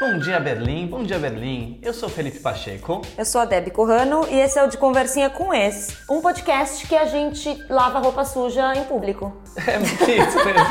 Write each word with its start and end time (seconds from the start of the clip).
Bom 0.00 0.16
dia, 0.16 0.38
Berlim. 0.38 0.86
Bom 0.86 1.02
dia, 1.02 1.18
Berlim. 1.18 1.80
Eu 1.82 1.92
sou 1.92 2.08
Felipe 2.08 2.38
Pacheco. 2.38 3.02
Eu 3.18 3.24
sou 3.24 3.40
a 3.40 3.44
Debbie 3.44 3.72
Corrano 3.72 4.28
e 4.30 4.38
esse 4.38 4.56
é 4.56 4.62
o 4.62 4.68
De 4.68 4.78
Conversinha 4.78 5.28
com 5.28 5.52
Ex, 5.52 5.88
um 6.08 6.20
podcast 6.20 6.86
que 6.86 6.94
a 6.94 7.04
gente 7.04 7.64
lava 7.68 7.98
roupa 7.98 8.24
suja 8.24 8.76
em 8.76 8.84
público. 8.84 9.36
É 9.56 9.76
isso 9.80 10.36
mesmo. 10.36 10.66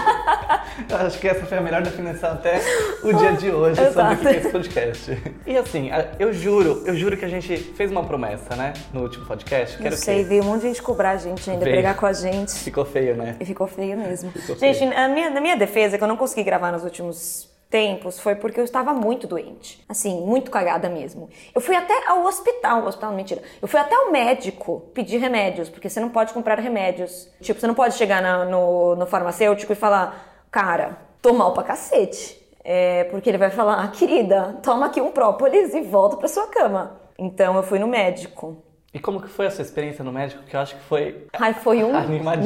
Eu 0.90 0.97
acho 1.05 1.19
que 1.19 1.28
essa 1.28 1.46
foi 1.46 1.58
a 1.58 1.62
melhor 1.62 1.81
definição 1.81 2.31
até 2.31 2.62
o 3.03 3.12
dia 3.12 3.33
de 3.33 3.51
hoje 3.51 3.81
sobre 3.92 4.13
o 4.13 4.17
que 4.17 4.28
é 4.28 4.37
esse 4.37 4.49
podcast. 4.49 5.24
E 5.46 5.57
assim, 5.57 5.89
eu 6.19 6.31
juro, 6.31 6.83
eu 6.85 6.96
juro 6.96 7.17
que 7.17 7.25
a 7.25 7.28
gente 7.28 7.57
fez 7.57 7.91
uma 7.91 8.03
promessa, 8.05 8.55
né? 8.55 8.73
No 8.94 9.01
último 9.01 9.25
podcast. 9.25 9.81
Não 9.81 9.91
sei, 9.91 10.23
veio 10.23 10.44
um 10.44 10.46
monte 10.46 10.62
de 10.62 10.67
gente 10.67 10.81
cobrar 10.81 11.12
a 11.12 11.17
gente 11.17 11.49
ainda, 11.49 11.65
veio. 11.65 11.75
brigar 11.75 11.97
com 11.97 12.05
a 12.05 12.13
gente. 12.13 12.51
Ficou 12.51 12.85
feio, 12.85 13.17
né? 13.17 13.35
E 13.39 13.46
ficou 13.46 13.67
feio 13.67 13.97
mesmo. 13.97 14.31
Ficou 14.31 14.55
gente, 14.55 14.78
feio. 14.78 14.91
Na, 14.91 15.09
minha, 15.09 15.29
na 15.31 15.41
minha 15.41 15.57
defesa, 15.57 15.97
que 15.97 16.03
eu 16.03 16.07
não 16.07 16.16
consegui 16.16 16.44
gravar 16.44 16.71
nos 16.71 16.84
últimos 16.84 17.56
tempos 17.70 18.20
foi 18.20 18.35
porque 18.35 18.59
eu 18.59 18.63
estava 18.63 18.94
muito 18.94 19.27
doente. 19.27 19.84
Assim, 19.88 20.21
muito 20.21 20.49
cagada 20.49 20.89
mesmo. 20.89 21.30
Eu 21.53 21.62
fui 21.62 21.75
até 21.75 22.08
ao 22.08 22.23
hospital, 22.25 22.85
hospital, 22.85 23.12
mentira. 23.13 23.41
Eu 23.62 23.67
fui 23.67 23.80
até 23.80 23.95
ao 23.95 24.12
médico 24.12 24.89
pedir 24.94 25.17
remédios, 25.17 25.70
porque 25.70 25.89
você 25.89 25.99
não 25.99 26.09
pode 26.09 26.34
comprar 26.34 26.59
remédios. 26.59 27.30
Tipo, 27.41 27.59
você 27.59 27.67
não 27.67 27.75
pode 27.75 27.95
chegar 27.95 28.22
na, 28.22 28.45
no, 28.45 28.95
no 28.95 29.05
farmacêutico 29.05 29.73
e 29.73 29.75
falar, 29.75 30.45
cara, 30.52 30.98
tô 31.22 31.34
mal 31.34 31.53
pra 31.53 31.63
cacete. 31.63 32.38
É, 32.63 33.05
porque 33.05 33.30
ele 33.30 33.38
vai 33.38 33.49
falar, 33.49 33.84
ah, 33.84 33.88
querida, 33.88 34.59
toma 34.61 34.88
aqui 34.88 34.99
um 34.99 35.11
própolis 35.11 35.73
e 35.73 35.81
volta 35.81 36.17
pra 36.17 36.27
sua 36.27 36.47
cama. 36.47 36.99
Então 37.17 37.55
eu 37.55 37.63
fui 37.63 37.80
no 37.80 37.88
médico. 37.88 38.58
E 38.93 38.99
como 38.99 39.21
que 39.21 39.27
foi 39.27 39.47
a 39.47 39.51
sua 39.51 39.61
experiência 39.61 40.03
no 40.03 40.11
médico? 40.11 40.43
Que 40.43 40.55
eu 40.55 40.59
acho 40.59 40.75
que 40.75 40.81
foi. 40.83 41.27
Ai, 41.37 41.53
foi 41.53 41.83
um. 41.83 41.91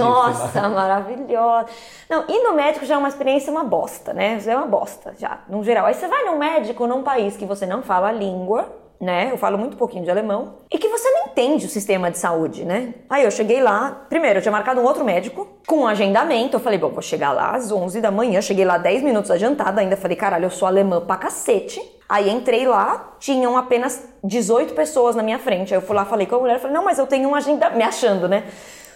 Nossa, 0.03 0.67
maravilhosa. 0.69 1.67
Não, 2.09 2.25
ir 2.27 2.43
no 2.43 2.53
médico 2.53 2.85
já 2.85 2.95
é 2.95 2.97
uma 2.97 3.07
experiência 3.07 3.51
uma 3.51 3.63
bosta, 3.63 4.11
né? 4.13 4.39
Já 4.39 4.53
é 4.53 4.57
uma 4.57 4.67
bosta, 4.67 5.13
já, 5.17 5.41
no 5.47 5.63
geral. 5.63 5.85
Aí 5.85 5.93
você 5.93 6.07
vai 6.07 6.25
no 6.25 6.37
médico 6.37 6.87
num 6.87 7.03
país 7.03 7.37
que 7.37 7.45
você 7.45 7.65
não 7.65 7.83
fala 7.83 8.09
a 8.09 8.11
língua, 8.11 8.75
né? 8.99 9.29
Eu 9.31 9.37
falo 9.37 9.57
muito 9.57 9.77
pouquinho 9.77 10.03
de 10.03 10.11
alemão. 10.11 10.55
E 10.71 10.77
que 10.77 10.87
você 10.89 11.09
não 11.09 11.27
entende 11.27 11.65
o 11.65 11.70
sistema 11.70 12.11
de 12.11 12.17
saúde, 12.17 12.65
né? 12.65 12.95
Aí 13.09 13.23
eu 13.23 13.31
cheguei 13.31 13.61
lá, 13.61 14.05
primeiro 14.09 14.39
eu 14.39 14.41
tinha 14.41 14.51
marcado 14.51 14.81
um 14.81 14.83
outro 14.83 15.05
médico 15.05 15.48
com 15.67 15.81
um 15.81 15.87
agendamento. 15.87 16.55
Eu 16.55 16.59
falei, 16.59 16.77
bom, 16.79 16.89
vou 16.89 17.01
chegar 17.01 17.31
lá 17.31 17.55
às 17.55 17.71
11 17.71 18.01
da 18.01 18.11
manhã. 18.11 18.41
Cheguei 18.41 18.65
lá 18.65 18.77
10 18.77 19.03
minutos 19.03 19.31
adiantada, 19.31 19.79
ainda 19.79 19.95
falei, 19.95 20.17
caralho, 20.17 20.45
eu 20.45 20.51
sou 20.51 20.67
alemã 20.67 21.01
pra 21.01 21.17
cacete. 21.17 21.81
Aí 22.12 22.29
entrei 22.29 22.67
lá, 22.67 23.15
tinham 23.21 23.55
apenas 23.55 24.04
18 24.21 24.73
pessoas 24.73 25.15
na 25.15 25.23
minha 25.23 25.40
frente. 25.40 25.73
Aí 25.73 25.77
eu 25.77 25.81
fui 25.81 25.95
lá, 25.95 26.04
falei 26.04 26.27
com 26.27 26.35
a 26.35 26.40
mulher, 26.40 26.59
falei, 26.59 26.76
não, 26.76 26.84
mas 26.84 26.99
eu 26.99 27.07
tenho 27.07 27.29
um 27.29 27.34
agendamento, 27.34 27.77
me 27.77 27.85
achando, 27.85 28.27
né? 28.27 28.43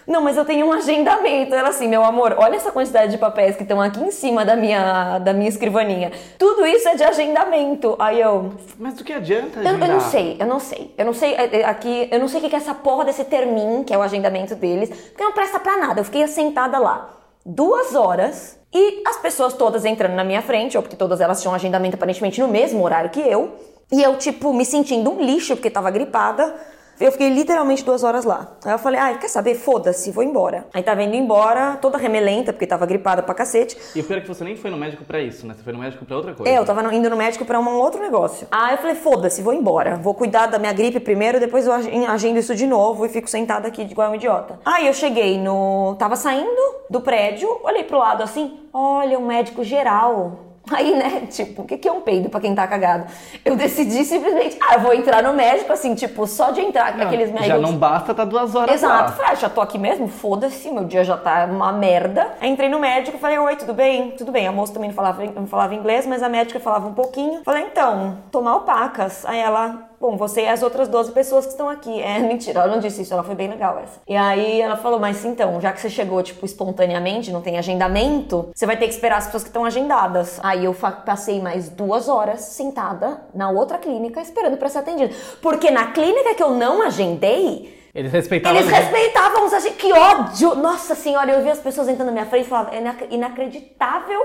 Não, 0.06 0.20
mas 0.20 0.36
eu 0.36 0.44
tenho 0.44 0.66
um 0.66 0.74
agendamento. 0.74 1.56
Ela 1.56 1.70
assim, 1.70 1.88
meu 1.88 2.04
amor, 2.04 2.36
olha 2.38 2.58
essa 2.58 2.74
quantidade 2.74 3.14
de 3.14 3.18
papéis 3.18 3.56
que 3.56 3.64
estão 3.64 3.80
aqui 3.80 4.02
em 4.02 4.12
cima 4.12 4.44
da 4.44 4.58
minha, 4.58 5.18
da 5.20 5.32
minha 5.32 5.48
escrivaninha. 5.48 6.12
Tudo 6.38 6.66
isso 6.66 6.90
é 6.90 6.96
de 6.96 7.06
agendamento. 7.06 7.96
Aí 8.00 8.20
eu. 8.20 8.52
Mas 8.78 8.96
do 8.96 9.06
que 9.06 9.14
adianta? 9.14 9.62
Eu, 9.62 9.80
eu 9.80 9.88
não 9.88 10.02
sei, 10.02 10.36
eu 10.38 10.46
não 10.46 10.60
sei. 10.60 10.94
Eu 10.98 11.06
não 11.06 11.14
sei 11.14 11.36
é, 11.36 11.62
é, 11.62 11.66
aqui, 11.66 12.10
eu 12.12 12.20
não 12.20 12.28
sei 12.28 12.42
o 12.42 12.50
que 12.50 12.54
é 12.54 12.60
essa 12.60 12.74
porra 12.74 13.06
desse 13.06 13.24
termin, 13.24 13.86
que 13.86 13.94
é 13.94 13.98
o 13.98 14.02
agendamento 14.02 14.56
deles, 14.56 14.90
porque 14.90 15.24
não 15.24 15.32
presta 15.32 15.58
pra 15.58 15.78
nada. 15.78 16.02
Eu 16.02 16.04
fiquei 16.04 16.28
sentada 16.28 16.78
lá 16.78 17.16
duas 17.46 17.94
horas 17.94 18.60
e 18.76 19.02
as 19.08 19.16
pessoas 19.16 19.54
todas 19.54 19.86
entrando 19.86 20.16
na 20.16 20.24
minha 20.26 20.42
frente, 20.42 20.76
ou 20.76 20.84
porque 20.84 20.98
todas 20.98 21.22
elas 21.22 21.42
tinham 21.42 21.54
um 21.54 21.56
agendamento 21.56 21.96
aparentemente 21.96 22.42
no 22.42 22.48
mesmo 22.50 22.84
horário 22.84 23.10
que 23.10 23.22
eu, 23.22 23.56
e 23.90 24.04
eu, 24.04 24.18
tipo, 24.18 24.54
me 24.54 24.66
sentindo 24.66 25.10
um 25.10 25.22
lixo 25.22 25.56
porque 25.56 25.70
tava 25.70 25.90
gripada. 25.90 26.54
Eu 27.00 27.12
fiquei 27.12 27.30
literalmente 27.30 27.84
duas 27.84 28.04
horas 28.04 28.24
lá. 28.24 28.56
Aí 28.64 28.72
eu 28.72 28.80
falei, 28.80 29.00
ai, 29.00 29.20
quer 29.20 29.28
saber? 29.28 29.56
Foda-se, 29.56 30.12
vou 30.12 30.24
embora. 30.24 30.66
Aí 30.74 30.82
tava 30.82 31.04
indo 31.04 31.16
embora, 31.16 31.78
toda 31.82 31.98
remelenta, 31.98 32.54
porque 32.54 32.66
tava 32.66 32.86
gripada 32.86 33.22
pra 33.22 33.34
cacete. 33.34 33.78
E 33.94 34.00
o 34.00 34.04
pior 34.04 34.18
é 34.18 34.22
que 34.22 34.28
você 34.28 34.44
nem 34.46 34.56
foi 34.56 34.72
no 34.72 34.78
médico 34.78 35.04
pra 35.04 35.20
isso, 35.20 35.46
né? 35.46 35.54
Você 35.54 35.64
foi 35.64 35.74
no 35.74 35.80
médico 35.80 36.06
pra 36.06 36.16
outra 36.16 36.34
coisa. 36.34 36.50
É, 36.50 36.58
eu 36.58 36.66
tava 36.66 36.94
indo 36.96 37.10
no 37.10 37.18
médico 37.18 37.44
pra 37.44 37.60
um 37.60 37.78
outro 37.80 38.00
negócio. 38.00 38.48
Aí 38.50 38.76
eu 38.76 38.78
falei, 38.78 38.96
foda-se, 38.96 39.42
vou 39.42 39.54
embora. 39.54 39.98
Vou 39.98 40.14
cuidar 40.14 40.46
da 40.46 40.58
minha 40.58 40.72
gripe 40.72 41.00
primeiro, 41.00 41.40
depois 41.40 41.68
eu 41.68 41.74
agendo 41.74 42.40
isso 42.40 42.56
de 42.56 42.66
novo 42.66 43.06
e 43.06 43.10
fico 43.10 43.30
sentada 43.30 43.68
aqui 43.68 43.82
igual 43.82 44.12
um 44.12 44.16
idiota. 44.16 44.60
Aí 44.64 44.88
eu 44.88 44.94
cheguei 44.94 45.38
no. 45.38 45.96
Tava 46.00 46.16
saindo 46.16 46.62
do 46.90 47.02
prédio, 47.02 47.60
olhei 47.64 47.84
pro 47.84 47.98
lado 47.98 48.24
assim, 48.24 48.60
olha, 48.74 49.20
um 49.20 49.26
médico 49.26 49.64
geral. 49.64 50.40
Aí, 50.72 50.96
né, 50.96 51.28
tipo, 51.30 51.62
o 51.62 51.66
que 51.66 51.88
é 51.88 51.92
um 51.92 52.02
peido 52.02 52.30
pra 52.30 52.40
quem 52.40 52.56
tá 52.56 52.66
cagado? 52.68 53.06
Eu 53.44 53.56
decidi 53.56 54.04
simplesmente, 54.04 54.58
ah, 54.62 54.76
eu 54.76 54.80
vou 54.80 54.94
entrar 54.94 55.22
no 55.22 55.34
médico, 55.34 55.72
assim, 55.72 55.94
tipo, 55.94 56.26
só 56.26 56.52
de 56.52 56.62
entrar, 56.62 56.98
não, 56.98 57.06
aqueles 57.06 57.30
médicos... 57.30 57.48
Já 57.48 57.58
não 57.58 57.78
basta 57.78 58.14
tá 58.14 58.26
duas 58.26 58.56
horas 58.56 58.74
Exato, 58.76 59.14
falei, 59.14 59.32
ah, 59.32 59.36
já 59.36 59.50
tô 59.50 59.62
aqui 59.62 59.78
mesmo, 59.78 60.08
foda-se, 60.08 60.72
meu 60.72 60.86
dia 60.86 61.04
já 61.04 61.18
tá 61.18 61.46
uma 61.46 61.72
merda. 61.72 62.34
Aí 62.42 62.50
entrei 62.50 62.70
no 62.70 62.80
médico, 62.80 63.18
falei, 63.18 63.38
oi, 63.38 63.56
tudo 63.56 63.74
bem? 63.74 64.12
Tudo 64.12 64.32
bem, 64.32 64.48
a 64.48 64.52
moça 64.52 64.74
também 64.74 64.90
não 64.90 64.96
falava, 64.96 65.24
não 65.26 65.48
falava 65.48 65.76
inglês, 65.76 66.06
mas 66.06 66.24
a 66.24 66.30
médica 66.30 66.60
falava 66.60 66.88
um 66.88 66.94
pouquinho. 66.94 67.42
Falei, 67.44 67.64
então, 67.64 68.18
tomar 68.32 68.56
opacas. 68.58 69.26
Aí 69.26 69.40
ela, 69.40 69.90
bom, 70.06 70.18
você 70.18 70.42
e 70.42 70.48
as 70.48 70.62
outras 70.62 70.88
12 70.88 71.12
pessoas 71.12 71.46
que 71.46 71.52
estão 71.52 71.68
aqui. 71.68 72.02
É, 72.02 72.20
mentira, 72.26 72.62
ela 72.62 72.72
não 72.72 72.80
disse 72.80 73.02
isso, 73.02 73.14
ela 73.14 73.24
foi 73.24 73.36
bem 73.36 73.48
legal 73.48 73.80
essa. 73.80 74.00
E 74.08 74.16
aí 74.16 74.62
ela 74.62 74.78
falou, 74.78 75.00
mas 75.00 75.26
então, 75.26 75.60
já 75.60 75.72
que 75.72 75.82
você 75.82 75.90
chegou, 75.90 76.22
tipo, 76.22 76.46
espontaneamente, 76.46 77.32
não 77.32 77.42
tem 77.42 77.58
agendamento, 77.58 78.50
você 78.54 78.66
vai 78.66 78.78
ter 78.78 78.88
que 78.88 78.94
esperar 78.94 79.18
as 79.18 79.26
pessoas 79.26 79.44
que 79.44 79.50
estão 79.50 79.66
agendadas. 79.66 80.40
Aí 80.44 80.66
eu 80.66 80.74
passei 80.74 81.42
mais 81.42 81.70
duas 81.70 82.08
horas 82.08 82.42
sentada 82.42 83.22
na 83.34 83.50
outra 83.50 83.78
clínica 83.78 84.22
esperando 84.22 84.58
para 84.58 84.70
ser 84.70 84.80
atendida. 84.80 85.14
Porque 85.42 85.72
na 85.72 85.92
clínica 85.92 86.36
que 86.36 86.44
eu 86.44 86.52
não 86.52 86.82
agendei, 86.82 87.74
eles 87.94 88.12
respeitavam. 88.12 88.60
Eles 88.60 88.70
respeitavam 88.70 89.46
os 89.46 89.54
agentes. 89.54 89.78
Que 89.78 89.94
ódio! 89.94 90.56
Nossa 90.56 90.94
senhora, 90.96 91.32
eu 91.32 91.42
vi 91.42 91.50
as 91.50 91.60
pessoas 91.60 91.88
entrando 91.88 92.08
na 92.08 92.12
minha 92.12 92.26
frente 92.26 92.46
e 92.46 92.50
falava, 92.50 92.76
é 92.76 92.84
inacreditável 93.10 94.20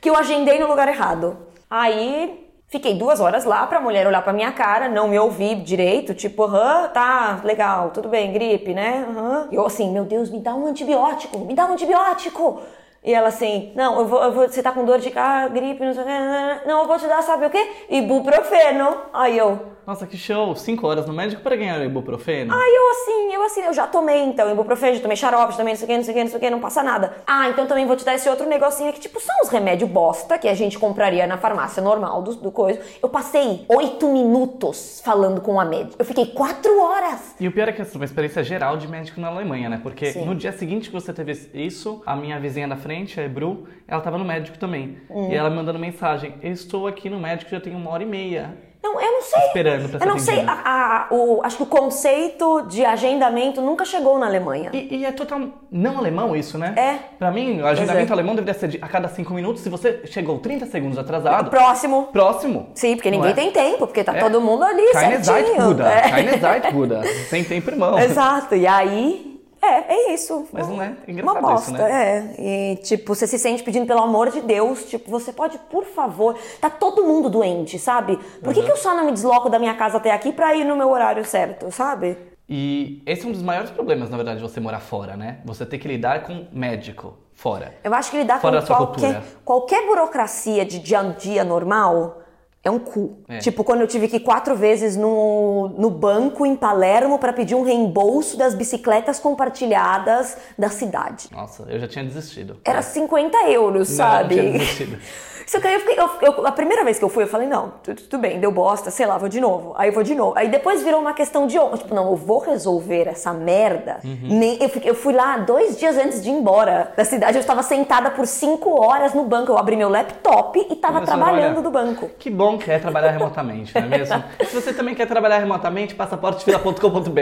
que 0.00 0.10
eu 0.10 0.14
agendei 0.14 0.58
no 0.58 0.66
lugar 0.66 0.88
errado. 0.88 1.38
Aí 1.70 2.43
Fiquei 2.74 2.92
duas 2.96 3.20
horas 3.20 3.44
lá 3.44 3.64
pra 3.68 3.80
mulher 3.80 4.04
olhar 4.04 4.20
pra 4.20 4.32
minha 4.32 4.50
cara, 4.50 4.88
não 4.88 5.06
me 5.06 5.16
ouvir 5.16 5.62
direito, 5.62 6.12
tipo, 6.12 6.42
aham, 6.42 6.88
tá, 6.88 7.40
legal, 7.44 7.90
tudo 7.90 8.08
bem, 8.08 8.32
gripe, 8.32 8.74
né? 8.74 9.06
E 9.52 9.54
eu 9.54 9.64
assim, 9.64 9.92
meu 9.92 10.04
Deus, 10.04 10.28
me 10.28 10.40
dá 10.40 10.56
um 10.56 10.66
antibiótico, 10.66 11.38
me 11.38 11.54
dá 11.54 11.66
um 11.66 11.74
antibiótico. 11.74 12.60
E 13.04 13.12
ela 13.12 13.28
assim, 13.28 13.70
não, 13.74 13.98
eu 13.98 14.06
vou, 14.06 14.22
eu 14.22 14.32
vou, 14.32 14.48
você 14.48 14.62
tá 14.62 14.72
com 14.72 14.84
dor 14.84 14.98
de 14.98 15.12
ah, 15.14 15.46
gripe, 15.48 15.84
não 15.84 15.92
sei 15.92 16.02
o 16.02 16.06
que, 16.06 16.66
não, 16.66 16.80
eu 16.80 16.86
vou 16.86 16.98
te 16.98 17.06
dar, 17.06 17.22
sabe 17.22 17.44
o 17.44 17.50
quê? 17.50 17.70
Ibuprofeno. 17.90 18.96
Aí 19.12 19.36
eu, 19.36 19.74
nossa, 19.86 20.06
que 20.06 20.16
show! 20.16 20.56
Cinco 20.56 20.86
horas 20.86 21.06
no 21.06 21.12
médico 21.12 21.42
para 21.42 21.54
ganhar 21.56 21.78
o 21.78 21.84
ibuprofeno? 21.84 22.54
Ah, 22.54 22.68
eu 22.68 22.90
assim, 22.90 23.34
eu 23.34 23.42
assim, 23.42 23.60
eu 23.60 23.74
já 23.74 23.86
tomei 23.86 24.22
então 24.22 24.50
ibuprofeno, 24.50 24.94
já 24.94 25.02
tomei 25.02 25.16
xarope, 25.16 25.52
já 25.52 25.58
tomei 25.58 25.74
não 25.74 25.78
sei 25.78 25.84
o 25.84 25.88
que, 25.88 25.96
não 25.96 26.04
sei 26.04 26.12
o 26.12 26.16
que, 26.16 26.22
não 26.22 26.30
sei 26.30 26.36
o 26.38 26.40
que, 26.40 26.50
não 26.50 26.60
passa 26.60 26.82
nada. 26.82 27.16
Ah, 27.26 27.50
então 27.50 27.66
também 27.66 27.86
vou 27.86 27.94
te 27.94 28.02
dar 28.02 28.14
esse 28.14 28.26
outro 28.26 28.48
negocinho 28.48 28.88
aqui, 28.88 28.98
tipo, 28.98 29.20
são 29.20 29.34
os 29.42 29.50
remédios 29.50 29.90
bosta 29.90 30.38
que 30.38 30.48
a 30.48 30.54
gente 30.54 30.78
compraria 30.78 31.26
na 31.26 31.36
farmácia 31.36 31.82
normal 31.82 32.22
do, 32.22 32.34
do 32.34 32.50
coisa. 32.50 32.80
Eu 33.02 33.10
passei 33.10 33.66
oito 33.68 34.08
minutos 34.08 35.02
falando 35.04 35.42
com 35.42 35.60
a 35.60 35.66
médica. 35.66 35.96
Eu 35.98 36.06
fiquei 36.06 36.26
quatro 36.26 36.80
horas. 36.80 37.34
E 37.38 37.46
o 37.46 37.52
pior 37.52 37.68
é 37.68 37.72
que 37.72 37.82
essa 37.82 37.94
é 37.94 37.98
uma 37.98 38.06
experiência 38.06 38.42
geral 38.42 38.78
de 38.78 38.88
médico 38.88 39.20
na 39.20 39.28
Alemanha, 39.28 39.68
né? 39.68 39.80
Porque 39.82 40.12
Sim. 40.12 40.24
no 40.24 40.34
dia 40.34 40.52
seguinte 40.52 40.88
que 40.88 40.94
você 40.94 41.12
teve 41.12 41.32
isso, 41.52 42.02
a 42.06 42.16
minha 42.16 42.40
vizinha 42.40 42.66
da 42.66 42.76
frente, 42.76 42.93
a 43.16 43.22
Ebru, 43.22 43.66
ela 43.88 44.00
tava 44.00 44.18
no 44.18 44.24
médico 44.24 44.58
também. 44.58 44.98
Hum. 45.10 45.28
E 45.30 45.34
ela 45.34 45.50
me 45.50 45.56
mandando 45.56 45.78
mensagem: 45.78 46.34
Eu 46.42 46.52
estou 46.52 46.86
aqui 46.86 47.10
no 47.10 47.18
médico 47.18 47.50
já 47.50 47.60
tem 47.60 47.74
uma 47.74 47.90
hora 47.90 48.02
e 48.02 48.06
meia. 48.06 48.56
Não, 48.84 49.00
eu 49.00 49.12
não 49.12 49.22
sei. 49.22 49.46
Esperando 49.46 49.88
pra 49.88 49.98
Eu 49.98 50.06
não 50.06 50.18
sei. 50.18 50.44
A, 50.46 50.52
a, 50.52 51.06
o, 51.10 51.40
acho 51.42 51.56
que 51.56 51.62
o 51.62 51.66
conceito 51.66 52.66
de 52.68 52.84
agendamento 52.84 53.62
nunca 53.62 53.82
chegou 53.86 54.18
na 54.18 54.26
Alemanha. 54.26 54.68
E, 54.74 54.98
e 54.98 55.04
é 55.06 55.10
total 55.10 55.40
não 55.72 55.96
alemão 55.96 56.36
isso, 56.36 56.58
né? 56.58 56.74
É. 56.76 56.98
Pra 57.18 57.30
mim, 57.30 57.62
o 57.62 57.66
agendamento 57.66 58.10
é. 58.10 58.12
alemão 58.12 58.34
deveria 58.34 58.60
ser 58.60 58.68
de, 58.68 58.78
a 58.82 58.86
cada 58.86 59.08
cinco 59.08 59.32
minutos. 59.32 59.62
Se 59.62 59.70
você 59.70 60.02
chegou 60.04 60.38
30 60.38 60.66
segundos 60.66 60.98
atrasado. 60.98 61.48
Próximo. 61.48 62.08
Próximo. 62.12 62.68
Sim, 62.74 62.94
porque 62.94 63.10
ninguém 63.10 63.30
é? 63.30 63.34
tem 63.34 63.50
tempo, 63.50 63.86
porque 63.86 64.04
tá 64.04 64.16
é. 64.16 64.20
todo 64.20 64.38
mundo 64.38 64.62
ali 64.62 64.92
Keine 64.92 65.24
certinho. 65.24 65.46
Zeit, 65.46 65.62
Buda. 65.62 65.88
É. 65.88 66.10
Keine 66.10 66.38
Zeit, 66.38 66.72
Buda. 66.72 67.02
Sem 67.30 67.42
tempo, 67.42 67.70
irmão. 67.70 67.96
Exato. 68.04 68.54
E 68.54 68.66
aí 68.66 69.33
é, 69.64 69.84
é 69.88 70.14
isso. 70.14 70.46
Mas 70.52 70.68
não 70.68 70.82
é 70.82 70.94
engraçado 71.06 71.38
Uma 71.38 71.50
bosta, 71.50 71.70
isso, 71.72 71.82
né? 71.82 72.34
é. 72.38 72.72
E, 72.72 72.76
tipo, 72.76 73.14
você 73.14 73.26
se 73.26 73.38
sente 73.38 73.62
pedindo 73.62 73.86
pelo 73.86 74.00
amor 74.00 74.30
de 74.30 74.40
Deus, 74.40 74.84
tipo, 74.84 75.10
você 75.10 75.32
pode, 75.32 75.58
por 75.70 75.84
favor, 75.84 76.36
tá 76.60 76.68
todo 76.70 77.04
mundo 77.04 77.28
doente, 77.28 77.78
sabe? 77.78 78.18
Por 78.42 78.52
que, 78.52 78.60
uhum. 78.60 78.66
que 78.66 78.72
eu 78.72 78.76
só 78.76 78.94
não 78.94 79.06
me 79.06 79.12
desloco 79.12 79.48
da 79.48 79.58
minha 79.58 79.74
casa 79.74 79.96
até 79.96 80.12
aqui 80.12 80.32
pra 80.32 80.54
ir 80.54 80.64
no 80.64 80.76
meu 80.76 80.90
horário 80.90 81.24
certo, 81.24 81.70
sabe? 81.70 82.16
E 82.48 83.02
esse 83.06 83.24
é 83.24 83.28
um 83.28 83.32
dos 83.32 83.42
maiores 83.42 83.70
problemas, 83.70 84.10
na 84.10 84.16
verdade, 84.16 84.38
de 84.38 84.42
você 84.42 84.60
morar 84.60 84.80
fora, 84.80 85.16
né? 85.16 85.38
Você 85.44 85.64
ter 85.64 85.78
que 85.78 85.88
lidar 85.88 86.24
com 86.24 86.46
médico 86.52 87.16
fora. 87.32 87.74
Eu 87.82 87.94
acho 87.94 88.10
que 88.10 88.18
lidar 88.18 88.40
fora 88.40 88.60
com 88.60 88.74
qualquer, 88.74 89.22
qualquer 89.44 89.86
burocracia 89.86 90.64
de 90.64 90.78
dia 90.78 91.00
a 91.00 91.02
dia 91.04 91.42
normal 91.42 92.23
é 92.64 92.70
um 92.70 92.78
cu. 92.78 93.18
É. 93.28 93.38
Tipo, 93.38 93.62
quando 93.62 93.82
eu 93.82 93.86
tive 93.86 94.08
que 94.08 94.16
ir 94.16 94.20
quatro 94.20 94.56
vezes 94.56 94.96
no, 94.96 95.68
no 95.76 95.90
banco 95.90 96.46
em 96.46 96.56
Palermo 96.56 97.18
para 97.18 97.32
pedir 97.32 97.54
um 97.54 97.62
reembolso 97.62 98.38
das 98.38 98.54
bicicletas 98.54 99.20
compartilhadas 99.20 100.38
da 100.58 100.70
cidade. 100.70 101.28
Nossa, 101.30 101.64
eu 101.64 101.78
já 101.78 101.86
tinha 101.86 102.04
desistido. 102.04 102.56
Era 102.64 102.80
50 102.80 103.50
euros, 103.50 103.90
Não, 103.90 103.96
sabe? 103.96 104.36
Eu 104.36 104.42
tinha 104.42 104.58
desistido. 104.58 104.98
Só 105.46 105.60
que 105.60 105.66
aí 105.66 105.74
eu 105.74 105.80
fiquei, 105.80 105.98
eu, 105.98 106.10
eu, 106.22 106.46
a 106.46 106.52
primeira 106.52 106.84
vez 106.84 106.98
que 106.98 107.04
eu 107.04 107.08
fui, 107.08 107.24
eu 107.24 107.28
falei, 107.28 107.46
não, 107.46 107.74
tudo, 107.82 108.02
tudo, 108.02 108.20
bem, 108.20 108.40
deu 108.40 108.50
bosta, 108.50 108.90
sei 108.90 109.06
lá, 109.06 109.18
vou 109.18 109.28
de 109.28 109.40
novo. 109.40 109.74
Aí 109.76 109.88
eu 109.88 109.92
vou 109.92 110.02
de 110.02 110.14
novo. 110.14 110.32
Aí 110.36 110.48
depois 110.48 110.82
virou 110.82 111.00
uma 111.00 111.12
questão 111.12 111.46
de 111.46 111.58
honra. 111.58 111.78
Tipo, 111.78 111.94
não, 111.94 112.10
eu 112.10 112.16
vou 112.16 112.38
resolver 112.38 113.08
essa 113.08 113.32
merda. 113.32 113.98
Uhum. 114.04 114.18
Nem, 114.22 114.58
eu, 114.62 114.70
eu 114.82 114.94
fui 114.94 115.12
lá 115.12 115.38
dois 115.38 115.78
dias 115.78 115.96
antes 115.96 116.22
de 116.22 116.30
ir 116.30 116.32
embora 116.32 116.92
da 116.96 117.04
cidade. 117.04 117.36
Eu 117.36 117.40
estava 117.40 117.62
sentada 117.62 118.10
por 118.10 118.26
cinco 118.26 118.80
horas 118.80 119.14
no 119.14 119.24
banco. 119.24 119.52
Eu 119.52 119.58
abri 119.58 119.76
meu 119.76 119.88
laptop 119.88 120.58
e 120.58 120.72
estava 120.72 121.02
trabalhando 121.02 121.62
do 121.62 121.70
banco. 121.70 122.10
Que 122.18 122.30
bom 122.30 122.58
que 122.58 122.70
é 122.70 122.78
trabalhar 122.78 123.10
remotamente, 123.10 123.74
não 123.74 123.82
é 123.82 123.98
mesmo? 123.98 124.24
Se 124.46 124.54
você 124.54 124.72
também 124.72 124.94
quer 124.94 125.06
trabalhar 125.06 125.38
remotamente, 125.38 125.94
passaportefila.com.br. 125.94 127.14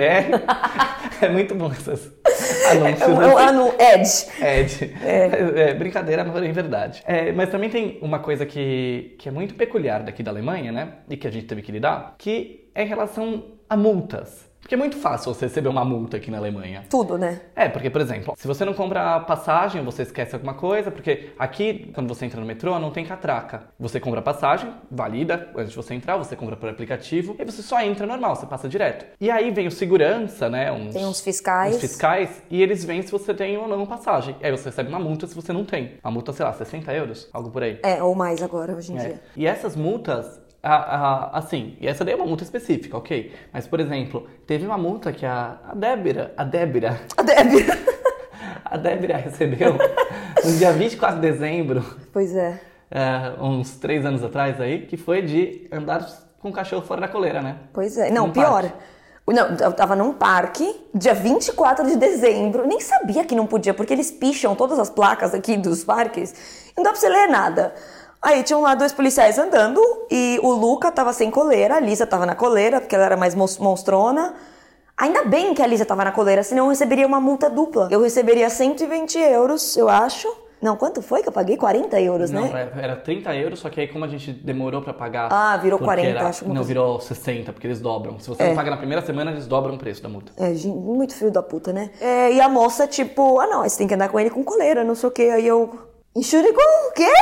é 1.20 1.28
muito 1.28 1.54
bom 1.54 1.70
essas 1.70 2.10
anúncios. 2.66 3.02
É, 3.02 3.24
é, 3.24 3.48
ano 3.48 3.74
Ed. 3.78 4.08
Ed. 4.40 4.94
É. 5.02 5.70
é 5.70 5.74
brincadeira, 5.74 6.24
mas 6.24 6.42
é 6.42 6.52
verdade. 6.52 7.02
É, 7.06 7.32
mas 7.32 7.50
também 7.50 7.70
tem 7.70 7.98
uma 8.02 8.18
coisa 8.18 8.44
que, 8.46 9.16
que 9.18 9.28
é 9.28 9.32
muito 9.32 9.54
peculiar 9.54 10.02
daqui 10.02 10.22
da 10.22 10.30
Alemanha, 10.30 10.72
né? 10.72 10.88
E 11.08 11.16
que 11.16 11.26
a 11.26 11.30
gente 11.30 11.46
teve 11.46 11.62
que 11.62 11.72
lidar, 11.72 12.14
que 12.18 12.68
é 12.74 12.82
em 12.82 12.86
relação 12.86 13.44
a 13.68 13.76
multas. 13.76 14.51
Porque 14.62 14.76
é 14.76 14.78
muito 14.78 14.96
fácil 14.96 15.34
você 15.34 15.46
receber 15.46 15.68
uma 15.68 15.84
multa 15.84 16.16
aqui 16.16 16.30
na 16.30 16.38
Alemanha. 16.38 16.84
Tudo, 16.88 17.18
né? 17.18 17.40
É, 17.54 17.68
porque, 17.68 17.90
por 17.90 18.00
exemplo, 18.00 18.34
se 18.38 18.46
você 18.46 18.64
não 18.64 18.72
compra 18.72 19.18
passagem, 19.20 19.84
você 19.84 20.02
esquece 20.02 20.34
alguma 20.34 20.54
coisa, 20.54 20.90
porque 20.90 21.30
aqui, 21.36 21.90
quando 21.92 22.08
você 22.08 22.24
entra 22.24 22.40
no 22.40 22.46
metrô, 22.46 22.78
não 22.78 22.90
tem 22.90 23.04
catraca. 23.04 23.64
Você 23.78 23.98
compra 23.98 24.22
passagem, 24.22 24.72
valida, 24.88 25.50
antes 25.56 25.70
de 25.70 25.76
você 25.76 25.94
entrar, 25.94 26.16
você 26.16 26.36
compra 26.36 26.56
por 26.56 26.68
aplicativo, 26.68 27.34
e 27.38 27.44
você 27.44 27.60
só 27.60 27.82
entra 27.82 28.06
normal, 28.06 28.36
você 28.36 28.46
passa 28.46 28.68
direto. 28.68 29.04
E 29.20 29.30
aí 29.30 29.50
vem 29.50 29.66
o 29.66 29.70
segurança, 29.70 30.48
né? 30.48 30.70
Uns, 30.70 30.94
tem 30.94 31.04
uns 31.04 31.20
fiscais. 31.20 31.74
Uns 31.74 31.80
fiscais, 31.80 32.42
e 32.48 32.62
eles 32.62 32.84
veem 32.84 33.02
se 33.02 33.10
você 33.10 33.34
tem 33.34 33.58
ou 33.58 33.66
não 33.66 33.84
passagem. 33.84 34.36
E 34.40 34.46
aí 34.46 34.52
você 34.52 34.66
recebe 34.66 34.88
uma 34.88 35.00
multa 35.00 35.26
se 35.26 35.34
você 35.34 35.52
não 35.52 35.64
tem. 35.64 35.94
Uma 36.04 36.12
multa, 36.12 36.32
sei 36.32 36.46
lá, 36.46 36.52
60 36.52 36.92
euros, 36.94 37.28
algo 37.32 37.50
por 37.50 37.64
aí. 37.64 37.80
É, 37.82 38.00
ou 38.00 38.14
mais 38.14 38.40
agora, 38.42 38.74
hoje 38.76 38.92
em 38.92 38.98
é. 38.98 39.00
dia. 39.00 39.20
E 39.36 39.44
essas 39.44 39.74
multas, 39.74 40.40
a, 40.62 40.74
a, 40.74 41.38
assim, 41.38 41.76
e 41.80 41.88
essa 41.88 42.04
daí 42.04 42.14
é 42.14 42.16
uma 42.16 42.26
multa 42.26 42.44
específica, 42.44 42.96
ok? 42.96 43.32
Mas, 43.52 43.66
por 43.66 43.80
exemplo, 43.80 44.28
teve 44.46 44.64
uma 44.64 44.78
multa 44.78 45.12
que 45.12 45.26
a, 45.26 45.58
a 45.68 45.74
Débora, 45.74 46.32
a 46.36 46.44
Débora... 46.44 47.00
A 47.16 47.22
Débora... 47.22 47.78
a 48.64 48.76
Débora 48.76 49.16
recebeu 49.16 49.76
no 50.44 50.52
dia 50.56 50.72
24 50.72 51.20
de 51.20 51.30
dezembro... 51.32 51.84
Pois 52.12 52.36
é. 52.36 52.60
é. 52.90 53.42
Uns 53.42 53.76
três 53.76 54.06
anos 54.06 54.22
atrás 54.22 54.60
aí, 54.60 54.86
que 54.86 54.96
foi 54.96 55.22
de 55.22 55.66
andar 55.72 56.06
com 56.38 56.50
o 56.50 56.52
cachorro 56.52 56.82
fora 56.82 57.00
da 57.00 57.08
coleira, 57.08 57.42
né? 57.42 57.56
Pois 57.72 57.98
é. 57.98 58.10
Não, 58.10 58.30
pior... 58.30 58.62
Parque. 58.62 58.92
Não, 59.24 59.56
eu 59.56 59.72
tava 59.72 59.94
num 59.94 60.12
parque, 60.12 60.84
dia 60.92 61.14
24 61.14 61.86
de 61.86 61.96
dezembro, 61.96 62.66
nem 62.66 62.80
sabia 62.80 63.24
que 63.24 63.36
não 63.36 63.46
podia, 63.46 63.72
porque 63.72 63.92
eles 63.92 64.10
picham 64.10 64.56
todas 64.56 64.80
as 64.80 64.90
placas 64.90 65.32
aqui 65.32 65.56
dos 65.56 65.84
parques, 65.84 66.34
não 66.76 66.82
dá 66.82 66.90
pra 66.90 66.98
você 66.98 67.08
ler 67.08 67.28
nada. 67.28 67.72
Aí 68.22 68.44
tinham 68.44 68.60
lá 68.60 68.76
dois 68.76 68.92
policiais 68.92 69.36
andando 69.36 69.80
e 70.08 70.38
o 70.42 70.52
Luca 70.52 70.92
tava 70.92 71.12
sem 71.12 71.28
coleira, 71.28 71.76
a 71.76 71.80
Lisa 71.80 72.06
tava 72.06 72.24
na 72.24 72.36
coleira, 72.36 72.80
porque 72.80 72.94
ela 72.94 73.04
era 73.04 73.16
mais 73.16 73.34
monstrona. 73.34 74.34
Ainda 74.96 75.24
bem 75.24 75.52
que 75.54 75.62
a 75.62 75.66
Lisa 75.66 75.84
tava 75.84 76.04
na 76.04 76.12
coleira, 76.12 76.44
senão 76.44 76.66
eu 76.66 76.70
receberia 76.70 77.06
uma 77.06 77.20
multa 77.20 77.50
dupla. 77.50 77.88
Eu 77.90 78.00
receberia 78.00 78.48
120 78.48 79.18
euros, 79.18 79.76
eu 79.76 79.88
acho. 79.88 80.28
Não, 80.60 80.76
quanto 80.76 81.02
foi 81.02 81.22
que 81.22 81.28
eu 81.28 81.32
paguei? 81.32 81.56
40 81.56 82.00
euros, 82.00 82.30
não, 82.30 82.42
né? 82.42 82.70
Não, 82.72 82.80
era 82.80 82.94
30 82.94 83.34
euros, 83.34 83.58
só 83.58 83.68
que 83.68 83.80
aí 83.80 83.88
como 83.88 84.04
a 84.04 84.08
gente 84.08 84.30
demorou 84.30 84.80
para 84.80 84.94
pagar... 84.94 85.28
Ah, 85.32 85.56
virou 85.56 85.76
40, 85.76 86.08
era, 86.08 86.28
acho. 86.28 86.48
Não, 86.48 86.62
virou 86.62 87.00
60, 87.00 87.52
porque 87.52 87.66
eles 87.66 87.80
dobram. 87.80 88.20
Se 88.20 88.28
você 88.28 88.44
é. 88.44 88.48
não 88.50 88.54
paga 88.54 88.70
na 88.70 88.76
primeira 88.76 89.04
semana, 89.04 89.32
eles 89.32 89.48
dobram 89.48 89.74
o 89.74 89.78
preço 89.78 90.00
da 90.00 90.08
multa. 90.08 90.32
É, 90.36 90.50
muito 90.68 91.16
filho 91.16 91.32
da 91.32 91.42
puta, 91.42 91.72
né? 91.72 91.90
É, 92.00 92.32
e 92.32 92.40
a 92.40 92.48
moça, 92.48 92.86
tipo, 92.86 93.40
ah 93.40 93.48
não, 93.48 93.64
você 93.64 93.76
tem 93.76 93.88
que 93.88 93.94
andar 93.94 94.08
com 94.08 94.20
ele 94.20 94.30
com 94.30 94.44
coleira, 94.44 94.84
não 94.84 94.94
sei 94.94 95.08
o 95.08 95.12
quê. 95.12 95.22
Aí 95.34 95.44
eu... 95.44 95.91
Enxure 96.14 96.52
com 96.52 96.88
o 96.88 96.92
quê? 96.92 97.12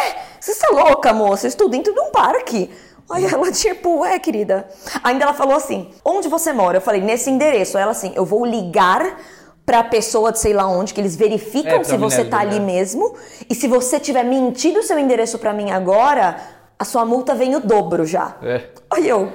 Você 0.40 0.50
está 0.50 0.69
louca, 0.70 1.12
moça? 1.12 1.46
Eu 1.46 1.48
estou 1.48 1.69
dentro 1.69 1.94
de 1.94 2.00
um 2.00 2.10
parque. 2.10 2.70
Aí 3.08 3.25
ela, 3.25 3.50
tipo, 3.52 4.04
é, 4.04 4.19
querida. 4.19 4.69
Ainda 5.02 5.25
ela 5.25 5.34
falou 5.34 5.54
assim: 5.54 5.90
onde 6.04 6.28
você 6.28 6.52
mora? 6.52 6.78
Eu 6.78 6.81
falei, 6.81 7.00
nesse 7.00 7.31
endereço. 7.31 7.76
Aí 7.76 7.82
ela 7.82 7.92
assim, 7.92 8.12
eu 8.16 8.25
vou 8.25 8.44
ligar 8.44 9.19
pra 9.64 9.84
pessoa 9.84 10.32
de 10.32 10.40
sei 10.40 10.52
lá 10.52 10.66
onde, 10.66 10.92
que 10.92 11.00
eles 11.00 11.14
verificam 11.14 11.81
é, 11.81 11.84
se 11.84 11.96
você 11.96 12.25
tá 12.25 12.40
ali 12.40 12.58
né? 12.58 12.66
mesmo. 12.66 13.14
E 13.48 13.54
se 13.54 13.69
você 13.69 14.00
tiver 14.00 14.25
mentido 14.25 14.81
o 14.81 14.82
seu 14.82 14.98
endereço 14.98 15.38
pra 15.38 15.52
mim 15.52 15.70
agora, 15.70 16.37
a 16.76 16.84
sua 16.84 17.04
multa 17.04 17.34
vem 17.34 17.54
o 17.54 17.60
dobro 17.60 18.04
já. 18.04 18.37
É. 18.42 18.70
Aí 18.90 19.08
eu, 19.08 19.31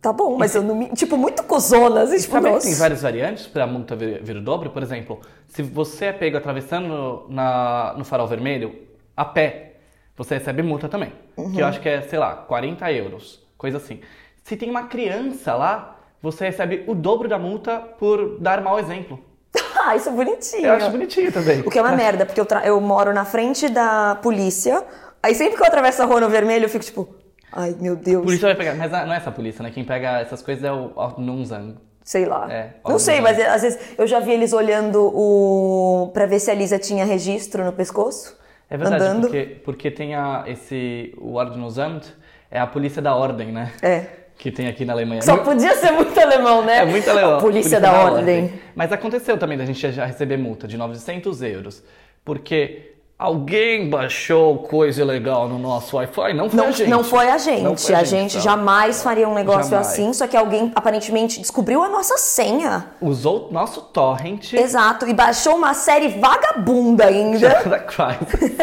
tá 0.00 0.12
bom, 0.12 0.36
mas 0.36 0.56
eu 0.56 0.62
não 0.62 0.74
me. 0.74 0.88
Tipo, 0.88 1.16
muito 1.16 1.44
cozona. 1.44 2.02
Assim, 2.02 2.18
tipo, 2.18 2.32
também 2.32 2.58
tem 2.58 2.74
várias 2.74 3.02
variantes 3.02 3.46
pra 3.46 3.68
multa 3.68 3.94
vir, 3.94 4.20
vir 4.20 4.36
o 4.36 4.42
dobro. 4.42 4.70
Por 4.70 4.82
exemplo, 4.82 5.20
se 5.46 5.62
você 5.62 6.06
é 6.06 6.12
pego 6.12 6.36
atravessando 6.36 7.26
na, 7.28 7.94
no 7.96 8.04
farol 8.04 8.26
vermelho, 8.26 8.85
a 9.16 9.24
pé, 9.24 9.76
você 10.16 10.34
recebe 10.34 10.62
multa 10.62 10.88
também. 10.88 11.12
Uhum. 11.36 11.52
Que 11.52 11.60
eu 11.60 11.66
acho 11.66 11.80
que 11.80 11.88
é, 11.88 12.02
sei 12.02 12.18
lá, 12.18 12.34
40 12.34 12.92
euros, 12.92 13.42
coisa 13.56 13.78
assim. 13.78 14.00
Se 14.44 14.56
tem 14.56 14.70
uma 14.70 14.84
criança 14.84 15.54
lá, 15.54 15.96
você 16.22 16.46
recebe 16.46 16.84
o 16.86 16.94
dobro 16.94 17.28
da 17.28 17.38
multa 17.38 17.78
por 17.78 18.38
dar 18.38 18.60
mau 18.60 18.78
exemplo. 18.78 19.18
ah, 19.80 19.96
isso 19.96 20.08
é 20.08 20.12
bonitinho. 20.12 20.66
Eu 20.66 20.72
acho 20.74 20.90
bonitinho 20.90 21.32
também. 21.32 21.60
O 21.60 21.70
que 21.70 21.78
é 21.78 21.82
uma 21.82 21.92
merda, 21.92 22.26
porque 22.26 22.40
eu, 22.40 22.46
eu 22.64 22.80
moro 22.80 23.12
na 23.12 23.24
frente 23.24 23.68
da 23.68 24.16
polícia, 24.16 24.84
aí 25.22 25.34
sempre 25.34 25.56
que 25.56 25.62
eu 25.62 25.66
atravesso 25.66 26.02
a 26.02 26.04
rua 26.04 26.20
no 26.20 26.28
vermelho, 26.28 26.66
eu 26.66 26.68
fico 26.68 26.84
tipo, 26.84 27.14
ai 27.52 27.74
meu 27.80 27.96
Deus. 27.96 28.24
Polícia 28.24 28.48
vai 28.48 28.56
pegar, 28.56 28.74
mas 28.74 28.90
não 28.90 29.12
é 29.12 29.16
essa 29.16 29.32
polícia, 29.32 29.62
né? 29.62 29.70
Quem 29.70 29.84
pega 29.84 30.20
essas 30.20 30.42
coisas 30.42 30.62
é 30.64 30.72
o 30.72 30.92
Nunzang. 31.18 31.76
Sei 32.04 32.24
lá. 32.24 32.46
É, 32.52 32.74
não 32.86 33.00
sei, 33.00 33.20
mas 33.20 33.36
às 33.40 33.62
vezes 33.62 33.80
eu 33.98 34.06
já 34.06 34.20
vi 34.20 34.30
eles 34.30 34.52
olhando 34.52 35.02
o. 35.12 36.10
pra 36.14 36.24
ver 36.24 36.38
se 36.38 36.48
a 36.50 36.54
Lisa 36.54 36.78
tinha 36.78 37.04
registro 37.04 37.64
no 37.64 37.72
pescoço. 37.72 38.36
É 38.68 38.76
verdade, 38.76 39.04
andando. 39.04 39.20
Porque, 39.22 39.42
porque 39.64 39.90
tem 39.90 40.14
a, 40.14 40.44
esse, 40.46 41.14
o 41.18 41.34
Ordnungsamt, 41.34 42.06
é 42.50 42.58
a 42.58 42.66
polícia 42.66 43.00
da 43.00 43.14
ordem, 43.14 43.52
né? 43.52 43.72
É. 43.82 44.06
Que 44.36 44.50
tem 44.50 44.66
aqui 44.66 44.84
na 44.84 44.92
Alemanha. 44.92 45.22
Só 45.22 45.38
podia 45.38 45.74
ser 45.76 45.92
muito 45.92 46.18
alemão, 46.18 46.64
né? 46.64 46.78
É 46.78 46.84
muito 46.84 47.08
alemão. 47.08 47.40
Polícia, 47.40 47.78
polícia 47.78 47.80
da, 47.80 47.92
da 47.92 48.04
ordem. 48.04 48.44
ordem. 48.44 48.60
Mas 48.74 48.92
aconteceu 48.92 49.38
também 49.38 49.56
da 49.56 49.64
gente 49.64 49.90
já 49.90 50.04
receber 50.04 50.36
multa 50.36 50.68
de 50.68 50.76
900 50.76 51.42
euros. 51.42 51.82
Porque 52.24 52.95
Alguém 53.18 53.88
baixou 53.88 54.58
coisa 54.58 55.00
ilegal 55.00 55.48
no 55.48 55.58
nosso 55.58 55.96
Wi-Fi? 55.96 56.34
Não 56.34 56.50
foi 56.50 56.56
não, 56.58 56.66
a 56.66 56.70
gente. 56.70 56.90
Não 56.90 57.02
foi 57.02 57.30
a 57.30 57.38
gente. 57.38 57.80
Foi 57.80 57.94
a, 57.94 57.98
a, 58.00 58.04
gente, 58.04 58.32
gente 58.34 58.44
jamais 58.44 59.02
faria 59.02 59.26
um 59.26 59.32
negócio 59.32 59.70
jamais. 59.70 59.88
assim, 59.88 60.12
só 60.12 60.26
que 60.26 60.36
alguém 60.36 60.70
aparentemente 60.74 61.40
descobriu 61.40 61.82
a 61.82 61.88
nossa 61.88 62.18
senha. 62.18 62.88
Usou 63.00 63.48
nosso 63.50 63.80
torrent. 63.80 64.52
Exato, 64.52 65.08
e 65.08 65.14
baixou 65.14 65.56
uma 65.56 65.72
série 65.72 66.08
vagabunda 66.08 67.06
ainda. 67.06 67.48
Da 67.64 67.78
Crisis. 67.78 68.54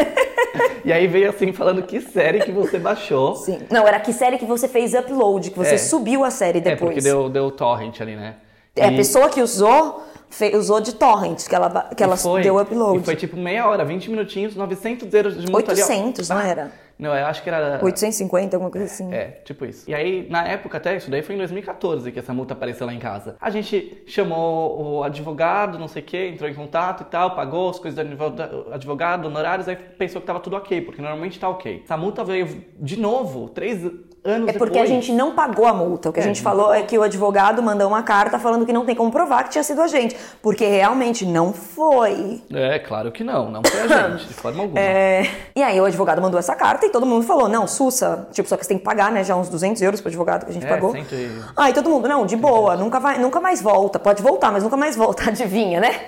e 0.84 0.92
aí 0.92 1.08
veio 1.08 1.30
assim 1.30 1.52
falando 1.52 1.82
que 1.82 2.00
série 2.00 2.38
que 2.38 2.52
você 2.52 2.78
baixou. 2.78 3.34
Sim. 3.34 3.58
Não, 3.68 3.88
era 3.88 3.98
que 3.98 4.12
série 4.12 4.38
que 4.38 4.46
você 4.46 4.68
fez 4.68 4.94
upload, 4.94 5.50
que 5.50 5.58
você 5.58 5.74
é. 5.74 5.78
subiu 5.78 6.24
a 6.24 6.30
série 6.30 6.60
depois. 6.60 6.80
É, 6.80 6.94
porque 6.94 7.00
deu, 7.00 7.28
deu 7.28 7.50
torrent 7.50 8.00
ali, 8.00 8.14
né? 8.14 8.36
É, 8.76 8.88
a 8.88 8.92
pessoa 8.92 9.28
que 9.28 9.40
usou 9.40 10.02
usou 10.54 10.80
de 10.80 10.94
torrent, 10.94 11.46
que 11.46 11.54
ela, 11.54 11.90
que 11.94 12.02
ela 12.02 12.16
foi, 12.16 12.42
deu 12.42 12.58
upload. 12.58 12.98
E 12.98 13.04
foi 13.04 13.14
tipo 13.14 13.36
meia 13.36 13.68
hora, 13.68 13.84
20 13.84 14.10
minutinhos, 14.10 14.56
900 14.56 15.14
euros 15.14 15.40
de 15.40 15.50
multa 15.50 15.70
800, 15.70 16.28
ali, 16.28 16.40
não 16.40 16.50
era? 16.50 16.72
Não, 16.96 17.16
eu 17.16 17.26
acho 17.26 17.42
que 17.42 17.48
era... 17.48 17.80
850, 17.82 18.56
alguma 18.56 18.70
coisa 18.70 18.86
assim. 18.86 19.12
É, 19.12 19.40
tipo 19.44 19.64
isso. 19.64 19.88
E 19.88 19.94
aí, 19.94 20.28
na 20.30 20.46
época 20.46 20.78
até, 20.78 20.96
isso 20.96 21.10
daí 21.10 21.22
foi 21.22 21.34
em 21.34 21.38
2014 21.38 22.10
que 22.12 22.18
essa 22.18 22.32
multa 22.32 22.54
apareceu 22.54 22.86
lá 22.86 22.94
em 22.94 23.00
casa. 23.00 23.36
A 23.40 23.50
gente 23.50 24.02
chamou 24.06 24.98
o 24.98 25.02
advogado, 25.02 25.78
não 25.78 25.88
sei 25.88 26.02
o 26.02 26.04
que, 26.04 26.28
entrou 26.28 26.48
em 26.48 26.54
contato 26.54 27.02
e 27.02 27.06
tal, 27.06 27.34
pagou 27.34 27.70
as 27.70 27.78
coisas 27.78 28.04
do 28.04 28.72
advogado, 28.72 29.26
honorários, 29.26 29.68
aí 29.68 29.76
pensou 29.76 30.20
que 30.20 30.26
tava 30.26 30.40
tudo 30.40 30.56
ok, 30.56 30.80
porque 30.82 31.02
normalmente 31.02 31.38
tá 31.38 31.48
ok. 31.48 31.82
Essa 31.84 31.96
multa 31.96 32.22
veio 32.22 32.64
de 32.78 32.98
novo, 32.98 33.48
três 33.48 33.82
anos 34.24 34.48
É 34.48 34.52
porque 34.52 34.74
depois. 34.74 34.90
a 34.90 34.94
gente 34.94 35.12
não 35.12 35.32
pagou 35.32 35.66
a 35.66 35.74
multa. 35.74 36.10
O 36.10 36.12
que 36.12 36.20
é, 36.20 36.22
a 36.22 36.26
gente 36.26 36.40
falou 36.40 36.72
é 36.72 36.82
que 36.82 36.96
o 36.98 37.02
advogado 37.02 37.62
mandou 37.62 37.88
uma 37.88 38.02
carta 38.02 38.38
falando 38.38 38.64
que 38.64 38.72
não 38.72 38.84
tem 38.84 38.94
como 38.94 39.10
provar 39.10 39.44
que 39.44 39.50
tinha 39.50 39.62
sido 39.62 39.80
a 39.82 39.86
gente. 39.86 40.16
Porque 40.40 40.66
realmente 40.66 41.26
não 41.26 41.52
foi. 41.52 42.42
É, 42.52 42.78
claro 42.78 43.12
que 43.12 43.22
não. 43.22 43.50
Não 43.50 43.62
foi 43.62 43.80
a 43.80 44.08
gente, 44.10 44.26
de 44.26 44.34
forma 44.34 44.62
alguma. 44.64 44.80
É... 44.80 45.30
E 45.54 45.62
aí 45.62 45.80
o 45.80 45.84
advogado 45.84 46.22
mandou 46.22 46.38
essa 46.38 46.54
carta 46.54 46.86
e 46.86 46.90
todo 46.90 47.04
mundo 47.04 47.24
falou, 47.24 47.48
não, 47.48 47.66
Sussa, 47.66 48.26
tipo, 48.32 48.48
só 48.48 48.56
que 48.56 48.64
você 48.64 48.68
tem 48.68 48.78
que 48.78 48.84
pagar, 48.84 49.12
né, 49.12 49.22
já 49.22 49.36
uns 49.36 49.48
200 49.48 49.80
euros 49.82 50.00
pro 50.00 50.08
advogado 50.08 50.44
que 50.44 50.50
a 50.50 50.54
gente 50.54 50.66
é, 50.66 50.68
pagou. 50.68 50.92
Cento 50.92 51.14
e... 51.14 51.30
Aí 51.56 51.72
todo 51.72 51.90
mundo, 51.90 52.08
não, 52.08 52.24
de 52.24 52.36
boa, 52.36 52.76
nunca, 52.76 52.98
vai, 52.98 53.18
nunca 53.18 53.40
mais 53.40 53.60
volta. 53.60 53.98
Pode 53.98 54.22
voltar, 54.22 54.50
mas 54.50 54.62
nunca 54.62 54.76
mais 54.76 54.96
volta. 54.96 55.28
Adivinha, 55.28 55.80
né? 55.80 56.00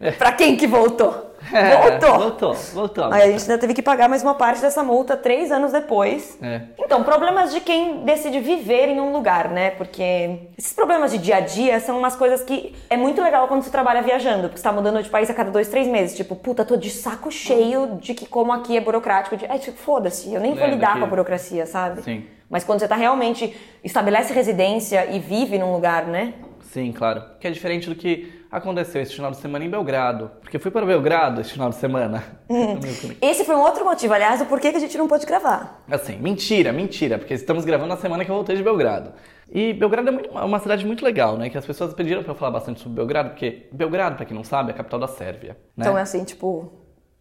É. 0.00 0.12
Pra 0.12 0.32
quem 0.32 0.56
que 0.56 0.66
voltou? 0.66 1.27
É, 1.52 1.76
voltou. 1.76 2.18
Voltou, 2.18 2.54
voltou. 2.54 3.04
Aí 3.12 3.22
a 3.22 3.30
gente 3.30 3.42
ainda 3.42 3.58
teve 3.58 3.74
que 3.74 3.82
pagar 3.82 4.08
mais 4.08 4.22
uma 4.22 4.34
parte 4.34 4.60
dessa 4.60 4.82
multa 4.82 5.16
três 5.16 5.50
anos 5.52 5.72
depois. 5.72 6.38
É. 6.42 6.62
Então, 6.78 7.02
problemas 7.04 7.52
de 7.52 7.60
quem 7.60 8.04
decide 8.04 8.40
viver 8.40 8.88
em 8.88 9.00
um 9.00 9.12
lugar, 9.12 9.48
né? 9.48 9.70
Porque 9.70 10.50
esses 10.56 10.72
problemas 10.72 11.12
de 11.12 11.18
dia 11.18 11.36
a 11.36 11.40
dia 11.40 11.80
são 11.80 11.98
umas 11.98 12.16
coisas 12.16 12.42
que 12.42 12.74
é 12.90 12.96
muito 12.96 13.22
legal 13.22 13.46
quando 13.48 13.62
você 13.62 13.70
trabalha 13.70 14.02
viajando, 14.02 14.42
porque 14.42 14.58
você 14.58 14.64
tá 14.64 14.72
mudando 14.72 15.02
de 15.02 15.08
país 15.08 15.30
a 15.30 15.34
cada 15.34 15.50
dois, 15.50 15.68
três 15.68 15.86
meses. 15.86 16.16
Tipo, 16.16 16.34
puta, 16.34 16.64
tô 16.64 16.76
de 16.76 16.90
saco 16.90 17.30
cheio 17.30 17.98
de 18.00 18.14
que 18.14 18.26
como 18.26 18.52
aqui 18.52 18.76
é 18.76 18.80
burocrático. 18.80 19.36
De... 19.36 19.46
Ai, 19.46 19.58
tipo, 19.58 19.78
foda-se, 19.78 20.32
eu 20.32 20.40
nem 20.40 20.54
vou 20.54 20.64
é, 20.64 20.70
lidar 20.70 20.88
daqui... 20.88 20.98
com 21.00 21.04
a 21.04 21.08
burocracia, 21.08 21.66
sabe? 21.66 22.02
Sim. 22.02 22.24
Mas 22.50 22.64
quando 22.64 22.80
você 22.80 22.88
tá 22.88 22.96
realmente 22.96 23.54
estabelece 23.84 24.32
residência 24.32 25.06
e 25.10 25.18
vive 25.18 25.58
num 25.58 25.72
lugar, 25.72 26.06
né? 26.06 26.34
Sim, 26.62 26.92
claro. 26.92 27.22
Que 27.40 27.46
é 27.46 27.50
diferente 27.50 27.88
do 27.88 27.94
que 27.94 28.37
aconteceu 28.50 29.02
esse 29.02 29.14
final 29.14 29.30
de 29.30 29.36
semana 29.36 29.64
em 29.64 29.70
Belgrado. 29.70 30.30
Porque 30.40 30.58
fui 30.58 30.70
para 30.70 30.84
Belgrado 30.86 31.40
esse 31.40 31.52
final 31.52 31.70
de 31.70 31.76
semana. 31.76 32.24
Hum. 32.50 32.80
esse 33.20 33.44
foi 33.44 33.54
um 33.54 33.60
outro 33.60 33.84
motivo, 33.84 34.14
aliás, 34.14 34.40
do 34.40 34.46
porquê 34.46 34.70
que 34.70 34.78
a 34.78 34.80
gente 34.80 34.96
não 34.96 35.06
pôde 35.06 35.26
gravar. 35.26 35.84
Assim, 35.90 36.16
mentira, 36.16 36.72
mentira, 36.72 37.18
porque 37.18 37.34
estamos 37.34 37.62
gravando 37.62 37.90
na 37.90 37.98
semana 37.98 38.24
que 38.24 38.30
eu 38.30 38.34
voltei 38.34 38.56
de 38.56 38.62
Belgrado. 38.62 39.12
E 39.52 39.74
Belgrado 39.74 40.08
é 40.08 40.10
muito, 40.10 40.30
uma 40.30 40.58
cidade 40.58 40.86
muito 40.86 41.04
legal, 41.04 41.36
né? 41.36 41.50
Que 41.50 41.58
as 41.58 41.66
pessoas 41.66 41.92
pediram 41.92 42.22
para 42.22 42.32
eu 42.32 42.36
falar 42.36 42.52
bastante 42.52 42.80
sobre 42.80 42.96
Belgrado, 42.96 43.30
porque 43.30 43.68
Belgrado, 43.70 44.16
para 44.16 44.24
quem 44.24 44.34
não 44.34 44.44
sabe, 44.44 44.70
é 44.70 44.74
a 44.74 44.76
capital 44.78 44.98
da 44.98 45.08
Sérvia. 45.08 45.58
Né? 45.76 45.84
Então 45.84 45.98
é 45.98 46.00
assim, 46.00 46.24
tipo, 46.24 46.72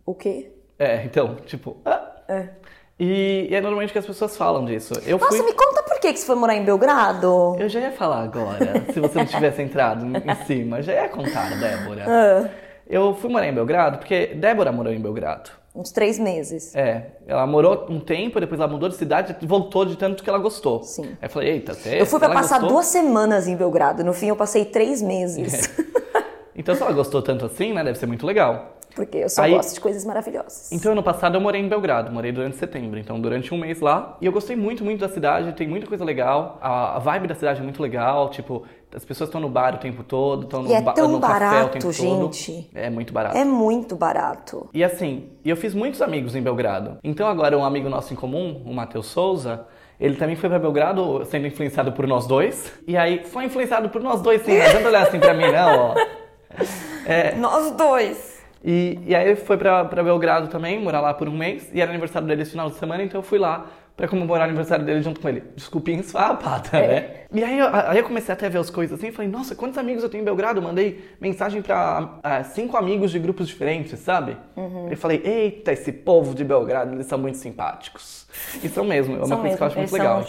o 0.05 0.15
quê? 0.15 0.49
É, 0.79 1.03
então, 1.03 1.35
tipo. 1.45 1.75
Ah. 1.85 2.15
É. 2.29 2.49
E, 2.99 3.47
e, 3.49 3.55
é 3.55 3.61
normalmente 3.61 3.93
que 3.93 3.99
as 3.99 4.05
pessoas 4.05 4.35
falam 4.35 4.65
disso. 4.65 4.93
Eu 5.05 5.17
Nossa, 5.17 5.37
fui... 5.37 5.45
me 5.45 5.53
conta 5.53 5.83
por 5.83 5.96
que, 6.07 6.13
que 6.13 6.19
você 6.19 6.25
foi 6.25 6.35
morar 6.35 6.55
em 6.55 6.63
Belgrado? 6.63 7.55
Eu 7.59 7.67
já 7.67 7.79
ia 7.79 7.91
falar 7.91 8.23
agora, 8.23 8.85
se 8.93 8.99
você 8.99 9.17
não 9.17 9.25
tivesse 9.25 9.61
entrado 9.61 10.05
em 10.05 10.45
cima. 10.45 10.81
Já 10.81 10.93
ia 10.93 11.09
contar, 11.09 11.49
Débora. 11.59 12.05
Ah. 12.07 12.49
Eu 12.89 13.13
fui 13.13 13.29
morar 13.29 13.47
em 13.47 13.53
Belgrado 13.53 13.97
porque 13.97 14.27
Débora 14.27 14.71
morou 14.71 14.93
em 14.93 14.99
Belgrado. 14.99 15.49
Uns 15.75 15.91
três 15.91 16.17
meses. 16.17 16.73
É. 16.75 17.07
Ela 17.27 17.45
morou 17.45 17.85
um 17.89 17.99
tempo, 17.99 18.39
depois 18.39 18.59
ela 18.59 18.69
mudou 18.69 18.89
de 18.89 18.95
cidade 18.95 19.35
e 19.39 19.45
voltou 19.45 19.85
de 19.85 19.95
tanto 19.95 20.23
que 20.23 20.29
ela 20.29 20.39
gostou. 20.39 20.81
Sim. 20.83 21.03
Aí 21.03 21.17
eu 21.23 21.29
falei, 21.29 21.49
eita, 21.49 21.73
você. 21.73 22.01
Eu 22.01 22.05
fui 22.05 22.19
pra 22.19 22.29
passar 22.29 22.59
gostou... 22.59 22.69
duas 22.69 22.85
semanas 22.85 23.47
em 23.47 23.55
Belgrado. 23.55 24.03
No 24.03 24.13
fim, 24.13 24.29
eu 24.29 24.35
passei 24.35 24.65
três 24.65 25.01
meses. 25.01 25.69
É. 25.77 25.97
Então, 26.59 26.73
se 26.73 26.81
ela 26.81 26.91
gostou 26.91 27.21
tanto 27.21 27.45
assim, 27.45 27.71
né? 27.71 27.83
Deve 27.83 27.99
ser 27.99 28.07
muito 28.07 28.25
legal. 28.25 28.76
Porque 28.97 29.19
eu 29.19 29.29
só 29.29 29.43
Aí, 29.43 29.53
gosto 29.53 29.75
de 29.75 29.79
coisas 29.79 30.03
maravilhosas. 30.03 30.71
Então, 30.71 30.91
ano 30.91 31.03
passado 31.03 31.37
eu 31.37 31.41
morei 31.41 31.61
em 31.61 31.69
Belgrado, 31.69 32.11
morei 32.11 32.31
durante 32.31 32.57
setembro. 32.57 32.97
Então, 32.97 33.21
durante 33.21 33.53
um 33.53 33.57
mês 33.59 33.79
lá. 33.79 34.17
E 34.19 34.25
eu 34.25 34.31
gostei 34.31 34.55
muito, 34.55 34.83
muito 34.83 34.99
da 34.99 35.07
cidade, 35.07 35.53
tem 35.53 35.67
muita 35.67 35.85
coisa 35.85 36.03
legal. 36.03 36.57
A, 36.59 36.95
a 36.95 36.99
vibe 36.99 37.27
da 37.27 37.35
cidade 37.35 37.59
é 37.59 37.63
muito 37.63 37.79
legal. 37.79 38.31
Tipo, 38.31 38.63
as 38.91 39.05
pessoas 39.05 39.27
estão 39.27 39.39
no 39.39 39.49
bar 39.49 39.75
o 39.75 39.77
tempo 39.77 40.03
todo, 40.03 40.45
estão 40.45 40.63
no, 40.63 40.73
é 40.73 40.81
tão 40.81 41.07
no 41.09 41.19
barato, 41.19 41.53
café 41.53 41.65
o 41.65 41.69
tempo 41.69 41.91
gente. 41.91 42.63
todo. 42.63 42.65
É 42.73 42.89
muito 42.89 43.13
barato. 43.13 43.37
É 43.37 43.45
muito 43.45 43.95
barato. 43.95 44.67
E 44.73 44.83
assim, 44.83 45.29
eu 45.45 45.55
fiz 45.55 45.75
muitos 45.75 46.01
amigos 46.01 46.35
em 46.35 46.41
Belgrado. 46.41 46.97
Então, 47.03 47.27
agora, 47.27 47.55
um 47.55 47.63
amigo 47.63 47.87
nosso 47.89 48.11
em 48.13 48.17
comum, 48.17 48.63
o 48.65 48.73
Matheus 48.73 49.05
Souza. 49.05 49.67
Ele 49.99 50.15
também 50.15 50.35
foi 50.35 50.49
para 50.49 50.57
Belgrado 50.57 51.23
sendo 51.25 51.45
influenciado 51.45 51.91
por 51.91 52.07
nós 52.07 52.25
dois. 52.25 52.73
E 52.87 52.97
aí, 52.97 53.23
foi 53.25 53.45
influenciado 53.45 53.89
por 53.89 54.01
nós 54.01 54.23
dois, 54.23 54.41
sim. 54.41 54.57
Não 54.57 54.65
adianta 54.65 54.87
olhar 54.87 55.07
assim 55.07 55.19
pra 55.19 55.35
mim, 55.35 55.51
não, 55.51 55.91
ó. 55.91 55.95
É, 57.05 57.35
nós 57.35 57.71
dois. 57.71 58.36
E, 58.63 58.99
e 59.05 59.15
aí 59.15 59.35
foi 59.35 59.57
pra, 59.57 59.85
pra 59.85 60.03
Belgrado 60.03 60.47
também, 60.47 60.79
morar 60.79 61.01
lá 61.01 61.13
por 61.13 61.27
um 61.27 61.37
mês, 61.37 61.69
e 61.73 61.81
era 61.81 61.91
aniversário 61.91 62.27
dele 62.27 62.41
esse 62.41 62.51
final 62.51 62.69
de 62.69 62.75
semana, 62.75 63.03
então 63.03 63.19
eu 63.19 63.23
fui 63.23 63.39
lá 63.39 63.65
pra 63.97 64.07
comemorar 64.07 64.47
o 64.47 64.49
aniversário 64.51 64.85
dele 64.85 65.01
junto 65.01 65.19
com 65.19 65.27
ele. 65.27 65.43
Desculpinha 65.55 65.99
esfarrapada, 65.99 66.77
é. 66.77 66.87
né? 66.87 67.15
E 67.33 67.43
aí 67.43 67.57
eu, 67.57 67.67
aí 67.67 67.97
eu 67.97 68.03
comecei 68.03 68.31
até 68.31 68.45
a 68.45 68.49
ver 68.49 68.59
as 68.59 68.69
coisas 68.69 68.97
assim, 68.97 69.11
falei, 69.11 69.29
nossa, 69.29 69.55
quantos 69.55 69.77
amigos 69.77 70.03
eu 70.03 70.09
tenho 70.09 70.21
em 70.21 70.25
Belgrado? 70.25 70.61
mandei 70.61 71.03
mensagem 71.19 71.63
pra 71.63 72.19
uh, 72.19 72.53
cinco 72.53 72.77
amigos 72.77 73.09
de 73.11 73.17
grupos 73.17 73.47
diferentes, 73.47 73.99
sabe? 73.99 74.37
Uhum. 74.55 74.91
E 74.91 74.95
falei, 74.95 75.21
eita, 75.25 75.73
esse 75.73 75.91
povo 75.91 76.35
de 76.35 76.43
Belgrado, 76.43 76.93
eles 76.93 77.07
são 77.07 77.17
muito 77.17 77.37
simpáticos. 77.37 78.27
E 78.63 78.69
são 78.69 78.85
mesmo, 78.85 79.15
é 79.15 79.17
uma 79.17 79.27
são 79.27 79.37
coisa 79.39 79.43
mesmo, 79.43 79.57
que 79.57 79.63
eu 79.63 79.67
acho 79.67 79.77
muito 79.77 79.93
legal. 79.93 80.25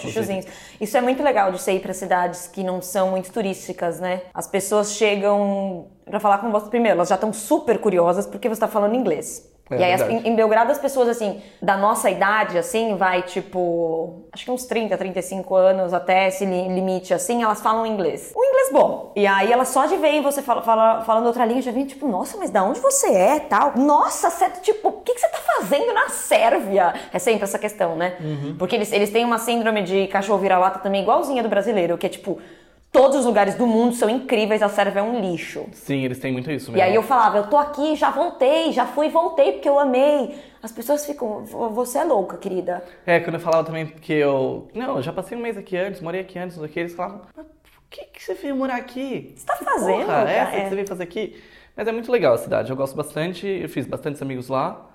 Isso 0.80 0.96
é 0.96 1.00
muito 1.02 1.22
legal 1.22 1.52
de 1.52 1.60
você 1.60 1.72
ir 1.72 1.80
pra 1.80 1.92
cidades 1.92 2.46
que 2.46 2.64
não 2.64 2.80
são 2.80 3.10
muito 3.10 3.30
turísticas, 3.30 4.00
né? 4.00 4.22
As 4.32 4.46
pessoas 4.46 4.94
chegam 4.94 5.88
para 6.06 6.18
falar 6.18 6.38
com 6.38 6.50
você 6.50 6.70
primeiro, 6.70 6.96
elas 6.96 7.08
já 7.08 7.16
estão 7.16 7.34
super 7.34 7.78
curiosas 7.78 8.26
porque 8.26 8.48
você 8.48 8.54
está 8.54 8.68
falando 8.68 8.94
inglês. 8.94 9.46
É, 9.70 9.76
e 9.78 9.84
aí, 9.84 10.12
em, 10.12 10.28
em 10.28 10.36
Belgrado, 10.36 10.70
as 10.70 10.78
pessoas, 10.78 11.08
assim, 11.08 11.42
da 11.60 11.76
nossa 11.76 12.10
idade, 12.10 12.58
assim, 12.58 12.96
vai, 12.96 13.22
tipo, 13.22 14.24
acho 14.32 14.44
que 14.44 14.50
uns 14.50 14.64
30, 14.64 14.96
35 14.96 15.54
anos 15.54 15.94
até 15.94 16.28
esse 16.28 16.44
limite, 16.44 17.14
assim, 17.14 17.42
elas 17.42 17.60
falam 17.60 17.86
inglês. 17.86 18.32
Um 18.36 18.44
inglês 18.44 18.68
bom. 18.72 19.12
E 19.14 19.26
aí, 19.26 19.52
elas 19.52 19.68
só 19.68 19.86
de 19.86 19.96
ver 19.96 20.20
você 20.20 20.42
fala, 20.42 20.62
fala, 20.62 21.02
falando 21.02 21.26
outra 21.26 21.44
língua, 21.44 21.62
já 21.62 21.70
vem, 21.70 21.84
tipo, 21.84 22.08
nossa, 22.08 22.36
mas 22.36 22.50
da 22.50 22.62
onde 22.64 22.80
você 22.80 23.08
é, 23.14 23.40
tal? 23.40 23.74
Nossa, 23.76 24.30
você, 24.30 24.48
tipo, 24.62 24.88
o 24.88 24.92
que, 24.92 25.14
que 25.14 25.20
você 25.20 25.28
tá 25.28 25.38
fazendo 25.38 25.92
na 25.92 26.08
Sérvia? 26.08 26.94
É 27.12 27.18
sempre 27.18 27.44
essa 27.44 27.58
questão, 27.58 27.96
né? 27.96 28.16
Uhum. 28.20 28.56
Porque 28.58 28.74
eles, 28.74 28.92
eles 28.92 29.10
têm 29.10 29.24
uma 29.24 29.38
síndrome 29.38 29.82
de 29.82 30.06
cachorro 30.08 30.38
vira-lata 30.38 30.78
também 30.78 31.02
igualzinha 31.02 31.42
do 31.42 31.48
brasileiro, 31.48 31.96
que 31.98 32.06
é, 32.06 32.08
tipo, 32.08 32.38
Todos 32.90 33.18
os 33.18 33.26
lugares 33.26 33.54
do 33.54 33.66
mundo 33.66 33.94
são 33.94 34.08
incríveis, 34.08 34.62
a 34.62 34.68
Sérvia 34.68 35.00
é 35.00 35.02
um 35.02 35.20
lixo. 35.20 35.66
Sim, 35.72 36.04
eles 36.04 36.18
têm 36.18 36.32
muito 36.32 36.50
isso 36.50 36.72
mesmo. 36.72 36.78
E 36.78 36.80
aí 36.82 36.94
eu 36.94 37.02
falava, 37.02 37.38
eu 37.38 37.46
tô 37.46 37.56
aqui, 37.56 37.94
já 37.94 38.10
voltei, 38.10 38.72
já 38.72 38.86
fui 38.86 39.06
e 39.06 39.10
voltei 39.10 39.52
porque 39.52 39.68
eu 39.68 39.78
amei. 39.78 40.34
As 40.62 40.72
pessoas 40.72 41.04
ficam, 41.04 41.44
você 41.44 41.98
é 41.98 42.04
louca, 42.04 42.36
querida. 42.38 42.82
É, 43.06 43.20
quando 43.20 43.34
eu 43.34 43.40
falava 43.40 43.64
também 43.64 43.86
que 43.86 44.14
eu. 44.14 44.68
Não, 44.74 44.96
eu 44.96 45.02
já 45.02 45.12
passei 45.12 45.36
um 45.36 45.40
mês 45.40 45.56
aqui 45.56 45.76
antes, 45.76 46.00
morei 46.00 46.22
aqui 46.22 46.38
antes, 46.38 46.60
aqui, 46.60 46.80
eles 46.80 46.94
falavam, 46.94 47.20
mas 47.36 47.46
por 47.46 47.82
que, 47.90 48.04
que 48.06 48.24
você 48.24 48.34
veio 48.34 48.56
morar 48.56 48.76
aqui? 48.76 49.34
Você 49.36 49.46
tá 49.46 49.56
fazendo? 49.56 50.06
Porra, 50.06 50.30
é, 50.30 50.38
é. 50.38 50.46
que 50.62 50.68
você 50.68 50.74
veio 50.74 50.88
fazer 50.88 51.02
aqui? 51.02 51.42
Mas 51.76 51.86
é 51.86 51.92
muito 51.92 52.10
legal 52.10 52.34
a 52.34 52.38
cidade, 52.38 52.70
eu 52.70 52.76
gosto 52.76 52.96
bastante, 52.96 53.46
eu 53.46 53.68
fiz 53.68 53.86
bastantes 53.86 54.20
amigos 54.22 54.48
lá. 54.48 54.86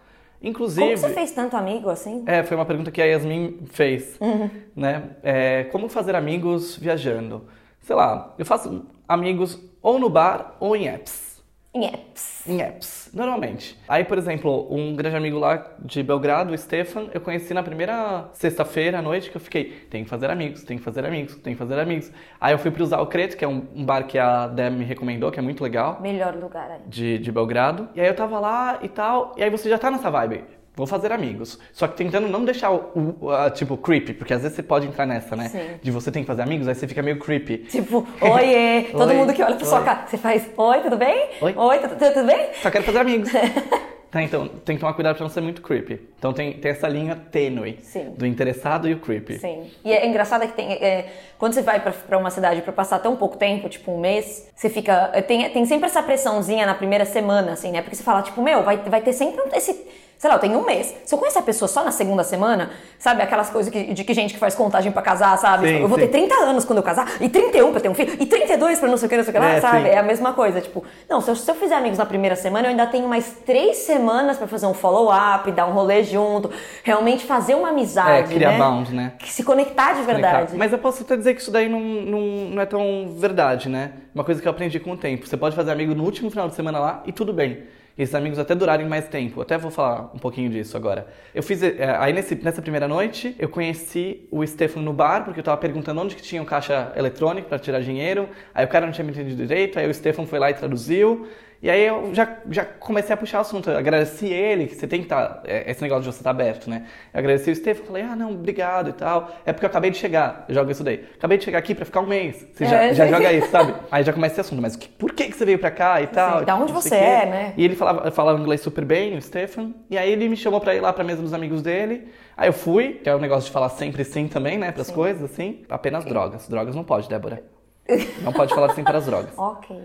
Inclusive. 0.41 0.85
Como 0.85 0.97
você 0.97 1.09
fez 1.09 1.31
tanto 1.31 1.55
amigo 1.55 1.89
assim? 1.89 2.23
É, 2.27 2.43
foi 2.43 2.57
uma 2.57 2.65
pergunta 2.65 2.91
que 2.91 3.01
a 3.01 3.05
Yasmin 3.05 3.59
fez. 3.71 4.17
Uhum. 4.19 4.49
Né? 4.75 5.03
É, 5.23 5.63
como 5.71 5.87
fazer 5.87 6.15
amigos 6.15 6.75
viajando? 6.75 7.47
Sei 7.83 7.95
lá, 7.95 8.33
eu 8.37 8.45
faço 8.45 8.85
amigos 9.07 9.59
ou 9.81 9.99
no 9.99 10.09
bar 10.09 10.55
ou 10.59 10.75
em 10.75 10.87
apps. 10.87 11.33
Em 11.75 11.85
apps. 11.85 12.47
Em 12.47 12.61
apps, 12.61 13.09
normalmente. 13.11 13.79
Aí, 13.87 14.03
por 14.03 14.15
exemplo, 14.17 14.67
um 14.69 14.95
grande 14.95 15.15
amigo 15.15 15.39
lá 15.39 15.71
de 15.79 16.03
Belgrado, 16.03 16.53
o 16.53 16.57
Stefan, 16.57 17.07
eu 17.11 17.19
conheci 17.19 17.51
na 17.51 17.63
primeira 17.63 18.29
sexta-feira 18.31 18.99
à 18.99 19.01
noite 19.01 19.31
que 19.31 19.37
eu 19.37 19.41
fiquei, 19.41 19.71
tem 19.89 20.03
que 20.03 20.09
fazer 20.09 20.29
amigos, 20.29 20.63
tem 20.63 20.77
que 20.77 20.83
fazer 20.83 21.03
amigos, 21.03 21.35
tem 21.37 21.53
que 21.53 21.59
fazer 21.59 21.79
amigos. 21.79 22.11
Aí 22.39 22.53
eu 22.53 22.59
fui 22.59 22.69
para 22.69 22.83
usar 22.83 23.01
o 23.01 23.07
Creto, 23.07 23.35
que 23.35 23.43
é 23.43 23.47
um, 23.47 23.65
um, 23.75 23.83
bar 23.83 24.03
que 24.03 24.19
a 24.19 24.47
Deb 24.47 24.75
me 24.75 24.85
recomendou, 24.85 25.31
que 25.31 25.39
é 25.39 25.41
muito 25.41 25.63
legal. 25.63 25.99
Melhor 25.99 26.35
lugar 26.35 26.69
aí. 26.69 26.81
De, 26.85 27.17
de 27.17 27.31
Belgrado. 27.31 27.89
E 27.95 28.01
aí 28.01 28.07
eu 28.07 28.15
tava 28.15 28.39
lá 28.39 28.77
e 28.83 28.87
tal, 28.87 29.33
e 29.35 29.43
aí 29.43 29.49
você 29.49 29.67
já 29.67 29.79
tá 29.79 29.89
nessa 29.89 30.11
vibe 30.11 30.43
vou 30.75 30.87
fazer 30.87 31.11
amigos. 31.11 31.59
Só 31.71 31.87
que 31.87 31.95
tentando 31.95 32.27
não 32.27 32.43
deixar 32.43 32.71
o, 32.71 33.15
o 33.21 33.29
a, 33.31 33.49
tipo, 33.49 33.77
creepy, 33.77 34.13
porque 34.13 34.33
às 34.33 34.41
vezes 34.41 34.55
você 34.55 34.63
pode 34.63 34.87
entrar 34.87 35.05
nessa, 35.05 35.35
né? 35.35 35.49
Sim. 35.49 35.79
De 35.81 35.91
você 35.91 36.11
tem 36.11 36.23
que 36.23 36.27
fazer 36.27 36.41
amigos, 36.41 36.67
aí 36.67 36.75
você 36.75 36.87
fica 36.87 37.01
meio 37.01 37.19
creepy. 37.19 37.59
Tipo, 37.59 38.07
oiê, 38.21 38.83
todo 38.93 39.09
oi, 39.09 39.15
mundo 39.15 39.33
que 39.33 39.41
olha 39.43 39.55
pra 39.55 39.63
oi. 39.63 39.69
sua 39.69 39.81
cara, 39.81 40.07
você 40.07 40.17
faz, 40.17 40.49
oi, 40.55 40.79
tudo 40.81 40.97
bem? 40.97 41.29
Oi, 41.41 41.53
oi 41.55 41.79
tudo, 41.79 41.95
tudo 41.95 42.25
bem? 42.25 42.49
Só 42.61 42.71
quero 42.71 42.83
fazer 42.83 42.99
amigos. 42.99 43.29
Tá, 44.13 44.21
então 44.21 44.47
tem 44.47 44.75
que 44.75 44.79
tomar 44.79 44.93
cuidado 44.93 45.15
pra 45.15 45.23
não 45.23 45.29
ser 45.31 45.41
muito 45.41 45.59
creepy. 45.59 45.99
Então 46.19 46.31
tem, 46.31 46.53
tem 46.53 46.69
essa 46.69 46.87
linha 46.87 47.15
tênue 47.15 47.79
Sim. 47.81 48.13
do 48.15 48.27
interessado 48.27 48.87
e 48.87 48.93
o 48.93 48.99
creepy. 48.99 49.39
Sim. 49.39 49.71
E 49.83 49.91
é 49.91 50.05
engraçado 50.05 50.45
que 50.45 50.53
tem. 50.53 50.71
É, 50.71 51.11
quando 51.39 51.53
você 51.53 51.63
vai 51.63 51.79
pra, 51.79 51.91
pra 51.91 52.19
uma 52.19 52.29
cidade 52.29 52.61
pra 52.61 52.71
passar 52.71 52.99
tão 52.99 53.15
pouco 53.15 53.37
tempo, 53.37 53.67
tipo 53.67 53.91
um 53.91 53.99
mês, 53.99 54.47
você 54.55 54.69
fica. 54.69 55.07
Tem, 55.23 55.49
tem 55.49 55.65
sempre 55.65 55.87
essa 55.87 56.03
pressãozinha 56.03 56.63
na 56.63 56.75
primeira 56.75 57.05
semana, 57.05 57.53
assim, 57.53 57.71
né? 57.71 57.81
Porque 57.81 57.95
você 57.95 58.03
fala, 58.03 58.21
tipo, 58.21 58.39
meu, 58.39 58.61
vai, 58.61 58.77
vai 58.77 59.01
ter 59.01 59.13
sempre 59.13 59.41
esse 59.57 59.83
sei 60.23 60.29
lá, 60.29 60.37
eu 60.37 60.39
tenho 60.39 60.57
um 60.57 60.65
mês. 60.65 60.95
Se 61.03 61.13
eu 61.13 61.19
conhecer 61.19 61.39
a 61.39 61.41
pessoa 61.41 61.67
só 61.67 61.83
na 61.83 61.91
segunda 61.91 62.23
semana, 62.23 62.69
sabe? 62.97 63.21
Aquelas 63.21 63.49
coisas 63.49 63.69
que, 63.69 63.93
de 63.93 64.05
que 64.05 64.13
gente 64.13 64.33
que 64.33 64.39
faz 64.39 64.55
contagem 64.55 64.89
pra 64.89 65.01
casar, 65.01 65.37
sabe? 65.37 65.67
Sim, 65.67 65.81
eu 65.81 65.87
vou 65.89 65.99
sim. 65.99 66.05
ter 66.05 66.11
30 66.11 66.33
anos 66.35 66.63
quando 66.63 66.77
eu 66.77 66.83
casar, 66.83 67.11
e 67.19 67.27
31 67.27 67.73
pra 67.73 67.81
ter 67.81 67.89
um 67.89 67.93
filho, 67.93 68.15
e 68.17 68.25
32 68.25 68.79
pra 68.79 68.87
não 68.87 68.95
sei 68.95 69.07
o 69.07 69.09
que, 69.09 69.17
não 69.17 69.23
sei 69.25 69.31
o 69.31 69.33
que 69.33 69.39
lá, 69.39 69.49
é, 69.49 69.59
sabe? 69.59 69.81
Sim. 69.81 69.89
É 69.89 69.97
a 69.97 70.03
mesma 70.03 70.31
coisa. 70.31 70.61
Tipo, 70.61 70.81
não, 71.09 71.19
se 71.19 71.29
eu, 71.29 71.35
se 71.35 71.51
eu 71.51 71.55
fizer 71.55 71.75
amigos 71.75 71.97
na 71.97 72.05
primeira 72.05 72.37
semana, 72.37 72.67
eu 72.67 72.69
ainda 72.69 72.87
tenho 72.87 73.05
mais 73.05 73.35
três 73.45 73.79
semanas 73.79 74.37
pra 74.37 74.47
fazer 74.47 74.65
um 74.65 74.73
follow-up, 74.73 75.51
dar 75.51 75.67
um 75.67 75.73
rolê 75.73 76.05
junto, 76.05 76.49
realmente 76.85 77.25
fazer 77.25 77.55
uma 77.55 77.71
amizade. 77.71 78.31
É, 78.31 78.35
criar 78.35 78.51
né? 78.51 78.57
bound, 78.59 78.95
né? 78.95 79.11
Se 79.25 79.43
conectar 79.43 79.91
de 79.91 80.03
verdade. 80.03 80.35
Conectar. 80.35 80.57
Mas 80.57 80.71
eu 80.71 80.77
posso 80.77 81.03
até 81.03 81.17
dizer 81.17 81.33
que 81.33 81.41
isso 81.41 81.51
daí 81.51 81.67
não, 81.67 81.81
não, 81.81 82.21
não 82.21 82.61
é 82.61 82.65
tão 82.65 83.13
verdade, 83.17 83.67
né? 83.67 83.91
Uma 84.15 84.23
coisa 84.23 84.41
que 84.41 84.47
eu 84.47 84.51
aprendi 84.51 84.79
com 84.79 84.91
o 84.91 84.97
tempo. 84.97 85.27
Você 85.27 85.35
pode 85.35 85.53
fazer 85.53 85.71
amigo 85.71 85.93
no 85.93 86.05
último 86.05 86.29
final 86.29 86.47
de 86.47 86.55
semana 86.55 86.79
lá 86.79 87.03
e 87.05 87.11
tudo 87.11 87.33
bem 87.33 87.63
esses 87.97 88.15
amigos 88.15 88.39
até 88.39 88.55
durarem 88.55 88.87
mais 88.87 89.07
tempo. 89.07 89.41
Até 89.41 89.57
vou 89.57 89.69
falar 89.69 90.11
um 90.13 90.19
pouquinho 90.19 90.49
disso 90.49 90.75
agora. 90.75 91.07
Eu 91.33 91.43
fiz. 91.43 91.61
É, 91.61 91.95
aí 91.99 92.11
nesse, 92.11 92.35
nessa 92.35 92.61
primeira 92.61 92.87
noite, 92.87 93.35
eu 93.37 93.47
conheci 93.47 94.27
o 94.31 94.45
Stefano 94.45 94.85
no 94.85 94.93
bar, 94.93 95.23
porque 95.23 95.39
eu 95.39 95.43
tava 95.43 95.57
perguntando 95.57 96.01
onde 96.01 96.15
que 96.15 96.21
tinha 96.21 96.41
um 96.41 96.45
caixa 96.45 96.91
eletrônico 96.95 97.47
para 97.47 97.59
tirar 97.59 97.81
dinheiro. 97.81 98.27
Aí 98.53 98.65
o 98.65 98.67
cara 98.67 98.85
não 98.85 98.93
tinha 98.93 99.05
me 99.05 99.11
entendido 99.11 99.45
direito, 99.45 99.77
aí 99.77 99.89
o 99.89 99.93
Stefano 99.93 100.27
foi 100.27 100.39
lá 100.39 100.49
e 100.49 100.53
traduziu. 100.53 101.27
E 101.63 101.69
aí 101.69 101.87
eu 101.87 102.13
já, 102.13 102.27
já 102.49 102.65
comecei 102.65 103.13
a 103.13 103.17
puxar 103.17 103.37
o 103.37 103.41
assunto. 103.41 103.69
Eu 103.69 103.77
agradeci 103.77 104.27
ele, 104.27 104.67
que 104.67 104.75
você 104.75 104.85
tem 104.85 104.99
que 104.99 105.05
estar. 105.05 105.29
Tá, 105.29 105.43
é, 105.45 105.71
esse 105.71 105.81
negócio 105.81 106.03
de 106.03 106.11
você 106.11 106.19
estar 106.19 106.25
tá 106.25 106.29
aberto, 106.29 106.69
né? 106.69 106.87
Eu 107.13 107.19
agradeci 107.19 107.51
o 107.51 107.55
Stefano, 107.55 107.87
falei, 107.87 108.03
ah, 108.03 108.17
não, 108.17 108.31
obrigado 108.31 108.89
e 108.89 108.91
tal. 108.91 109.31
É 109.45 109.53
porque 109.53 109.65
eu 109.65 109.69
acabei 109.69 109.89
de 109.89 109.97
chegar, 109.97 110.43
eu 110.49 110.55
jogo 110.55 110.69
isso 110.69 110.83
daí. 110.83 111.05
Acabei 111.15 111.37
de 111.37 111.45
chegar 111.45 111.59
aqui 111.59 111.73
pra 111.73 111.85
ficar 111.85 112.01
um 112.01 112.05
mês. 112.05 112.45
Você 112.53 112.65
já, 112.65 112.83
é, 112.83 112.93
já 112.93 113.07
joga 113.07 113.31
isso, 113.31 113.49
sabe? 113.49 113.73
Aí 113.89 114.03
já 114.03 114.11
começa 114.11 114.33
esse 114.33 114.41
assunto, 114.41 114.61
mas 114.61 114.75
que, 114.75 114.89
por 114.89 115.13
que, 115.13 115.29
que 115.29 115.37
você 115.37 115.45
veio 115.45 115.57
pra 115.57 115.71
cá 115.71 116.01
e 116.01 116.07
tal? 116.07 116.39
Sim, 116.39 116.45
da 116.45 116.55
onde 116.57 116.73
você 116.73 116.95
é, 116.95 117.25
né? 117.25 117.53
E 117.55 117.63
ele 117.63 117.77
falava, 117.77 118.11
falava 118.11 118.37
inglês 118.41 118.59
super 118.59 118.83
bem, 118.83 119.15
o 119.15 119.21
Stefan. 119.21 119.71
E 119.89 119.97
aí 119.97 120.11
ele 120.11 120.27
me 120.27 120.35
chamou 120.35 120.59
pra 120.59 120.75
ir 120.75 120.81
lá 120.81 120.91
pra 120.91 121.05
mesa 121.05 121.21
dos 121.21 121.33
amigos 121.33 121.61
dele. 121.61 122.09
Aí 122.35 122.49
eu 122.49 122.53
fui, 122.53 122.99
que 123.01 123.09
é 123.09 123.15
o 123.15 123.17
um 123.17 123.21
negócio 123.21 123.45
de 123.45 123.53
falar 123.53 123.69
sempre 123.69 124.03
sim 124.03 124.27
também, 124.27 124.57
né? 124.57 124.73
Pras 124.73 124.87
sim. 124.87 124.93
coisas, 124.93 125.31
assim. 125.31 125.63
Apenas 125.69 126.03
drogas. 126.03 126.45
Drogas 126.49 126.75
não 126.75 126.83
pode, 126.83 127.07
Débora. 127.07 127.41
Não 128.23 128.31
pode 128.31 128.55
falar 128.55 128.73
sim 128.73 128.81
para 128.81 128.97
as 128.97 129.05
drogas. 129.05 129.37
ok. 129.37 129.75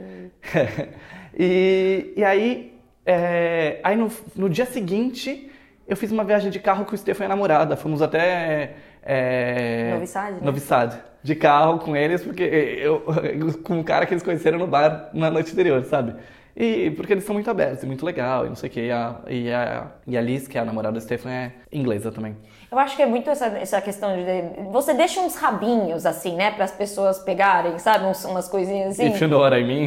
E, 1.39 2.13
e 2.17 2.25
aí, 2.25 2.75
é, 3.07 3.79
aí 3.85 3.97
no, 3.97 4.11
no, 4.35 4.51
dia 4.51 4.67
seguinte, 4.67 5.49
eu 5.87 5.97
fiz 5.97 6.11
uma 6.11 6.25
viagem 6.25 6.51
de 6.51 6.59
carro 6.59 6.85
com 6.85 6.95
o 6.95 6.99
Stefan 6.99 7.25
e 7.25 7.27
a 7.27 7.29
namorada. 7.29 7.77
Fomos 7.77 8.03
até. 8.03 8.75
É, 9.05 9.93
Novi 9.95 10.07
Sad, 10.09 10.33
né? 10.33 10.41
Novi 10.43 10.61
Sad, 10.61 10.99
de 11.23 11.35
carro 11.37 11.79
com 11.79 11.97
eles, 11.97 12.23
porque 12.23 12.43
eu, 12.43 13.05
com 13.63 13.79
um 13.79 13.83
cara 13.85 14.05
que 14.05 14.13
eles 14.13 14.23
conheceram 14.25 14.59
no 14.59 14.67
bar 14.67 15.11
na 15.15 15.31
noite 15.31 15.53
anterior, 15.53 15.85
sabe? 15.85 16.17
E 16.61 16.91
porque 16.91 17.13
eles 17.13 17.23
são 17.23 17.35
muito 17.35 17.49
abertos, 17.49 17.85
e 17.85 17.87
muito 17.87 18.05
legal, 18.05 18.45
e 18.45 18.49
não 18.49 18.57
sei 18.57 18.69
o 18.69 18.73
que. 18.73 18.81
E 18.81 18.91
a, 18.91 19.15
e 19.29 19.53
a, 19.53 19.87
e 20.05 20.19
a 20.19 20.21
Liz, 20.21 20.49
que 20.49 20.59
é 20.59 20.61
a 20.61 20.65
namorada 20.65 20.99
do 20.99 21.01
Stefan, 21.01 21.31
é 21.31 21.53
inglesa 21.71 22.11
também. 22.11 22.37
Eu 22.71 22.77
acho 22.81 22.97
que 22.97 23.03
é 23.03 23.07
muito 23.07 23.31
essa, 23.31 23.47
essa 23.47 23.81
questão 23.81 24.11
de. 24.17 24.25
Você 24.73 24.93
deixa 24.93 25.21
uns 25.21 25.37
rabinhos, 25.37 26.05
assim, 26.05 26.35
né, 26.35 26.51
para 26.51 26.65
as 26.65 26.73
pessoas 26.73 27.21
pegarem, 27.21 27.79
sabe? 27.79 28.07
Uns, 28.07 28.25
umas 28.25 28.49
coisinhas 28.49 28.91
assim. 28.91 29.07
If 29.07 29.21
you 29.21 29.29
know 29.29 29.41
what 29.41 29.57
I 29.57 29.63
mean. 29.63 29.85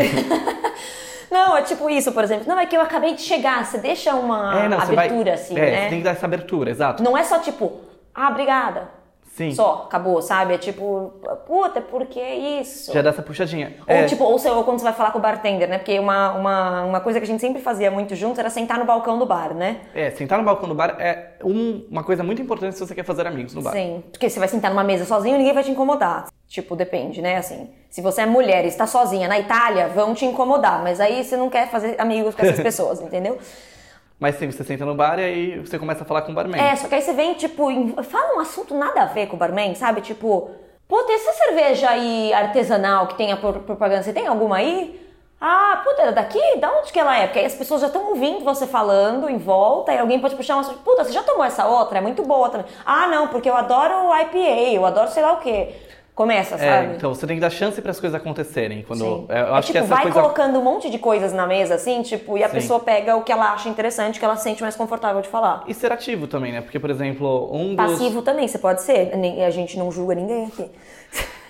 Não, 1.32 1.56
é 1.56 1.62
tipo 1.62 1.90
isso, 1.90 2.12
por 2.12 2.26
exemplo. 2.26 2.46
Não, 2.46 2.60
é 2.60 2.66
que 2.66 2.76
eu 2.76 2.82
acabei 2.82 3.16
de 3.16 3.22
chegar. 3.22 3.66
Você 3.66 3.78
deixa 3.78 4.14
uma 4.14 4.66
é, 4.66 4.68
não, 4.68 4.78
abertura, 4.78 5.24
vai... 5.24 5.34
assim, 5.34 5.58
é, 5.58 5.72
né? 5.72 5.84
Você 5.84 5.90
tem 5.90 5.98
que 6.00 6.04
dar 6.04 6.12
essa 6.12 6.26
abertura, 6.26 6.70
exato. 6.70 7.02
Não 7.02 7.18
é 7.18 7.24
só 7.24 7.40
tipo, 7.40 7.80
ah, 8.14 8.30
obrigada. 8.30 9.01
Sim. 9.32 9.52
Só, 9.52 9.86
acabou, 9.88 10.22
sabe? 10.22 10.54
É 10.54 10.58
tipo, 10.58 11.14
puta, 11.48 11.80
por 11.80 12.06
que 12.06 12.20
isso? 12.22 12.92
Já 12.92 13.02
dá 13.02 13.12
essa 13.12 13.22
puxadinha. 13.22 13.78
Ou 13.88 13.96
é. 13.96 14.04
tipo, 14.04 14.24
ou, 14.26 14.32
ou 14.34 14.64
quando 14.66 14.80
você 14.80 14.84
vai 14.84 14.94
falar 14.94 15.12
com 15.12 15.20
o 15.20 15.22
bartender, 15.22 15.70
né? 15.70 15.78
Porque 15.78 15.98
uma, 15.98 16.34
uma, 16.34 16.84
uma 16.84 17.00
coisa 17.00 17.18
que 17.18 17.24
a 17.24 17.28
gente 17.28 17.40
sempre 17.40 17.62
fazia 17.62 17.90
muito 17.90 18.14
juntos 18.14 18.40
era 18.40 18.50
sentar 18.50 18.78
no 18.78 18.84
balcão 18.84 19.18
do 19.18 19.26
bar, 19.26 19.54
né? 19.54 19.82
É, 19.96 20.12
sentar 20.12 20.38
no 20.38 20.44
balcão 20.44 20.68
do 20.68 20.76
bar 20.76 20.98
é 21.00 21.32
um, 21.44 21.86
uma 21.90 22.04
coisa 22.04 22.24
muito 22.24 22.42
importante 22.42 22.76
se 22.76 22.86
você 22.86 22.94
quer 22.94 23.06
fazer 23.06 23.26
amigos 23.26 23.56
no 23.56 23.62
bar. 23.62 23.72
Sim, 23.72 24.04
porque 24.12 24.30
você 24.30 24.38
vai 24.38 24.50
sentar 24.50 24.70
numa 24.70 24.84
mesa 24.84 25.06
sozinho 25.06 25.38
ninguém 25.38 25.54
vai 25.54 25.64
te 25.64 25.72
incomodar. 25.72 26.28
Tipo, 26.48 26.76
depende, 26.76 27.22
né? 27.22 27.38
Assim, 27.38 27.70
se 27.90 28.02
você 28.02 28.24
é 28.24 28.26
mulher 28.26 28.66
e 28.66 28.68
está 28.68 28.86
sozinha 28.86 29.30
na 29.30 29.40
Itália, 29.40 29.88
vão 29.88 30.14
te 30.14 30.26
incomodar, 30.26 30.84
mas 30.84 31.00
aí 31.00 31.24
você 31.24 31.38
não 31.38 31.50
quer 31.50 31.70
fazer 31.70 31.96
amigos 31.98 32.36
com 32.36 32.46
essas 32.46 32.60
pessoas, 32.62 33.00
entendeu? 33.00 33.40
Mas 34.22 34.36
sim, 34.36 34.52
você 34.52 34.64
senta 34.64 34.86
no 34.86 34.94
bar 34.94 35.18
e 35.18 35.24
aí 35.24 35.60
você 35.60 35.80
começa 35.80 36.04
a 36.04 36.06
falar 36.06 36.22
com 36.22 36.32
o 36.32 36.36
barman. 36.36 36.62
É, 36.62 36.76
só 36.76 36.88
que 36.88 36.94
aí 36.94 37.02
você 37.02 37.12
vem, 37.12 37.34
tipo, 37.34 37.66
fala 38.04 38.36
um 38.36 38.40
assunto 38.40 38.76
nada 38.76 39.02
a 39.02 39.06
ver 39.06 39.26
com 39.26 39.36
o 39.36 39.40
barman, 39.40 39.74
sabe? 39.74 40.00
Tipo, 40.00 40.52
pô, 40.88 41.02
tem 41.06 41.16
essa 41.16 41.34
cerveja 41.34 41.90
aí 41.90 42.32
artesanal 42.32 43.08
que 43.08 43.16
tem 43.16 43.32
a 43.32 43.38
propaganda, 43.38 44.04
você 44.04 44.14
tem 44.14 44.28
alguma 44.28 44.58
aí? 44.58 45.02
Ah, 45.42 45.82
puta, 45.84 46.04
é 46.04 46.12
daqui? 46.12 46.40
Da 46.60 46.72
onde 46.72 46.94
que 46.94 47.00
ela 47.00 47.18
é? 47.18 47.26
Porque 47.26 47.40
aí 47.40 47.48
as 47.48 47.56
pessoas 47.56 47.82
já 47.82 47.88
estão 47.88 48.10
ouvindo 48.10 48.46
você 48.46 48.68
falando 48.68 49.28
em 49.28 49.40
volta 49.40 49.92
e 49.92 49.98
alguém 49.98 50.20
pode 50.20 50.36
puxar 50.36 50.56
uma... 50.56 50.72
Puta, 50.72 51.04
você 51.04 51.12
já 51.12 51.24
tomou 51.24 51.44
essa 51.44 51.66
outra? 51.66 51.98
É 51.98 52.02
muito 52.02 52.22
boa 52.22 52.48
também. 52.48 52.68
Ah, 52.86 53.08
não, 53.08 53.28
porque 53.28 53.50
eu 53.50 53.58
adoro 53.58 54.14
IPA, 54.22 54.76
eu 54.76 54.86
adoro 54.86 55.10
sei 55.10 55.24
lá 55.24 55.34
o 55.34 55.40
quê 55.40 55.74
começa, 56.16 56.56
é, 56.56 56.58
sabe? 56.58 56.94
É, 56.94 56.96
então 56.96 57.14
você 57.14 57.26
tem 57.26 57.38
que 57.38 57.42
dar 57.42 57.50
chance 57.50 57.82
para 57.82 57.92
as 57.92 58.00
coisas 58.00 58.20
acontecerem. 58.20 58.84
Quando 58.84 59.04
Sim. 59.04 59.26
Eu 59.30 59.36
é, 59.36 59.42
acho 59.42 59.68
tipo, 59.68 59.72
que 59.72 59.78
essa 59.78 59.88
vai 59.88 60.04
coisa... 60.04 60.22
colocando 60.22 60.60
um 60.60 60.64
monte 60.64 60.90
de 60.90 61.00
coisas 61.00 61.34
na 61.34 61.48
mesa, 61.48 61.76
assim, 61.76 62.02
tipo, 62.02 62.38
e 62.38 62.44
a 62.44 62.48
Sim. 62.48 62.56
pessoa 62.56 62.80
pega 62.80 63.16
o 63.16 63.24
que 63.24 63.32
ela 63.32 63.54
acha 63.54 63.70
interessante, 63.70 64.20
que 64.20 64.26
ela 64.26 64.36
se 64.36 64.44
sente 64.44 64.62
mais 64.62 64.76
confortável 64.76 65.22
de 65.22 65.28
falar. 65.28 65.64
E 65.68 65.74
ser 65.74 65.92
ativo 65.92 66.28
também, 66.28 66.52
né? 66.52 66.62
Porque, 66.62 66.80
por 66.80 66.90
exemplo, 66.90 67.50
um 67.54 67.76
dos... 67.76 67.92
Passivo 67.92 68.22
também, 68.22 68.48
você 68.48 68.58
pode 68.58 68.82
ser. 68.82 69.12
A 69.46 69.50
gente 69.50 69.78
não 69.78 69.92
julga 69.92 70.16
ninguém 70.16 70.46
aqui. 70.46 70.70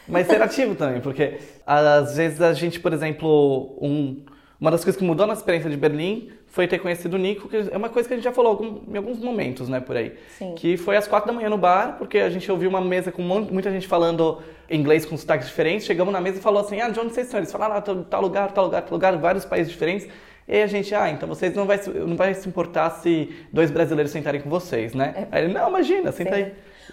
Mas 0.07 0.27
ser 0.27 0.41
ativo 0.41 0.75
também, 0.75 0.99
porque 0.99 1.39
às 1.65 2.17
vezes 2.17 2.41
a 2.41 2.53
gente, 2.53 2.79
por 2.79 2.91
exemplo, 2.91 3.77
um, 3.81 4.23
uma 4.61 4.69
das 4.69 4.83
coisas 4.83 4.97
que 4.97 5.03
mudou 5.03 5.25
na 5.25 5.33
experiência 5.33 5.67
de 5.67 5.75
Berlim 5.75 6.29
foi 6.45 6.67
ter 6.67 6.77
conhecido 6.77 7.15
o 7.15 7.17
Nico, 7.17 7.49
que 7.49 7.57
é 7.57 7.75
uma 7.75 7.89
coisa 7.89 8.07
que 8.07 8.13
a 8.13 8.17
gente 8.17 8.23
já 8.23 8.31
falou 8.31 8.51
algum, 8.51 8.93
em 8.93 8.95
alguns 8.95 9.17
momentos, 9.17 9.67
né, 9.67 9.79
por 9.79 9.97
aí. 9.97 10.13
Sim. 10.37 10.53
Que 10.55 10.77
foi 10.77 10.95
às 10.95 11.07
quatro 11.07 11.25
da 11.25 11.33
manhã 11.33 11.49
no 11.49 11.57
bar, 11.57 11.95
porque 11.97 12.19
a 12.19 12.29
gente 12.29 12.49
ouviu 12.51 12.69
uma 12.69 12.79
mesa 12.79 13.11
com 13.11 13.23
muita 13.23 13.71
gente 13.71 13.87
falando 13.87 14.39
inglês 14.69 15.03
com 15.03 15.17
sotaques 15.17 15.47
diferentes. 15.47 15.87
Chegamos 15.87 16.13
na 16.13 16.21
mesa 16.21 16.37
e 16.37 16.41
falou 16.41 16.61
assim: 16.61 16.79
ah, 16.79 16.89
de 16.89 16.99
onde 16.99 17.11
vocês 17.11 17.25
são? 17.25 17.39
Eles 17.39 17.51
falaram, 17.51 17.75
ah, 17.75 17.81
tal 17.81 18.21
lugar, 18.21 18.51
tal 18.51 18.65
lugar, 18.65 18.83
tal 18.83 18.93
lugar, 18.93 19.17
vários 19.17 19.45
países 19.45 19.71
diferentes. 19.71 20.07
E 20.47 20.61
a 20.61 20.67
gente, 20.67 20.93
ah, 20.93 21.09
então 21.09 21.27
vocês 21.27 21.55
não 21.55 21.65
vai, 21.65 21.79
não 21.95 22.15
vai 22.15 22.33
se 22.35 22.47
importar 22.47 22.91
se 22.91 23.33
dois 23.51 23.71
brasileiros 23.71 24.11
sentarem 24.11 24.41
com 24.41 24.49
vocês, 24.49 24.93
né? 24.93 25.13
É. 25.15 25.27
Aí 25.31 25.45
ele, 25.45 25.53
não, 25.53 25.69
imagina, 25.69 26.11
senta 26.11 26.35
Sim. 26.35 26.43
aí. 26.43 26.51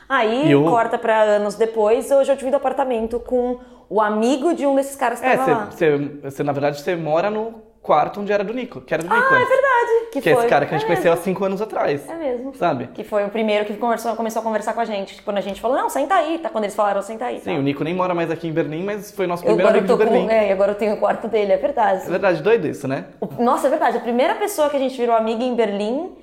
Aí 0.09 0.51
eu... 0.51 0.65
corta 0.65 0.99
para 0.99 1.21
anos 1.23 1.55
depois, 1.55 2.11
hoje 2.11 2.33
eu 2.33 2.37
divido 2.37 2.57
apartamento 2.57 3.21
com 3.21 3.59
o 3.89 4.01
amigo 4.01 4.55
de 4.55 4.67
um 4.67 4.75
desses 4.75 4.97
caras 4.97 5.21
que 5.21 5.27
é, 5.27 5.37
tava 5.37 5.51
lá. 5.51 5.71
Você, 5.71 6.43
na 6.43 6.53
verdade, 6.53 6.81
você 6.81 6.95
mora 6.95 7.31
no 7.31 7.69
quarto 7.89 8.21
onde 8.21 8.31
era 8.31 8.45
do 8.45 8.53
Nico, 8.53 8.83
que 8.83 8.93
era 8.93 9.03
do 9.03 9.09
Nico. 9.09 9.35
Ah, 9.35 9.41
é 9.41 9.45
verdade. 9.45 10.11
Que, 10.13 10.21
que 10.21 10.23
foi. 10.23 10.33
é 10.33 10.37
esse 10.37 10.49
cara 10.49 10.67
que 10.67 10.75
a 10.75 10.79
gente 10.79 10.85
é 10.85 10.89
conheceu 10.89 11.13
há 11.13 11.17
cinco 11.17 11.43
anos 11.43 11.63
atrás. 11.63 12.07
É 12.07 12.15
mesmo. 12.15 12.55
Sabe? 12.55 12.89
Que 12.89 13.03
foi 13.03 13.25
o 13.25 13.31
primeiro 13.31 13.65
que 13.65 13.75
conversou, 13.79 14.15
começou 14.15 14.41
a 14.41 14.45
conversar 14.45 14.75
com 14.75 14.81
a 14.81 14.85
gente. 14.85 15.23
Quando 15.23 15.39
a 15.39 15.41
gente 15.41 15.59
falou, 15.59 15.77
não, 15.77 15.89
senta 15.89 16.15
aí, 16.15 16.39
tá? 16.39 16.51
Quando 16.51 16.65
eles 16.65 16.77
falaram, 16.77 17.01
senta 17.01 17.25
aí. 17.25 17.41
Sim, 17.41 17.55
tá? 17.55 17.59
o 17.59 17.63
Nico 17.63 17.83
nem 17.83 17.95
mora 17.95 18.15
mais 18.15 18.31
aqui 18.31 18.47
em 18.47 18.53
Berlim, 18.53 18.85
mas 18.85 19.11
foi 19.11 19.27
nosso 19.27 19.43
primeiro 19.43 19.71
amigo 19.71 19.87
de 19.87 19.97
Berlim. 19.97 20.27
Com, 20.27 20.31
é, 20.31 20.49
e 20.49 20.53
agora 20.53 20.73
eu 20.73 20.77
tenho 20.77 20.95
o 20.95 20.99
quarto 20.99 21.29
dele, 21.29 21.53
é 21.53 21.57
verdade. 21.57 22.05
É 22.07 22.11
verdade, 22.11 22.43
doido 22.43 22.67
isso, 22.67 22.87
né? 22.87 23.07
Nossa, 23.39 23.69
é 23.69 23.71
verdade. 23.71 23.97
A 23.97 24.01
primeira 24.01 24.35
pessoa 24.35 24.69
que 24.69 24.77
a 24.77 24.81
gente 24.81 24.97
virou 24.97 25.17
amiga 25.17 25.43
em 25.43 25.55
Berlim, 25.55 26.15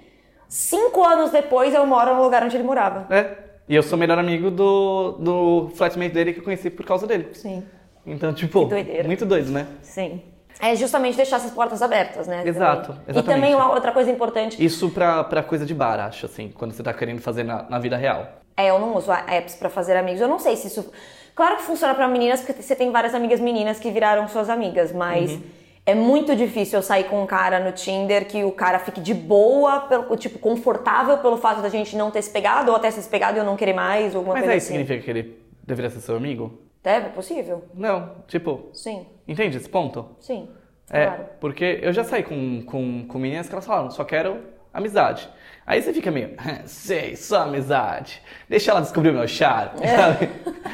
cinco 0.47 1.03
anos 1.03 1.31
depois 1.31 1.73
eu 1.73 1.85
moro 1.87 2.13
no 2.15 2.23
lugar 2.23 2.43
onde 2.43 2.55
ele 2.55 2.63
morava. 2.63 3.07
É. 3.09 3.44
E 3.67 3.75
eu 3.75 3.83
sou 3.83 3.97
melhor 3.97 4.19
amigo 4.19 4.51
do, 4.51 5.11
do 5.13 5.71
flatmate 5.75 6.13
dele 6.13 6.33
que 6.33 6.39
eu 6.39 6.43
conheci 6.43 6.69
por 6.69 6.85
causa 6.85 7.07
dele. 7.07 7.29
Sim. 7.33 7.63
Então, 8.05 8.33
tipo, 8.33 8.69
muito 9.05 9.25
doido, 9.25 9.51
né? 9.51 9.67
Sim 9.81 10.21
é 10.59 10.75
justamente 10.75 11.15
deixar 11.15 11.37
essas 11.37 11.51
portas 11.51 11.81
abertas, 11.81 12.27
né? 12.27 12.43
Exato, 12.45 12.87
também. 12.87 13.03
exatamente. 13.07 13.19
E 13.19 13.23
também 13.23 13.55
uma 13.55 13.73
outra 13.73 13.91
coisa 13.91 14.09
importante. 14.09 14.63
Isso 14.63 14.89
pra, 14.89 15.23
pra 15.23 15.43
coisa 15.43 15.65
de 15.65 15.73
bar, 15.73 15.99
acho, 15.99 16.25
assim, 16.25 16.49
quando 16.49 16.73
você 16.73 16.81
tá 16.81 16.93
querendo 16.93 17.21
fazer 17.21 17.43
na, 17.43 17.63
na 17.69 17.79
vida 17.79 17.97
real. 17.97 18.27
É, 18.55 18.69
eu 18.69 18.79
não 18.79 18.95
uso 18.95 19.11
apps 19.11 19.55
para 19.55 19.69
fazer 19.69 19.97
amigos. 19.97 20.21
Eu 20.21 20.27
não 20.27 20.39
sei 20.39 20.55
se 20.55 20.67
isso. 20.67 20.89
Claro 21.35 21.57
que 21.57 21.63
funciona 21.63 21.93
para 21.93 22.07
meninas, 22.07 22.41
porque 22.41 22.61
você 22.61 22.75
tem 22.75 22.89
várias 22.91 23.13
amigas 23.13 23.39
meninas 23.39 23.79
que 23.79 23.91
viraram 23.91 24.27
suas 24.27 24.49
amigas, 24.49 24.91
mas. 24.93 25.31
Uhum. 25.31 25.41
É 25.85 25.93
muito 25.93 26.35
difícil 26.35 26.79
eu 26.79 26.83
sair 26.83 27.03
com 27.03 27.21
um 27.21 27.27
cara 27.27 27.59
no 27.59 27.71
Tinder 27.71 28.27
que 28.27 28.43
o 28.43 28.51
cara 28.51 28.79
fique 28.79 28.99
de 28.99 29.13
boa, 29.13 29.81
pelo, 29.81 30.15
tipo, 30.17 30.39
confortável 30.39 31.19
pelo 31.19 31.37
fato 31.37 31.61
da 31.61 31.69
gente 31.69 31.95
não 31.95 32.09
ter 32.09 32.23
se 32.23 32.31
pegado, 32.31 32.71
ou 32.71 32.77
até 32.77 32.89
se 32.89 33.07
pegado 33.07 33.37
e 33.37 33.39
eu 33.39 33.45
não 33.45 33.55
querer 33.55 33.73
mais, 33.73 34.15
ou 34.15 34.19
alguma 34.19 34.33
Mas 34.33 34.41
coisa 34.41 34.53
aí 34.53 34.57
assim. 34.57 34.67
significa 34.67 35.03
que 35.03 35.11
ele 35.11 35.39
deveria 35.63 35.91
ser 35.91 35.99
seu 35.99 36.15
amigo? 36.15 36.59
Deve, 36.83 37.07
é 37.07 37.09
possível. 37.09 37.65
Não, 37.73 38.15
tipo. 38.27 38.69
Sim. 38.73 39.05
Entende 39.27 39.57
esse 39.57 39.69
ponto? 39.69 40.15
Sim. 40.19 40.49
É, 40.89 41.05
claro. 41.05 41.25
porque 41.39 41.79
eu 41.81 41.93
já 41.93 42.03
saí 42.03 42.23
com, 42.23 42.63
com, 42.63 43.07
com 43.07 43.17
meninas 43.19 43.47
que 43.47 43.53
elas 43.53 43.65
falaram, 43.65 43.89
só 43.91 44.03
quero 44.03 44.39
amizade. 44.73 45.29
Aí 45.65 45.81
você 45.81 45.93
fica 45.93 46.11
meio, 46.11 46.35
sei, 46.65 47.15
só 47.15 47.43
amizade. 47.43 48.21
Deixa 48.49 48.71
ela 48.71 48.81
descobrir 48.81 49.09
o 49.09 49.13
meu 49.13 49.27
charme, 49.27 49.81
é. 49.81 49.97
sabe? 49.97 50.29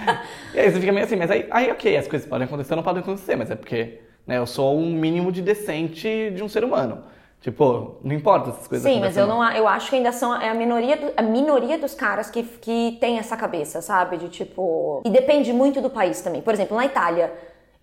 e 0.54 0.60
aí 0.60 0.72
você 0.72 0.80
fica 0.80 0.92
meio 0.92 1.06
assim, 1.06 1.16
mas 1.16 1.32
aí, 1.32 1.48
aí 1.50 1.72
ok, 1.72 1.96
as 1.96 2.08
coisas 2.08 2.28
podem 2.28 2.46
acontecer, 2.46 2.76
não 2.76 2.84
podem 2.84 3.02
acontecer, 3.02 3.36
mas 3.36 3.52
é 3.52 3.56
porque 3.56 4.00
né, 4.26 4.38
eu 4.38 4.46
sou 4.46 4.78
um 4.78 4.92
mínimo 4.92 5.32
de 5.32 5.42
decente 5.42 6.32
de 6.32 6.44
um 6.44 6.48
ser 6.48 6.64
humano. 6.64 7.04
Tipo, 7.42 7.96
não 8.04 8.14
importa 8.14 8.52
essas 8.52 8.68
coisas. 8.68 8.92
Sim, 8.92 9.00
mas 9.00 9.18
eu 9.18 9.26
não 9.26 9.44
eu 9.52 9.68
acho 9.68 9.90
que 9.90 9.96
ainda 9.96 10.12
são 10.12 10.40
é 10.40 10.48
a 10.48 10.54
minoria 10.54 10.96
do, 10.96 11.12
a 11.18 11.24
minoria 11.24 11.76
dos 11.76 11.96
caras 11.96 12.30
que, 12.30 12.44
que 12.44 12.98
tem 13.02 13.18
essa 13.18 13.36
cabeça, 13.36 13.82
sabe? 13.82 14.18
De 14.18 14.30
tipo, 14.30 15.02
e 15.04 15.10
depende 15.10 15.52
muito 15.52 15.82
do 15.82 15.90
país 15.90 16.22
também. 16.22 16.40
Por 16.40 16.54
exemplo, 16.54 16.78
na 16.78 16.86
Itália, 16.86 17.34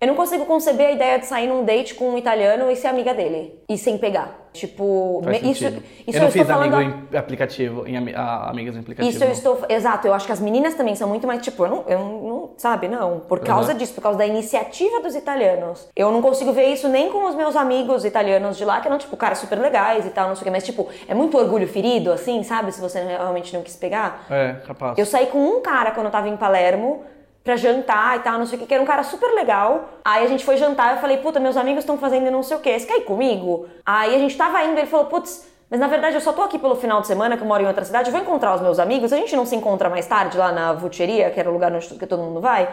eu 0.01 0.07
não 0.07 0.15
consigo 0.15 0.45
conceber 0.45 0.87
a 0.87 0.91
ideia 0.91 1.19
de 1.19 1.25
sair 1.25 1.47
num 1.47 1.65
date 1.65 1.93
com 1.93 2.11
um 2.11 2.17
italiano 2.17 2.71
e 2.71 2.75
ser 2.75 2.87
amiga 2.87 3.13
dele. 3.13 3.59
E 3.67 3.77
sem 3.77 3.97
pegar. 3.97 4.47
Tipo, 4.53 5.21
Faz 5.23 5.37
isso, 5.43 5.49
isso 5.51 5.65
eu, 5.65 6.13
eu 6.13 6.21
não 6.21 6.31
fiz 6.31 6.49
amigo 6.49 6.81
em 6.81 7.17
aplicativo, 7.17 7.85
em 7.85 7.97
amigas 7.97 8.75
em 8.75 8.79
aplicativo. 8.79 9.09
Isso 9.09 9.23
eu 9.23 9.31
estou. 9.31 9.59
Exato, 9.67 10.07
eu 10.07 10.13
acho 10.13 10.25
que 10.25 10.31
as 10.31 10.39
meninas 10.39 10.73
também 10.73 10.95
são 10.95 11.07
muito 11.07 11.27
mais, 11.27 11.41
tipo, 11.41 11.65
eu 11.65 11.69
não, 11.69 11.83
eu 11.87 11.99
não 11.99 12.51
sabe, 12.57 12.87
não. 12.87 13.19
Por 13.19 13.41
causa 13.41 13.73
uhum. 13.73 13.77
disso, 13.77 13.93
por 13.93 14.01
causa 14.01 14.17
da 14.17 14.25
iniciativa 14.25 15.01
dos 15.01 15.15
italianos. 15.15 15.87
Eu 15.95 16.11
não 16.11 16.21
consigo 16.21 16.53
ver 16.53 16.67
isso 16.67 16.87
nem 16.87 17.11
com 17.11 17.27
os 17.27 17.35
meus 17.35 17.55
amigos 17.55 18.05
italianos 18.05 18.57
de 18.57 18.63
lá, 18.63 18.79
que 18.79 18.87
eram, 18.87 18.97
tipo, 18.97 19.15
caras 19.17 19.37
super 19.37 19.59
legais 19.59 20.05
e 20.05 20.09
tal, 20.09 20.29
não 20.29 20.35
sei 20.35 20.41
o 20.41 20.45
quê. 20.45 20.49
Mas, 20.49 20.63
tipo, 20.63 20.87
é 21.07 21.13
muito 21.13 21.37
orgulho 21.37 21.67
ferido, 21.67 22.11
assim, 22.11 22.41
sabe? 22.41 22.71
Se 22.71 22.79
você 22.79 23.01
realmente 23.01 23.53
não 23.53 23.61
quis 23.61 23.75
pegar. 23.75 24.25
É, 24.29 24.55
capaz. 24.65 24.97
Eu 24.97 25.05
saí 25.05 25.27
com 25.27 25.39
um 25.39 25.61
cara 25.61 25.91
quando 25.91 26.05
eu 26.05 26.11
tava 26.11 26.29
em 26.29 26.37
Palermo 26.37 27.03
pra 27.49 27.55
jantar 27.55 28.17
e 28.17 28.19
tal, 28.19 28.37
não 28.37 28.45
sei 28.45 28.57
o 28.57 28.61
que, 28.61 28.67
que 28.67 28.73
era 28.73 28.83
um 28.83 28.85
cara 28.85 29.01
super 29.01 29.33
legal. 29.33 29.89
Aí 30.05 30.23
a 30.23 30.27
gente 30.27 30.45
foi 30.45 30.55
jantar, 30.55 30.93
eu 30.93 31.01
falei, 31.01 31.17
puta, 31.17 31.39
meus 31.39 31.57
amigos 31.57 31.79
estão 31.79 31.97
fazendo 31.97 32.29
não 32.29 32.43
sei 32.43 32.57
o 32.57 32.59
que, 32.59 32.77
você 32.77 32.85
quer 32.85 32.97
ir 32.97 33.05
comigo? 33.05 33.65
Aí 33.83 34.13
a 34.15 34.19
gente 34.19 34.37
tava 34.37 34.63
indo, 34.63 34.77
ele 34.77 34.85
falou, 34.85 35.07
putz, 35.07 35.49
mas 35.67 35.79
na 35.79 35.87
verdade 35.87 36.15
eu 36.15 36.21
só 36.21 36.31
tô 36.31 36.43
aqui 36.43 36.59
pelo 36.59 36.75
final 36.75 37.01
de 37.01 37.07
semana, 37.07 37.35
que 37.35 37.41
eu 37.41 37.47
moro 37.47 37.63
em 37.63 37.65
outra 37.65 37.83
cidade, 37.83 38.09
eu 38.09 38.11
vou 38.11 38.21
encontrar 38.21 38.53
os 38.53 38.61
meus 38.61 38.77
amigos, 38.77 39.11
a 39.11 39.17
gente 39.17 39.35
não 39.35 39.47
se 39.47 39.55
encontra 39.55 39.89
mais 39.89 40.05
tarde 40.05 40.37
lá 40.37 40.51
na 40.51 40.73
Vucheria, 40.73 41.31
que 41.31 41.39
era 41.39 41.49
o 41.49 41.53
lugar 41.53 41.73
onde 41.73 41.87
todo 42.05 42.21
mundo 42.21 42.39
vai? 42.39 42.65
Eu 42.65 42.69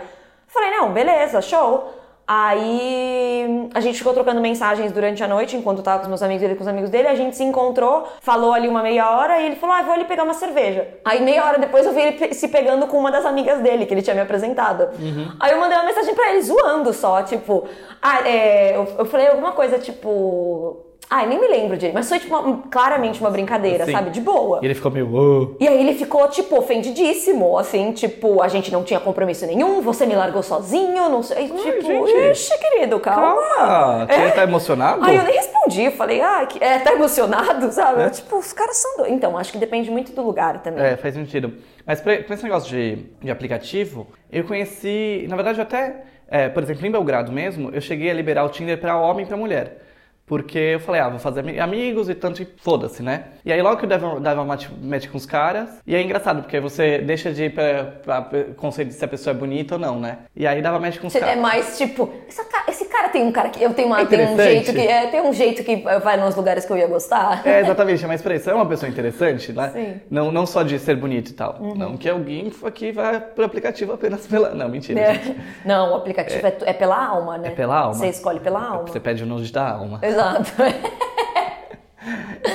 falei, 0.49 0.71
não, 0.73 0.93
beleza, 0.93 1.41
show. 1.41 1.91
Aí 2.29 3.71
a 3.73 3.81
gente 3.81 3.99
ficou 3.99 4.13
trocando 4.13 4.41
mensagens 4.41 4.91
durante 4.91 5.23
a 5.23 5.29
noite, 5.29 5.57
enquanto 5.57 5.79
eu 5.79 5.85
tava 5.85 5.99
com 5.99 6.03
os 6.05 6.09
meus 6.09 6.23
amigos 6.23 6.43
e 6.43 6.47
ele 6.47 6.55
com 6.57 6.63
os 6.63 6.69
amigos 6.69 6.91
dele. 6.91 7.07
A 7.07 7.15
gente 7.15 7.37
se 7.37 7.45
encontrou, 7.45 8.09
falou 8.21 8.53
ali 8.53 8.67
uma 8.67 8.83
meia 8.83 9.11
hora 9.11 9.39
e 9.41 9.47
ele 9.47 9.57
falou: 9.57 9.77
Ah, 9.77 9.83
vou 9.83 9.95
ali 9.95 10.05
pegar 10.05 10.25
uma 10.25 10.35
cerveja. 10.35 10.89
Aí 11.05 11.23
meia 11.23 11.45
hora 11.45 11.59
depois 11.59 11.87
eu 11.87 11.93
vi 11.93 12.01
ele 12.01 12.35
se 12.35 12.49
pegando 12.49 12.89
com 12.89 12.99
uma 12.99 13.13
das 13.13 13.25
amigas 13.25 13.61
dele, 13.61 13.87
que 13.87 13.95
ele 13.95 14.03
tinha 14.03 14.15
me 14.15 14.23
apresentado. 14.23 14.89
Uhum. 14.99 15.37
Aí 15.39 15.53
eu 15.53 15.61
mandei 15.61 15.79
uma 15.79 15.87
mensagem 15.87 16.15
pra 16.15 16.31
ele, 16.31 16.43
zoando 16.43 16.93
só, 16.93 17.23
tipo. 17.23 17.69
Ah, 18.03 18.29
é, 18.29 18.77
eu, 18.77 18.89
eu 18.99 19.05
falei 19.05 19.29
alguma 19.29 19.53
coisa 19.53 19.79
tipo 19.79 20.86
Ai, 21.09 21.25
nem 21.27 21.41
me 21.41 21.47
lembro 21.47 21.77
direito, 21.77 21.95
mas 21.95 22.09
foi 22.09 22.19
tipo 22.19 22.37
uma- 22.37 22.63
claramente 22.69 23.21
uma 23.21 23.31
brincadeira, 23.31 23.85
Sim. 23.85 23.93
sabe? 23.93 24.11
De 24.11 24.21
boa. 24.21 24.59
E 24.61 24.65
ele 24.67 24.75
ficou 24.75 24.91
meio. 24.91 25.09
"Oh". 25.15 25.57
E 25.61 25.69
aí 25.69 25.81
ele 25.81 25.95
ficou, 25.95 26.27
tipo, 26.29 26.59
ofendidíssimo, 26.59 27.57
assim, 27.59 27.93
tipo, 27.93 28.43
a 28.43 28.49
gente 28.49 28.73
não 28.73 28.83
tinha 28.83 28.99
compromisso 28.99 29.47
nenhum, 29.47 29.81
você 29.81 30.05
me 30.05 30.17
largou 30.17 30.43
sozinho, 30.43 31.09
não 31.09 31.23
sei. 31.23 31.47
tipo, 31.49 32.07
gente. 32.07 32.31
ixi, 32.33 32.59
querido, 32.59 32.99
calma. 32.99 33.37
Calma! 33.57 34.07
Você 34.07 34.31
tá 34.33 34.43
emocionado? 34.43 35.05
Aí 35.05 35.17
eu 35.17 35.23
nem 35.23 35.35
respondi, 35.35 35.91
falei, 35.93 36.21
ah, 36.21 36.47
é, 36.61 36.79
tá 36.81 36.93
emocionado, 36.93 37.71
sabe? 37.71 38.03
É. 38.03 38.11
Tipo, 38.11 38.39
os 38.39 38.53
caras 38.53 38.77
são 38.77 38.97
doidos. 38.97 39.17
Então, 39.17 39.39
acho 39.39 39.53
que 39.53 39.59
depende 39.59 39.91
muito 39.91 40.13
do 40.13 40.23
lugar 40.23 40.61
também. 40.63 40.85
É, 40.85 40.97
faz 40.97 41.15
sentido. 41.15 41.55
Mas 41.87 42.01
pra, 42.01 42.17
pra 42.19 42.35
esse 42.35 42.43
negócio 42.43 42.69
de, 42.69 42.97
de 43.23 43.31
aplicativo, 43.31 44.09
eu 44.31 44.43
conheci. 44.45 45.25
Na 45.29 45.37
verdade, 45.37 45.59
eu 45.59 45.63
até. 45.63 46.03
é, 46.29 46.49
por 46.49 46.63
exemplo, 46.65 46.85
em 46.85 46.91
Belgrado 46.91 47.31
mesmo, 47.31 47.71
eu 47.73 47.81
cheguei 47.81 48.11
a 48.11 48.15
liberar 48.15 48.45
o 48.45 48.49
Tinder 48.49 48.77
pra 48.79 48.99
homem 48.99 49.25
e 49.25 49.29
pra 49.29 49.37
mulher. 49.37 49.83
Porque 50.27 50.59
eu 50.59 50.81
falei, 50.81 51.01
ah, 51.01 51.09
vou 51.09 51.21
fazer 51.21 51.41
ami- 51.41 51.61
amigos 51.61 52.09
e 52.09 52.15
tanto, 52.15 52.43
e 52.43 52.49
foda-se, 52.59 53.01
né? 53.03 53.27
E 53.45 53.53
aí 53.53 53.63
logo 53.63 53.77
que 53.77 53.87
dava, 53.87 54.19
dava 54.19 54.45
match, 54.45 54.67
match 54.83 55.07
com 55.09 55.17
os 55.17 55.25
caras, 55.25 55.69
e 55.87 55.95
é 55.95 56.03
engraçado, 56.03 56.43
porque 56.43 56.59
você 56.59 56.99
deixa 56.99 57.33
de 57.33 57.45
ir 57.45 57.55
pra, 57.55 57.85
pra, 58.05 58.23
pra 58.23 58.45
conceito 58.57 58.89
de 58.89 58.95
se 58.95 59.05
a 59.05 59.09
pessoa 59.09 59.35
é 59.35 59.39
bonita 59.39 59.77
ou 59.77 59.81
não, 59.81 60.01
né? 60.01 60.19
E 60.35 60.45
aí 60.45 60.61
dava 60.61 60.81
match 60.81 60.99
com 60.99 61.07
os 61.07 61.13
Você 61.13 61.19
é 61.19 61.23
caras. 61.23 61.39
mais 61.39 61.79
tipo, 61.79 62.09
ca- 62.51 62.65
esse 62.69 62.87
cara 62.87 63.09
tem 63.11 63.23
um 63.23 63.31
cara 63.31 63.51
que 63.51 63.63
eu 63.63 63.73
tenho 63.73 63.87
uma, 63.87 64.01
É 64.01 64.05
tem 64.05 64.27
um 64.27 64.37
jeito 64.37 64.73
que 64.73 64.81
é, 64.81 65.07
tem 65.07 65.21
um 65.23 65.33
jeito 65.33 65.63
que 65.63 65.77
vai 66.03 66.17
nos 66.17 66.35
lugares 66.35 66.65
que 66.65 66.73
eu 66.73 66.77
ia 66.77 66.89
gostar. 66.89 67.47
É, 67.47 67.61
exatamente, 67.61 68.05
mas 68.07 68.21
peraí, 68.21 68.41
você 68.41 68.51
é 68.51 68.55
uma 68.55 68.67
pessoa 68.67 68.91
interessante, 68.91 69.53
né? 69.53 69.71
Sim. 69.73 69.81
Uhum. 69.87 70.01
Não, 70.11 70.33
não 70.33 70.45
só 70.45 70.65
de 70.65 70.77
ser 70.81 70.97
bonito 70.97 71.31
e 71.31 71.35
tal. 71.35 71.57
Não 71.77 71.97
que 71.97 72.09
alguém 72.09 72.53
aqui 72.65 72.91
vai 72.91 73.21
pro 73.21 73.45
aplicativo 73.45 73.93
apenas 73.93 74.27
pela. 74.27 74.51
Não, 74.51 74.69
mentira. 74.69 74.99
É. 75.01 75.15
gente. 75.15 75.37
Não, 75.65 75.93
o 75.93 75.95
aplicativo 75.95 76.45
é, 76.45 76.57
é 76.67 76.73
pela 76.73 76.97
alma, 77.07 77.39
né? 77.39 77.49
É 77.49 77.51
pela 77.53 77.77
alma. 77.79 77.95
Você 77.95 78.09
escolhe 78.09 78.41
pela 78.41 78.61
alma. 78.61 78.89
Você 78.89 78.99
pede 78.99 79.23
o 79.23 79.27
nude 79.27 79.53
da 79.53 79.71
alma. 79.71 80.01
Exato. 80.17 80.53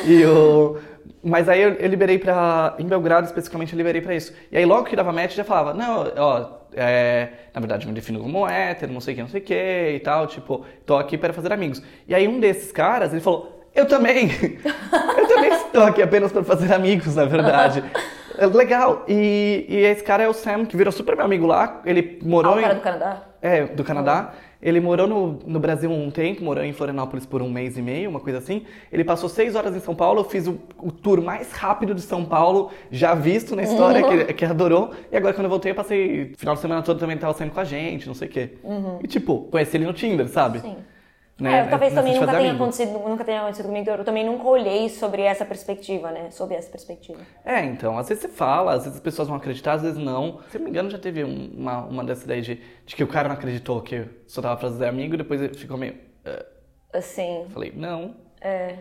E 0.05 0.23
o... 0.25 0.77
Mas 1.23 1.49
aí 1.49 1.61
eu, 1.61 1.73
eu 1.73 1.87
liberei 1.89 2.17
pra. 2.17 2.73
Em 2.79 2.85
Belgrado, 2.85 3.27
especificamente, 3.27 3.73
eu 3.73 3.77
liberei 3.77 4.01
pra 4.01 4.15
isso. 4.15 4.33
E 4.51 4.57
aí 4.57 4.65
logo 4.65 4.85
que 4.85 4.95
dava 4.95 5.11
match, 5.11 5.35
já 5.35 5.43
falava, 5.43 5.73
não, 5.73 6.11
ó, 6.17 6.49
é, 6.73 7.27
na 7.53 7.59
verdade 7.59 7.85
me 7.85 7.93
defino 7.93 8.19
como 8.21 8.47
hétero, 8.47 8.91
não 8.93 9.01
sei 9.01 9.13
o 9.13 9.15
que, 9.17 9.21
não 9.21 9.29
sei 9.29 9.41
o 9.41 9.43
que 9.43 9.53
e 9.95 9.99
tal, 9.99 10.25
tipo, 10.27 10.65
tô 10.85 10.95
aqui 10.97 11.17
para 11.17 11.33
fazer 11.33 11.51
amigos. 11.53 11.83
E 12.07 12.15
aí 12.15 12.27
um 12.27 12.39
desses 12.39 12.71
caras, 12.71 13.11
ele 13.11 13.21
falou, 13.21 13.61
eu 13.75 13.85
também! 13.85 14.29
eu 15.17 15.27
também 15.27 15.51
estou 15.51 15.83
aqui 15.83 16.01
apenas 16.01 16.31
para 16.31 16.43
fazer 16.43 16.73
amigos, 16.73 17.15
na 17.15 17.25
verdade. 17.25 17.83
É 18.37 18.45
Legal. 18.47 19.03
E, 19.07 19.65
e 19.67 19.75
esse 19.77 20.03
cara 20.03 20.23
é 20.23 20.27
o 20.29 20.33
Sam, 20.33 20.65
que 20.65 20.75
virou 20.77 20.91
super 20.91 21.15
meu 21.15 21.25
amigo 21.25 21.45
lá. 21.45 21.81
Ele 21.85 22.17
Ah, 22.21 22.25
morou 22.27 22.55
o 22.55 22.59
em. 22.59 22.63
cara 22.63 22.75
do 22.75 22.81
Canadá? 22.81 23.21
É, 23.41 23.65
do 23.65 23.83
Canadá. 23.83 24.33
Ele 24.61 24.79
morou 24.79 25.07
no, 25.07 25.39
no 25.45 25.59
Brasil 25.59 25.91
um 25.91 26.11
tempo, 26.11 26.43
morou 26.43 26.63
em 26.63 26.71
Florianópolis 26.71 27.25
por 27.25 27.41
um 27.41 27.49
mês 27.49 27.77
e 27.77 27.81
meio, 27.81 28.09
uma 28.09 28.19
coisa 28.19 28.37
assim. 28.39 28.63
Ele 28.91 29.03
passou 29.03 29.27
seis 29.27 29.55
horas 29.55 29.75
em 29.75 29.79
São 29.79 29.95
Paulo, 29.95 30.19
eu 30.21 30.25
fiz 30.25 30.47
o, 30.47 30.59
o 30.77 30.91
tour 30.91 31.21
mais 31.21 31.51
rápido 31.51 31.95
de 31.95 32.01
São 32.01 32.23
Paulo, 32.23 32.69
já 32.91 33.15
visto 33.15 33.55
na 33.55 33.63
história, 33.63 34.03
que, 34.25 34.33
que 34.33 34.45
adorou. 34.45 34.91
E 35.11 35.17
agora 35.17 35.33
quando 35.33 35.45
eu 35.45 35.49
voltei, 35.49 35.71
eu 35.71 35.75
passei 35.75 36.33
final 36.37 36.55
de 36.55 36.61
semana 36.61 36.81
todo 36.83 36.99
também 36.99 37.17
tava 37.17 37.33
saindo 37.33 37.51
com 37.51 37.59
a 37.59 37.63
gente, 37.63 38.07
não 38.07 38.13
sei 38.13 38.27
o 38.27 38.31
quê. 38.31 38.49
E 39.03 39.07
tipo, 39.07 39.47
conheci 39.51 39.77
ele 39.77 39.85
no 39.85 39.93
Tinder, 39.93 40.27
sabe? 40.27 40.59
Sim. 40.59 40.75
Né? 41.41 41.59
É, 41.61 41.65
talvez 41.65 41.91
também 41.93 42.13
nunca 42.13 42.27
tenha, 42.27 42.39
amigo. 42.51 42.55
acontecido, 42.63 42.91
nunca 42.99 43.23
tenha 43.25 43.39
acontecido 43.41 43.65
comigo, 43.65 43.89
eu 43.89 44.03
também 44.05 44.23
nunca 44.23 44.43
olhei 44.47 44.87
sobre 44.89 45.23
essa 45.23 45.43
perspectiva, 45.43 46.11
né? 46.11 46.29
Sobre 46.29 46.55
essa 46.55 46.69
perspectiva. 46.69 47.19
É, 47.43 47.65
então, 47.65 47.97
às 47.97 48.09
vezes 48.09 48.21
você 48.21 48.27
fala, 48.29 48.73
às 48.73 48.83
vezes 48.83 48.97
as 48.97 49.03
pessoas 49.03 49.27
vão 49.27 49.37
acreditar, 49.37 49.73
às 49.73 49.81
vezes 49.81 49.97
não. 49.97 50.39
Se 50.49 50.57
eu 50.57 50.59
não 50.59 50.65
me 50.65 50.69
engano, 50.69 50.89
já 50.91 50.99
teve 50.99 51.23
um- 51.23 51.49
uma, 51.57 51.83
uma 51.85 52.03
dessas 52.03 52.25
daí 52.25 52.41
de, 52.41 52.61
de 52.85 52.95
que 52.95 53.03
o 53.03 53.07
cara 53.07 53.27
não 53.27 53.35
acreditou 53.35 53.81
que 53.81 53.95
eu 53.95 54.05
só 54.27 54.39
tava 54.39 54.55
pra 54.57 54.69
fazer 54.69 54.85
amigo 54.85 55.15
e 55.15 55.17
depois 55.17 55.41
ele 55.41 55.55
ficou 55.57 55.77
meio. 55.77 55.95
"Ah". 56.25 56.45
Assim, 56.93 57.45
Falei, 57.49 57.73
não. 57.75 58.15
é. 58.39 58.75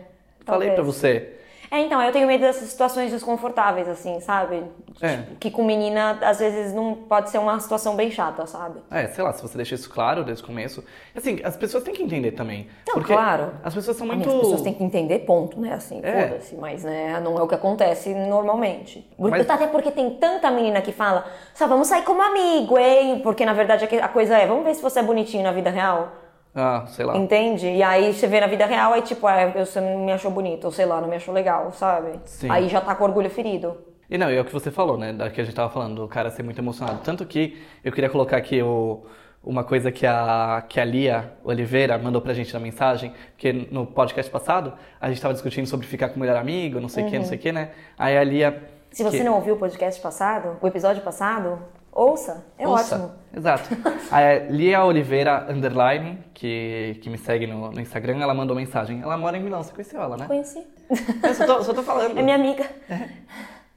Falei 0.45 0.69
talvez. 0.69 0.73
pra 0.75 0.83
você. 0.83 1.39
É, 1.73 1.79
então, 1.79 2.01
eu 2.01 2.11
tenho 2.11 2.27
medo 2.27 2.41
dessas 2.41 2.67
situações 2.67 3.11
desconfortáveis, 3.11 3.87
assim, 3.87 4.19
sabe? 4.19 4.61
É. 5.01 5.17
Tipo, 5.17 5.35
que 5.39 5.49
com 5.49 5.63
menina, 5.63 6.19
às 6.21 6.39
vezes, 6.39 6.73
não 6.73 6.93
pode 6.93 7.29
ser 7.29 7.37
uma 7.37 7.57
situação 7.61 7.95
bem 7.95 8.11
chata, 8.11 8.45
sabe? 8.45 8.81
É, 8.91 9.07
sei 9.07 9.23
lá, 9.23 9.31
se 9.31 9.41
você 9.41 9.55
deixa 9.55 9.75
isso 9.75 9.89
claro 9.89 10.21
desde 10.25 10.43
o 10.43 10.47
começo. 10.47 10.83
Assim, 11.15 11.39
as 11.45 11.55
pessoas 11.55 11.81
têm 11.85 11.93
que 11.93 12.03
entender 12.03 12.33
também. 12.33 12.67
Não, 12.85 13.01
claro. 13.01 13.53
As 13.63 13.73
pessoas 13.73 13.95
são 13.95 14.05
muito. 14.05 14.27
As 14.29 14.35
pessoas 14.35 14.61
têm 14.61 14.73
que 14.73 14.83
entender, 14.83 15.19
ponto, 15.19 15.61
né? 15.61 15.73
Assim, 15.73 16.01
É. 16.03 16.27
foda-se. 16.27 16.55
Mas, 16.55 16.83
né, 16.83 17.17
não 17.21 17.37
é 17.37 17.41
o 17.41 17.47
que 17.47 17.55
acontece 17.55 18.13
normalmente. 18.13 19.09
Mas- 19.17 19.49
Até 19.49 19.67
porque 19.67 19.91
tem 19.91 20.09
tanta 20.15 20.51
menina 20.51 20.81
que 20.81 20.91
fala, 20.91 21.25
só 21.53 21.67
vamos 21.67 21.87
sair 21.87 22.03
como 22.03 22.21
amigo, 22.21 22.77
hein? 22.77 23.21
Porque, 23.23 23.45
na 23.45 23.53
verdade, 23.53 23.85
a 23.85 24.07
coisa 24.09 24.37
é, 24.37 24.45
vamos 24.45 24.65
ver 24.65 24.75
se 24.75 24.81
você 24.81 24.99
é 24.99 25.03
bonitinho 25.03 25.43
na 25.43 25.53
vida 25.53 25.69
real. 25.69 26.11
Ah, 26.53 26.83
sei 26.87 27.05
lá. 27.05 27.17
Entende? 27.17 27.67
E 27.67 27.81
aí 27.81 28.13
você 28.13 28.27
vê 28.27 28.41
na 28.41 28.47
vida 28.47 28.65
real, 28.65 28.91
aí 28.93 29.01
tipo, 29.01 29.25
ah, 29.25 29.47
você 29.55 29.79
não 29.79 29.99
me 30.05 30.11
achou 30.11 30.29
bonito, 30.29 30.65
ou 30.65 30.71
sei 30.71 30.85
lá, 30.85 30.99
não 30.99 31.07
me 31.07 31.15
achou 31.15 31.33
legal, 31.33 31.71
sabe? 31.71 32.19
Sim. 32.25 32.49
Aí 32.49 32.67
já 32.67 32.81
tá 32.81 32.93
com 32.93 33.03
orgulho 33.05 33.29
ferido. 33.29 33.77
E 34.09 34.17
não, 34.17 34.29
e 34.29 34.35
é 34.35 34.41
o 34.41 34.45
que 34.45 34.51
você 34.51 34.69
falou, 34.69 34.97
né? 34.97 35.13
Da 35.13 35.29
que 35.29 35.39
a 35.39 35.43
gente 35.45 35.55
tava 35.55 35.69
falando, 35.69 35.95
do 36.01 36.07
cara 36.07 36.29
ser 36.29 36.43
muito 36.43 36.59
emocionado. 36.59 36.99
Tanto 37.03 37.25
que 37.25 37.57
eu 37.81 37.93
queria 37.93 38.09
colocar 38.09 38.35
aqui 38.35 38.61
o, 38.61 39.05
uma 39.41 39.63
coisa 39.63 39.89
que 39.89 40.05
a, 40.05 40.61
que 40.67 40.81
a 40.81 40.83
Lia 40.83 41.31
Oliveira 41.45 41.97
mandou 41.97 42.21
pra 42.21 42.33
gente 42.33 42.53
na 42.53 42.59
mensagem, 42.59 43.13
porque 43.31 43.67
no 43.71 43.85
podcast 43.87 44.29
passado 44.29 44.73
a 44.99 45.07
gente 45.07 45.21
tava 45.21 45.33
discutindo 45.33 45.65
sobre 45.65 45.87
ficar 45.87 46.09
com 46.09 46.17
o 46.17 46.19
melhor 46.19 46.35
amigo, 46.35 46.81
não 46.81 46.89
sei 46.89 47.05
o 47.05 47.09
que, 47.09 47.17
não 47.17 47.23
sei 47.25 47.37
o 47.37 47.41
que, 47.41 47.53
né? 47.53 47.69
Aí 47.97 48.17
a 48.17 48.23
Lia. 48.25 48.49
Uhum. 48.49 48.67
Se 48.91 49.03
você 49.03 49.19
que- 49.19 49.23
não 49.23 49.35
ouviu 49.35 49.53
o 49.55 49.57
podcast 49.57 50.01
passado, 50.01 50.57
o 50.61 50.67
episódio 50.67 51.01
passado, 51.01 51.59
ouça. 51.91 52.45
É 52.57 52.67
Ouça. 52.67 52.95
ótimo. 52.95 53.11
Exato. 53.35 53.69
A 54.11 54.33
Lia 54.51 54.83
Oliveira 54.83 55.47
Underline, 55.49 56.19
que, 56.33 56.99
que 57.01 57.09
me 57.09 57.17
segue 57.17 57.47
no, 57.47 57.71
no 57.71 57.79
Instagram, 57.79 58.19
ela 58.21 58.33
mandou 58.33 58.55
mensagem. 58.55 59.01
Ela 59.01 59.17
mora 59.17 59.37
em 59.37 59.43
Milão, 59.43 59.63
você 59.63 59.71
conheceu 59.71 60.01
ela, 60.01 60.17
né? 60.17 60.27
Conheci. 60.27 60.65
Eu 61.23 61.33
só 61.33 61.45
tô, 61.45 61.63
só 61.63 61.73
tô 61.73 61.83
falando. 61.83 62.17
É 62.17 62.21
minha 62.21 62.35
amiga. 62.35 62.69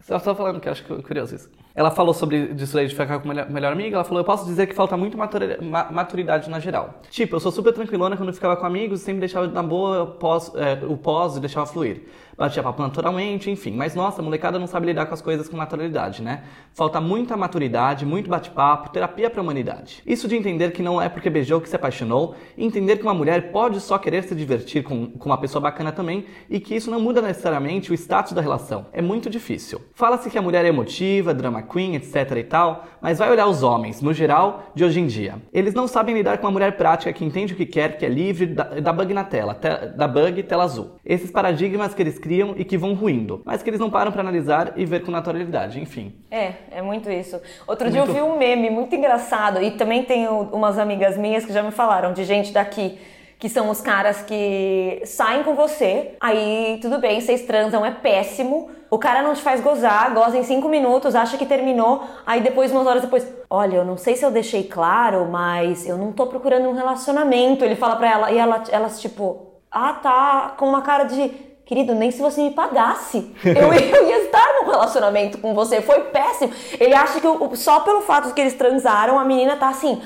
Só 0.01 0.19
tô 0.19 0.35
falando 0.35 0.61
que 0.61 0.69
eu 0.69 0.73
acho 0.73 0.85
cu- 0.85 1.03
curioso 1.03 1.35
isso. 1.37 1.51
Ela 1.75 1.91
falou 1.91 2.15
sobre 2.15 2.55
disso 2.55 2.79
aí 2.79 2.87
de 2.87 2.95
ficar 2.95 3.19
com 3.19 3.29
o 3.29 3.53
melhor, 3.53 3.73
amigo. 3.73 3.95
Ela 3.97 4.05
falou: 4.05 4.21
Eu 4.21 4.25
posso 4.25 4.47
dizer 4.47 4.67
que 4.69 4.75
falta 4.75 4.97
muito 4.97 5.19
maturi- 5.19 5.59
ma- 5.61 5.91
maturidade 5.91 6.49
na 6.49 6.61
geral. 6.61 7.01
Tipo, 7.11 7.35
eu 7.37 7.41
sou 7.41 7.51
super 7.51 7.73
tranquilona 7.73 8.17
quando 8.17 8.33
ficava 8.33 8.57
com 8.57 8.65
amigos, 8.65 9.01
sempre 9.01 9.21
deixava 9.21 9.49
na 9.49 9.63
boa 9.63 10.07
pós, 10.07 10.53
é, 10.55 10.85
o 10.87 10.97
pós 10.97 11.37
e 11.37 11.41
deixava 11.41 11.67
fluir. 11.67 12.03
Batia 12.37 12.63
papo 12.65 12.83
naturalmente, 12.83 13.49
enfim. 13.51 13.73
Mas 13.77 13.95
nossa, 13.95 14.21
a 14.21 14.25
molecada 14.25 14.59
não 14.59 14.67
sabe 14.67 14.87
lidar 14.87 15.07
com 15.07 15.15
as 15.15 15.23
coisas 15.23 15.49
com 15.49 15.57
naturalidade, 15.57 16.21
né? 16.21 16.43
Falta 16.73 17.01
muita 17.01 17.37
maturidade, 17.37 18.05
muito 18.05 18.29
bate-papo, 18.29 18.91
terapia 18.91 19.31
pra 19.31 19.41
humanidade. 19.41 20.03
Isso 20.05 20.27
de 20.27 20.37
entender 20.37 20.73
que 20.73 20.83
não 20.83 21.01
é 21.01 21.09
porque 21.09 21.31
beijou 21.31 21.61
que 21.61 21.69
se 21.69 21.77
apaixonou, 21.77 22.35
entender 22.59 22.97
que 22.97 23.05
uma 23.05 23.15
mulher 23.15 23.53
pode 23.53 23.81
só 23.81 23.99
querer 23.99 24.25
se 24.25 24.35
divertir 24.35 24.83
com, 24.83 25.07
com 25.13 25.29
uma 25.29 25.39
pessoa 25.39 25.63
bacana 25.63 25.93
também, 25.93 26.27
e 26.51 26.59
que 26.59 26.75
isso 26.75 26.91
não 26.91 26.99
muda 27.01 27.23
necessariamente 27.23 27.93
o 27.93 27.95
status 27.95 28.33
da 28.33 28.41
relação. 28.43 28.87
É 28.93 29.01
muito 29.01 29.31
difícil. 29.31 29.81
Fala-se 29.95 30.29
que 30.29 30.37
a 30.39 30.43
mulher 30.43 30.65
é 30.65 30.69
emotiva, 30.69 31.33
drama 31.33 31.63
queen, 31.65 31.95
etc 31.97 32.31
e 32.37 32.45
tal, 32.45 32.85
mas 33.01 33.19
vai 33.19 33.31
olhar 33.31 33.47
os 33.47 33.63
homens, 33.63 34.01
no 34.01 34.13
geral, 34.13 34.65
de 34.75 34.85
hoje 34.85 35.01
em 35.01 35.07
dia. 35.07 35.35
Eles 35.53 35.75
não 35.75 35.87
sabem 35.89 36.15
lidar 36.15 36.39
com 36.39 36.47
uma 36.47 36.53
mulher 36.53 36.77
prática 36.77 37.13
que 37.13 37.25
entende 37.25 37.53
o 37.53 37.57
que 37.57 37.67
quer, 37.67 37.97
que 37.99 38.05
é 38.07 38.09
livre 38.09 38.47
da, 38.47 38.65
da 38.65 38.93
bug 38.93 39.13
na 39.13 39.25
tela, 39.25 39.55
te- 39.55 39.87
da 39.97 40.07
bug 40.09 40.43
tela 40.45 40.65
azul. 40.65 40.93
Esses 41.05 41.31
paradigmas 41.31 41.95
que 41.95 42.03
eles 42.03 42.19
criam 42.19 42.55
e 42.57 42.65
que 42.65 42.77
vão 42.79 42.95
ruindo, 42.95 43.43
mas 43.45 43.63
que 43.63 43.71
eles 43.71 43.81
não 43.81 43.91
param 43.91 44.13
pra 44.13 44.21
analisar 44.21 44.73
e 44.77 44.85
ver 44.85 45.03
com 45.03 45.11
naturalidade, 45.11 45.81
enfim. 45.81 46.15
É, 46.31 46.53
é 46.71 46.83
muito 46.83 47.11
isso. 47.11 47.41
Outro 47.67 47.91
dia 47.91 48.01
eu 48.01 48.07
Muito. 48.07 48.17
vi 48.17 48.23
um 48.23 48.39
meme 48.39 48.71
muito 48.71 48.95
engraçado 48.95 49.63
e 49.63 49.71
também 49.73 50.03
tenho 50.05 50.31
umas 50.53 50.79
amigas 50.79 51.17
minhas 51.17 51.45
que 51.45 51.53
já 51.53 51.63
me 51.63 51.71
falaram 51.71 52.13
de 52.13 52.25
gente 52.25 52.53
daqui 52.53 52.99
que 53.39 53.49
são 53.49 53.69
os 53.71 53.81
caras 53.81 54.23
que 54.23 55.03
saem 55.05 55.43
com 55.43 55.55
você, 55.55 56.15
aí 56.21 56.79
tudo 56.81 56.99
bem, 56.99 57.21
vocês 57.21 57.43
transam, 57.43 57.85
é 57.85 57.91
péssimo. 57.91 58.71
O 58.91 58.99
cara 58.99 59.23
não 59.23 59.35
te 59.35 59.43
faz 59.43 59.61
gozar, 59.61 60.13
goza 60.15 60.39
em 60.39 60.45
cinco 60.45 60.69
minutos, 60.69 61.15
acha 61.17 61.37
que 61.37 61.45
terminou, 61.45 62.05
aí 62.25 62.41
depois, 62.41 62.71
umas 62.71 62.87
horas 62.87 63.03
depois, 63.03 63.27
olha, 63.51 63.77
eu 63.79 63.85
não 63.85 63.97
sei 63.97 64.15
se 64.17 64.25
eu 64.25 64.31
deixei 64.31 64.63
claro, 64.65 65.27
mas 65.27 65.87
eu 65.87 65.99
não 65.99 66.13
tô 66.13 66.27
procurando 66.29 66.69
um 66.69 66.75
relacionamento. 66.75 67.65
Ele 67.65 67.75
fala 67.77 67.97
pra 67.97 68.09
ela, 68.11 68.31
e 68.31 68.39
ela, 68.39 68.63
elas 68.71 69.01
tipo, 69.01 69.55
ah 69.71 69.95
tá, 69.95 70.55
com 70.57 70.69
uma 70.69 70.83
cara 70.83 71.05
de. 71.05 71.29
Querido, 71.67 71.95
nem 71.95 72.11
se 72.11 72.21
você 72.21 72.43
me 72.43 72.51
pagasse, 72.51 73.35
eu, 73.43 73.73
eu 73.73 74.07
ia 74.09 74.19
estar 74.27 74.47
num 74.61 74.71
relacionamento 74.71 75.39
com 75.39 75.55
você. 75.55 75.81
Foi 75.81 75.99
péssimo. 76.03 76.53
Ele 76.79 76.95
acha 76.95 77.21
que 77.21 77.27
o- 77.27 77.57
só 77.57 77.81
pelo 77.81 78.03
fato 78.03 78.29
de 78.29 78.35
que 78.35 78.41
eles 78.43 78.53
transaram, 78.55 79.19
a 79.19 79.25
menina 79.25 79.57
tá 79.57 79.69
assim, 79.71 80.01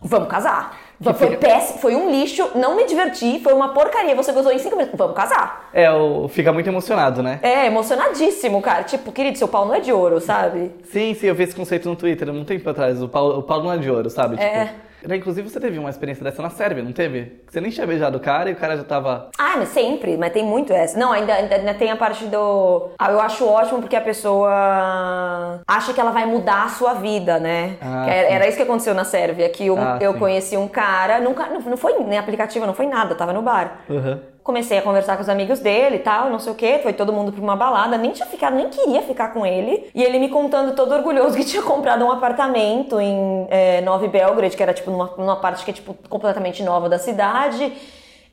vamos 0.00 0.28
casar. 0.28 0.76
Foi 1.02 1.12
fica- 1.14 1.36
péssimo, 1.36 1.78
foi 1.80 1.94
um 1.96 2.10
lixo, 2.10 2.50
não 2.54 2.76
me 2.76 2.84
diverti, 2.86 3.40
foi 3.42 3.52
uma 3.52 3.70
porcaria. 3.70 4.14
Você 4.14 4.32
gozou 4.32 4.52
em 4.52 4.58
cinco 4.58 4.76
minutos, 4.76 4.96
vamos 4.96 5.14
casar. 5.16 5.68
É, 5.72 5.90
o, 5.90 6.28
fica 6.28 6.52
muito 6.52 6.66
emocionado, 6.68 7.22
né? 7.22 7.40
É, 7.42 7.66
emocionadíssimo, 7.66 8.62
cara. 8.62 8.84
Tipo, 8.84 9.10
querido, 9.12 9.36
seu 9.36 9.48
pau 9.48 9.66
não 9.66 9.74
é 9.74 9.80
de 9.80 9.92
ouro, 9.92 10.20
sabe? 10.20 10.70
Sim, 10.84 11.14
sim, 11.14 11.26
eu 11.26 11.34
vi 11.34 11.42
esse 11.44 11.54
conceito 11.54 11.88
no 11.88 11.96
Twitter, 11.96 12.30
um 12.30 12.44
tempo 12.44 12.68
atrás, 12.70 13.02
o 13.02 13.08
pau, 13.08 13.38
o 13.38 13.42
pau 13.42 13.62
não 13.62 13.72
é 13.72 13.76
de 13.78 13.90
ouro, 13.90 14.08
sabe? 14.08 14.40
É. 14.40 14.66
Tipo, 14.66 14.76
né, 15.06 15.16
inclusive 15.16 15.48
você 15.48 15.60
teve 15.60 15.78
uma 15.78 15.90
experiência 15.90 16.22
dessa 16.24 16.42
na 16.42 16.50
Sérvia, 16.50 16.82
não 16.82 16.92
teve? 16.92 17.40
Você 17.48 17.60
nem 17.60 17.70
tinha 17.70 17.86
beijado 17.86 18.16
o 18.16 18.20
cara 18.20 18.50
e 18.50 18.52
o 18.52 18.56
cara 18.56 18.76
já 18.76 18.84
tava... 18.84 19.30
Ah, 19.38 19.54
mas 19.56 19.68
sempre, 19.68 20.16
mas 20.16 20.32
tem 20.32 20.44
muito 20.44 20.72
essa. 20.72 20.98
Não, 20.98 21.12
ainda, 21.12 21.32
ainda, 21.34 21.74
tem 21.74 21.90
a 21.90 21.96
parte 21.96 22.24
do. 22.26 22.90
Ah, 22.98 23.10
eu 23.10 23.20
acho 23.20 23.46
ótimo 23.46 23.80
porque 23.80 23.96
a 23.96 24.00
pessoa 24.00 25.60
acha 25.66 25.92
que 25.92 26.00
ela 26.00 26.10
vai 26.10 26.26
mudar 26.26 26.64
a 26.64 26.68
sua 26.68 26.94
vida, 26.94 27.38
né? 27.38 27.76
Ah, 27.80 28.08
era, 28.08 28.28
era 28.28 28.48
isso 28.48 28.56
que 28.56 28.62
aconteceu 28.62 28.94
na 28.94 29.04
Sérvia, 29.04 29.48
que 29.48 29.66
eu, 29.66 29.76
Ah, 29.78 29.98
eu 30.00 30.12
sim. 30.12 30.18
conheci 30.18 30.56
um 30.56 30.68
cara, 30.68 31.20
nunca, 31.20 31.46
não, 31.46 31.60
não 31.60 31.76
foi 31.76 31.98
nem 32.00 32.18
aplicativo, 32.18 32.66
não 32.66 32.74
foi 32.74 32.86
nada, 32.86 33.14
tava 33.14 33.32
no 33.32 33.42
bar. 33.42 33.80
Uhum. 33.88 34.33
Comecei 34.44 34.76
a 34.76 34.82
conversar 34.82 35.16
com 35.16 35.22
os 35.22 35.28
amigos 35.30 35.58
dele 35.58 35.96
e 35.96 36.00
tal, 36.00 36.28
não 36.28 36.38
sei 36.38 36.52
o 36.52 36.54
que, 36.54 36.78
foi 36.80 36.92
todo 36.92 37.10
mundo 37.10 37.32
pra 37.32 37.40
uma 37.40 37.56
balada, 37.56 37.96
nem 37.96 38.12
tinha 38.12 38.26
ficado, 38.26 38.54
nem 38.54 38.68
queria 38.68 39.00
ficar 39.00 39.32
com 39.32 39.46
ele. 39.46 39.90
E 39.94 40.02
ele 40.02 40.18
me 40.18 40.28
contando 40.28 40.76
todo 40.76 40.92
orgulhoso 40.92 41.34
que 41.34 41.44
tinha 41.44 41.62
comprado 41.62 42.04
um 42.04 42.12
apartamento 42.12 43.00
em 43.00 43.46
é, 43.48 43.80
Nova 43.80 44.06
Belgrade, 44.06 44.54
que 44.54 44.62
era 44.62 44.74
tipo 44.74 44.90
numa, 44.90 45.10
numa 45.16 45.36
parte 45.36 45.64
que 45.64 45.70
é 45.70 45.74
tipo 45.74 45.96
completamente 46.10 46.62
nova 46.62 46.90
da 46.90 46.98
cidade. 46.98 47.72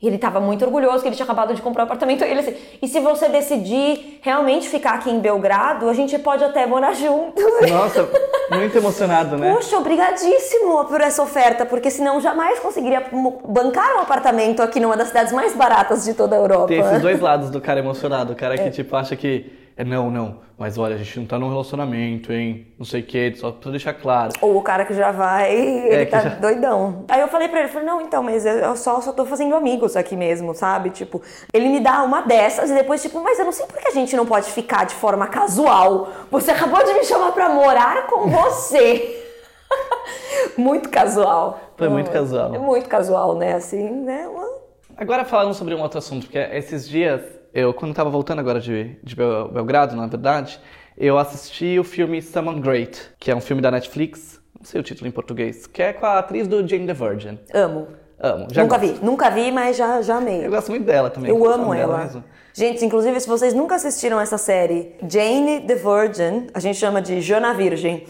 E 0.02 0.06
ele 0.08 0.16
estava 0.16 0.40
muito 0.40 0.64
orgulhoso 0.64 1.00
que 1.00 1.08
ele 1.08 1.14
tinha 1.14 1.24
acabado 1.24 1.54
de 1.54 1.62
comprar 1.62 1.84
um 1.84 1.86
apartamento. 1.86 2.24
E 2.24 2.28
ele 2.28 2.40
assim, 2.40 2.56
e 2.82 2.88
se 2.88 2.98
você 2.98 3.28
decidir 3.28 4.18
realmente 4.20 4.68
ficar 4.68 4.94
aqui 4.94 5.08
em 5.08 5.20
Belgrado, 5.20 5.88
a 5.88 5.94
gente 5.94 6.18
pode 6.18 6.42
até 6.42 6.66
morar 6.66 6.92
juntos. 6.92 7.44
Nossa, 7.70 8.08
muito 8.50 8.76
emocionado, 8.76 9.38
né? 9.38 9.54
Poxa, 9.54 9.78
obrigadíssimo 9.78 10.86
por 10.86 11.00
essa 11.00 11.22
oferta, 11.22 11.64
porque 11.64 11.88
senão 11.88 12.20
jamais 12.20 12.58
conseguiria 12.58 13.04
bancar 13.46 13.96
um 13.96 14.00
apartamento 14.00 14.60
aqui 14.60 14.80
numa 14.80 14.96
das 14.96 15.08
cidades 15.08 15.32
mais 15.32 15.54
baratas 15.54 16.04
de 16.04 16.14
toda 16.14 16.34
a 16.34 16.38
Europa. 16.40 16.66
Tem 16.66 16.80
esses 16.80 17.00
dois 17.00 17.20
lados 17.20 17.48
do 17.48 17.60
cara 17.60 17.78
emocionado. 17.78 18.32
O 18.32 18.36
cara 18.36 18.56
que, 18.56 18.64
é. 18.64 18.70
tipo, 18.70 18.96
acha 18.96 19.14
que 19.14 19.61
é 19.76 19.84
não, 19.84 20.10
não, 20.10 20.38
mas 20.58 20.76
olha, 20.76 20.94
a 20.94 20.98
gente 20.98 21.18
não 21.18 21.26
tá 21.26 21.38
num 21.38 21.48
relacionamento, 21.48 22.32
hein? 22.32 22.66
Não 22.78 22.84
sei 22.84 23.00
o 23.00 23.04
que, 23.04 23.34
só 23.34 23.50
pra 23.50 23.70
deixar 23.70 23.94
claro. 23.94 24.32
Ou 24.40 24.56
o 24.58 24.62
cara 24.62 24.84
que 24.84 24.92
já 24.92 25.10
vai, 25.10 25.50
é, 25.50 25.94
ele 25.94 26.06
tá 26.06 26.20
já... 26.20 26.28
doidão. 26.30 27.04
Aí 27.08 27.20
eu 27.20 27.28
falei 27.28 27.48
pra 27.48 27.60
ele, 27.60 27.68
falei, 27.68 27.86
não, 27.86 28.00
então, 28.00 28.22
mas 28.22 28.44
eu 28.44 28.76
só, 28.76 29.00
só 29.00 29.12
tô 29.12 29.24
fazendo 29.24 29.54
amigos 29.54 29.96
aqui 29.96 30.14
mesmo, 30.14 30.54
sabe? 30.54 30.90
Tipo, 30.90 31.22
ele 31.52 31.68
me 31.68 31.80
dá 31.80 32.02
uma 32.02 32.22
dessas 32.22 32.70
e 32.70 32.74
depois, 32.74 33.00
tipo, 33.00 33.20
mas 33.20 33.38
eu 33.38 33.44
não 33.44 33.52
sei 33.52 33.66
por 33.66 33.78
que 33.78 33.88
a 33.88 33.92
gente 33.92 34.14
não 34.14 34.26
pode 34.26 34.50
ficar 34.50 34.84
de 34.84 34.94
forma 34.94 35.26
casual. 35.26 36.10
Você 36.30 36.50
acabou 36.50 36.84
de 36.84 36.92
me 36.92 37.04
chamar 37.04 37.32
pra 37.32 37.48
morar 37.48 38.06
com 38.06 38.28
você. 38.28 39.24
muito 40.56 40.90
casual. 40.90 41.58
Foi 41.76 41.88
muito 41.88 42.10
casual. 42.10 42.54
É 42.54 42.58
muito 42.58 42.88
casual, 42.88 43.36
né? 43.36 43.54
Assim, 43.54 43.90
né? 43.90 44.28
Agora 44.96 45.24
falando 45.24 45.54
sobre 45.54 45.74
um 45.74 45.80
outro 45.80 45.98
assunto, 45.98 46.26
porque 46.26 46.38
esses 46.38 46.88
dias 46.88 47.22
eu, 47.54 47.72
quando 47.74 47.90
estava 47.90 48.08
voltando 48.10 48.38
agora 48.38 48.60
de, 48.60 48.96
de 49.02 49.14
Belgrado, 49.14 49.94
na 49.94 50.06
verdade, 50.06 50.60
eu 50.96 51.18
assisti 51.18 51.78
o 51.78 51.84
filme 51.84 52.20
Someone 52.22 52.60
Great, 52.60 53.00
que 53.18 53.30
é 53.30 53.36
um 53.36 53.40
filme 53.40 53.60
da 53.60 53.70
Netflix, 53.70 54.40
não 54.58 54.64
sei 54.64 54.80
o 54.80 54.84
título 54.84 55.08
em 55.08 55.10
português, 55.10 55.66
que 55.66 55.82
é 55.82 55.92
com 55.92 56.06
a 56.06 56.18
atriz 56.18 56.46
do 56.46 56.66
Jane 56.66 56.86
the 56.86 56.94
Virgin. 56.94 57.38
Amo. 57.52 57.88
Amo. 58.18 58.46
Já 58.52 58.62
nunca 58.62 58.78
gosto. 58.78 58.94
vi, 58.94 59.04
nunca 59.04 59.30
vi, 59.30 59.50
mas 59.50 59.76
já, 59.76 60.00
já 60.00 60.16
amei. 60.16 60.46
Eu 60.46 60.50
gosto 60.50 60.70
muito 60.70 60.84
dela 60.84 61.10
também. 61.10 61.30
Eu 61.30 61.44
amo 61.44 61.74
ela. 61.74 62.24
Gente, 62.54 62.84
inclusive, 62.84 63.18
se 63.18 63.28
vocês 63.28 63.52
nunca 63.52 63.74
assistiram 63.74 64.20
essa 64.20 64.38
série, 64.38 64.94
Jane 65.08 65.62
the 65.66 65.74
Virgin, 65.74 66.46
a 66.54 66.60
gente 66.60 66.78
chama 66.78 67.02
de 67.02 67.20
Jana 67.20 67.52
Virgem. 67.52 68.06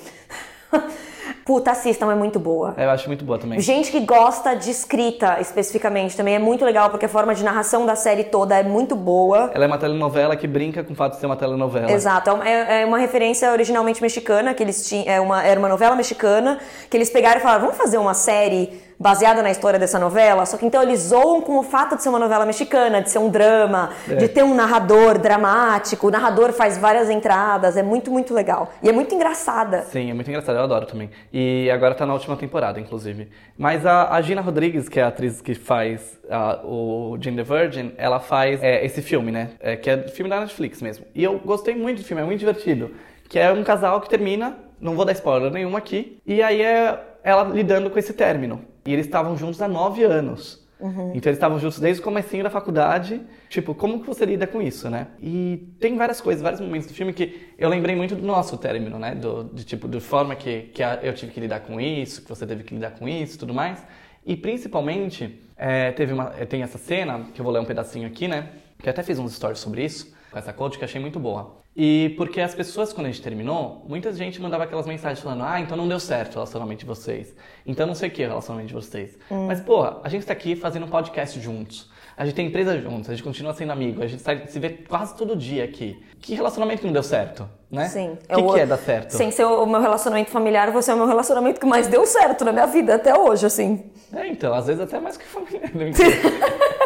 Puta, 1.45 1.73
assistam, 1.73 2.11
é 2.11 2.15
muito 2.15 2.39
boa. 2.39 2.75
É, 2.77 2.85
eu 2.85 2.91
acho 2.91 3.09
muito 3.09 3.25
boa 3.25 3.39
também. 3.39 3.59
Gente 3.61 3.91
que 3.91 4.01
gosta 4.01 4.55
de 4.55 4.71
escrita 4.71 5.41
especificamente 5.41 6.17
também 6.17 6.35
é 6.35 6.39
muito 6.39 6.65
legal, 6.65 6.91
porque 6.91 7.07
a 7.07 7.09
forma 7.09 7.35
de 7.35 7.43
narração 7.43 7.85
da 7.85 7.97
série 7.97 8.25
toda 8.25 8.57
é 8.57 8.63
muito 8.63 8.95
boa. 8.95 9.51
Ela 9.55 9.65
é 9.65 9.67
uma 9.67 9.79
telenovela 9.79 10.37
que 10.37 10.47
brinca 10.47 10.85
com 10.85 10.93
o 10.93 10.97
fato 10.97 11.15
de 11.15 11.21
ser 11.21 11.27
uma 11.27 11.37
telenovela. 11.37 11.91
Exato, 11.91 12.31
é 12.31 12.33
uma, 12.33 12.49
é, 12.49 12.83
é 12.83 12.87
uma 12.87 12.99
referência 12.99 13.51
originalmente 13.51 14.01
mexicana, 14.01 14.55
que 14.55 14.63
eles 14.63 14.89
tinham. 14.89 15.05
É 15.07 15.21
uma, 15.21 15.43
era 15.43 15.59
uma 15.59 15.69
novela 15.69 15.97
mexicana, 15.97 16.59
que 16.89 16.97
eles 16.97 17.11
pegaram 17.11 17.39
e 17.39 17.43
falaram: 17.43 17.63
vamos 17.63 17.77
fazer 17.77 17.99
uma 17.99 18.15
série 18.15 18.81
baseada 19.03 19.43
na 19.43 19.51
história 19.51 19.81
dessa 19.81 19.99
novela, 19.99 20.47
só 20.47 20.57
que 20.57 20.65
então 20.65 20.81
eles 20.81 21.01
zoam 21.01 21.41
com 21.41 21.59
o 21.59 21.63
fato 21.65 21.97
de 21.97 22.03
ser 22.05 22.09
uma 22.09 22.21
novela 22.21 22.47
mexicana, 22.47 23.03
de 23.03 23.11
ser 23.11 23.19
um 23.19 23.29
drama, 23.29 23.91
é. 24.09 24.15
de 24.15 24.29
ter 24.29 24.45
um 24.45 24.55
narrador 24.55 25.19
dramático. 25.19 26.07
O 26.07 26.11
narrador 26.11 26.53
faz 26.53 26.79
várias 26.79 27.11
entradas, 27.11 27.77
é 27.77 27.83
muito, 27.83 28.13
muito 28.13 28.33
legal. 28.33 28.71
E 28.81 28.89
é 28.89 28.93
muito 28.93 29.13
engraçada. 29.13 29.83
Sim, 29.83 30.11
é 30.11 30.15
muito 30.15 30.29
engraçada, 30.31 30.61
eu 30.61 30.63
adoro 30.63 30.87
também. 30.87 31.11
E 31.33 31.69
agora 31.71 31.97
tá 31.97 32.07
na 32.07 32.13
última 32.13 32.37
temporada, 32.37 32.79
inclusive. 32.79 33.29
Mas 33.59 33.85
a, 33.85 34.15
a 34.15 34.23
Gina 34.23 34.41
Rodrigues, 34.41 34.89
que 34.89 35.01
é 35.01 35.03
a 35.03 35.09
atriz 35.09 35.41
que 35.41 35.55
faz 35.55 36.21
o 36.63 37.19
Jane 37.21 37.39
the 37.39 37.43
Virgin, 37.43 37.93
ela 37.99 38.21
faz 38.21 38.63
é, 38.63 38.85
esse 38.85 39.03
filme, 39.03 39.33
né? 39.33 39.51
É, 39.59 39.77
que 39.77 39.91
é 39.91 39.99
filme 40.09 40.31
da 40.31 40.39
Netflix 40.39 40.81
mesmo. 40.81 41.05
E 41.13 41.25
eu 41.25 41.41
gostei 41.41 41.75
muito 41.75 41.99
do 41.99 42.05
filme, 42.05 42.23
é 42.23 42.25
muito 42.25 42.39
divertido. 42.39 42.93
Que 43.29 43.41
é 43.41 43.53
um 43.53 43.65
casal 43.65 44.01
que 44.01 44.09
termina, 44.09 44.57
não 44.81 44.95
vou 44.95 45.05
dar 45.05 45.13
spoiler 45.13 45.51
nenhum 45.51 45.77
aqui, 45.77 46.21
e 46.25 46.41
aí 46.41 46.63
é 46.63 46.99
ela 47.25 47.45
lidando 47.45 47.91
com 47.91 47.99
esse 47.99 48.13
término. 48.13 48.72
E 48.85 48.93
eles 48.93 49.07
estavam 49.07 49.37
juntos 49.37 49.61
há 49.63 49.69
nove 49.69 50.03
anos. 50.05 50.63
Uhum. 50.81 51.13
Então 51.15 51.31
eles 51.31 51.37
estavam 51.37 51.61
juntos 51.61 51.79
desde 51.79 52.01
o 52.01 52.05
comecinho 52.05 52.43
da 52.43 52.51
faculdade. 52.51 53.21
Tipo, 53.49 53.75
como 53.75 54.01
que 54.01 54.07
você 54.07 54.27
lida 54.27 54.47
com 54.47 54.61
isso, 54.61 54.91
né? 54.91 55.07
E 55.21 55.69
tem 55.79 55.97
várias 55.97 56.21
coisas, 56.21 56.43
vários 56.43 56.61
momentos 56.61 56.89
do 56.89 56.95
filme 56.95 57.13
que 57.13 57.53
eu 57.57 57.69
lembrei 57.69 57.95
muito 57.95 58.17
do 58.17 58.27
nosso 58.27 58.59
término, 58.59 58.99
né? 58.99 59.15
Do, 59.15 59.45
de 59.45 59.65
tipo, 59.65 59.87
de 59.87 60.01
forma 60.01 60.35
que, 60.35 60.71
que 60.75 60.83
eu 61.03 61.15
tive 61.15 61.33
que 61.33 61.39
lidar 61.39 61.61
com 61.61 61.81
isso, 61.81 62.23
que 62.23 62.29
você 62.29 62.45
teve 62.45 62.65
que 62.65 62.75
lidar 62.75 62.91
com 62.93 63.09
isso 63.09 63.37
e 63.37 63.39
tudo 63.39 63.55
mais. 63.55 63.85
E 64.27 64.37
principalmente, 64.37 65.41
é, 65.57 65.93
teve 65.93 66.13
uma, 66.13 66.27
tem 66.27 66.63
essa 66.63 66.79
cena, 66.79 67.27
que 67.33 67.41
eu 67.41 67.45
vou 67.45 67.53
ler 67.53 67.61
um 67.61 67.65
pedacinho 67.65 68.07
aqui, 68.09 68.27
né? 68.27 68.49
Que 68.83 68.91
até 68.91 69.03
fiz 69.03 69.19
uns 69.19 69.35
stories 69.35 69.61
sobre 69.61 69.85
isso, 69.85 70.13
com 70.31 70.39
essa 70.39 70.53
coach, 70.53 70.79
que 70.79 70.85
achei 70.85 71.01
muito 71.01 71.21
boa. 71.21 71.63
E 71.75 72.15
porque 72.19 72.41
as 72.41 72.55
pessoas, 72.55 72.93
quando 72.93 73.07
a 73.07 73.11
gente 73.11 73.23
terminou, 73.23 73.85
muita 73.89 74.13
gente 74.13 74.41
mandava 74.41 74.65
aquelas 74.65 74.87
mensagens 74.87 75.21
falando: 75.21 75.43
ah, 75.45 75.61
então 75.61 75.77
não 75.77 75.89
deu 75.89 75.99
certo 75.99 76.33
o 76.33 76.35
relacionamento 76.35 76.81
de 76.81 76.87
vocês. 76.87 77.35
Então 77.67 77.87
não 77.87 77.95
sei 77.95 78.09
o 78.09 78.13
que 78.13 78.23
é 78.23 78.27
o 78.27 78.29
relacionamento 78.29 78.69
de 78.69 78.75
vocês. 78.75 79.19
Hum. 79.31 79.47
Mas, 79.47 79.61
porra, 79.61 80.01
a 80.03 80.09
gente 80.09 80.27
tá 80.27 80.33
aqui 80.33 80.55
fazendo 80.55 80.85
um 80.85 80.89
podcast 80.89 81.41
juntos. 81.41 81.91
A 82.15 82.27
gente 82.27 82.35
tem 82.35 82.47
empresa 82.47 82.79
juntos, 82.79 83.09
a 83.09 83.15
gente 83.15 83.23
continua 83.23 83.55
sendo 83.55 83.73
amigo, 83.73 84.03
a 84.03 84.07
gente 84.07 84.23
se 84.23 84.59
vê 84.59 84.69
quase 84.71 85.17
todo 85.17 85.35
dia 85.35 85.65
aqui. 85.65 86.05
Que 86.21 86.35
relacionamento 86.35 86.81
que 86.81 86.87
não 86.87 86.93
deu 86.93 87.03
certo, 87.03 87.49
né? 87.71 87.89
Sim. 87.89 88.19
O 88.25 88.35
que, 88.35 88.41
eu, 88.41 88.53
que 88.53 88.61
é 88.61 88.67
dar 88.67 88.77
certo? 88.77 89.13
Sem 89.13 89.31
ser 89.31 89.45
o 89.45 89.65
meu 89.65 89.81
relacionamento 89.81 90.31
familiar, 90.31 90.71
você 90.71 90.91
é 90.91 90.95
o 90.95 90.99
meu 90.99 91.07
relacionamento 91.07 91.59
que 91.59 91.65
mais 91.65 91.87
deu 91.87 92.05
certo 92.05 92.45
na 92.45 92.53
minha 92.53 92.67
vida 92.67 92.97
até 92.97 93.19
hoje, 93.19 93.47
assim. 93.47 93.91
É, 94.13 94.27
então, 94.27 94.53
às 94.53 94.67
vezes 94.67 94.83
até 94.83 95.01
mais 95.01 95.17
que 95.17 95.25
familiar. 95.27 95.73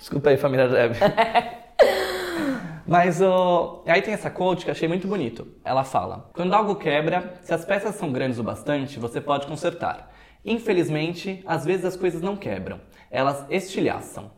Desculpa 0.00 0.30
aí, 0.30 0.38
família 0.38 0.66
Deb. 0.66 0.94
Mas 2.88 3.20
uh, 3.20 3.82
aí 3.86 4.00
tem 4.00 4.14
essa 4.14 4.30
quote 4.30 4.64
que 4.64 4.70
achei 4.70 4.88
muito 4.88 5.06
bonito. 5.06 5.46
Ela 5.62 5.84
fala: 5.84 6.30
Quando 6.32 6.54
algo 6.54 6.74
quebra, 6.74 7.34
se 7.42 7.52
as 7.52 7.66
peças 7.66 7.96
são 7.96 8.10
grandes 8.10 8.38
o 8.38 8.42
bastante, 8.42 8.98
você 8.98 9.20
pode 9.20 9.46
consertar. 9.46 10.10
Infelizmente, 10.42 11.42
às 11.46 11.66
vezes 11.66 11.84
as 11.84 11.96
coisas 11.96 12.22
não 12.22 12.34
quebram, 12.34 12.80
elas 13.10 13.44
estilhaçam. 13.50 14.30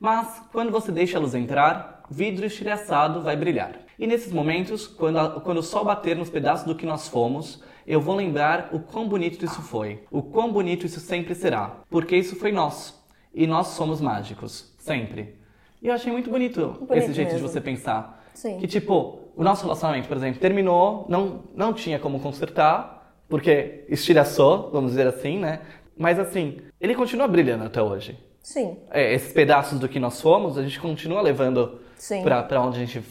Mas 0.00 0.42
quando 0.50 0.72
você 0.72 0.90
deixa 0.90 1.18
a 1.18 1.20
luz 1.20 1.34
entrar, 1.34 2.02
vidro 2.10 2.46
estilhaçado 2.46 3.20
vai 3.20 3.36
brilhar. 3.36 3.72
E 3.98 4.06
nesses 4.06 4.32
momentos, 4.32 4.86
quando, 4.86 5.18
a, 5.18 5.38
quando 5.40 5.58
o 5.58 5.62
sol 5.62 5.84
bater 5.84 6.16
nos 6.16 6.30
pedaços 6.30 6.66
do 6.66 6.74
que 6.74 6.86
nós 6.86 7.08
fomos, 7.08 7.62
eu 7.86 8.00
vou 8.00 8.16
lembrar 8.16 8.70
o 8.72 8.80
quão 8.80 9.06
bonito 9.06 9.44
isso 9.44 9.60
foi, 9.60 10.02
o 10.10 10.22
quão 10.22 10.50
bonito 10.50 10.86
isso 10.86 10.98
sempre 10.98 11.34
será, 11.34 11.82
porque 11.90 12.16
isso 12.16 12.36
foi 12.36 12.50
nosso. 12.50 12.98
E 13.34 13.46
nós 13.46 13.68
somos 13.68 14.00
mágicos, 14.00 14.69
sempre. 14.80 15.36
E 15.80 15.88
eu 15.88 15.94
achei 15.94 16.12
muito 16.12 16.30
bonito, 16.30 16.76
bonito 16.80 16.92
esse 16.94 17.12
jeito 17.12 17.32
mesmo. 17.32 17.46
de 17.46 17.52
você 17.52 17.60
pensar. 17.60 18.24
Sim. 18.34 18.58
Que 18.58 18.66
tipo, 18.66 19.20
o 19.36 19.42
nosso 19.42 19.62
relacionamento, 19.62 20.08
por 20.08 20.16
exemplo, 20.16 20.40
terminou, 20.40 21.06
não, 21.08 21.44
não 21.54 21.72
tinha 21.72 21.98
como 21.98 22.20
consertar, 22.20 23.14
porque 23.28 23.84
estilhaçou, 23.88 24.70
vamos 24.72 24.90
dizer 24.90 25.06
assim, 25.06 25.38
né? 25.38 25.60
Mas 25.96 26.18
assim, 26.18 26.58
ele 26.80 26.94
continua 26.94 27.28
brilhando 27.28 27.64
até 27.64 27.80
hoje. 27.80 28.18
Sim. 28.42 28.78
É, 28.90 29.14
esses 29.14 29.32
pedaços 29.32 29.78
do 29.78 29.88
que 29.88 29.98
nós 29.98 30.20
fomos, 30.20 30.58
a 30.58 30.62
gente 30.62 30.80
continua 30.80 31.20
levando 31.20 31.80
para 32.24 32.60
onde 32.60 32.76
a 32.78 32.80
gente 32.84 33.02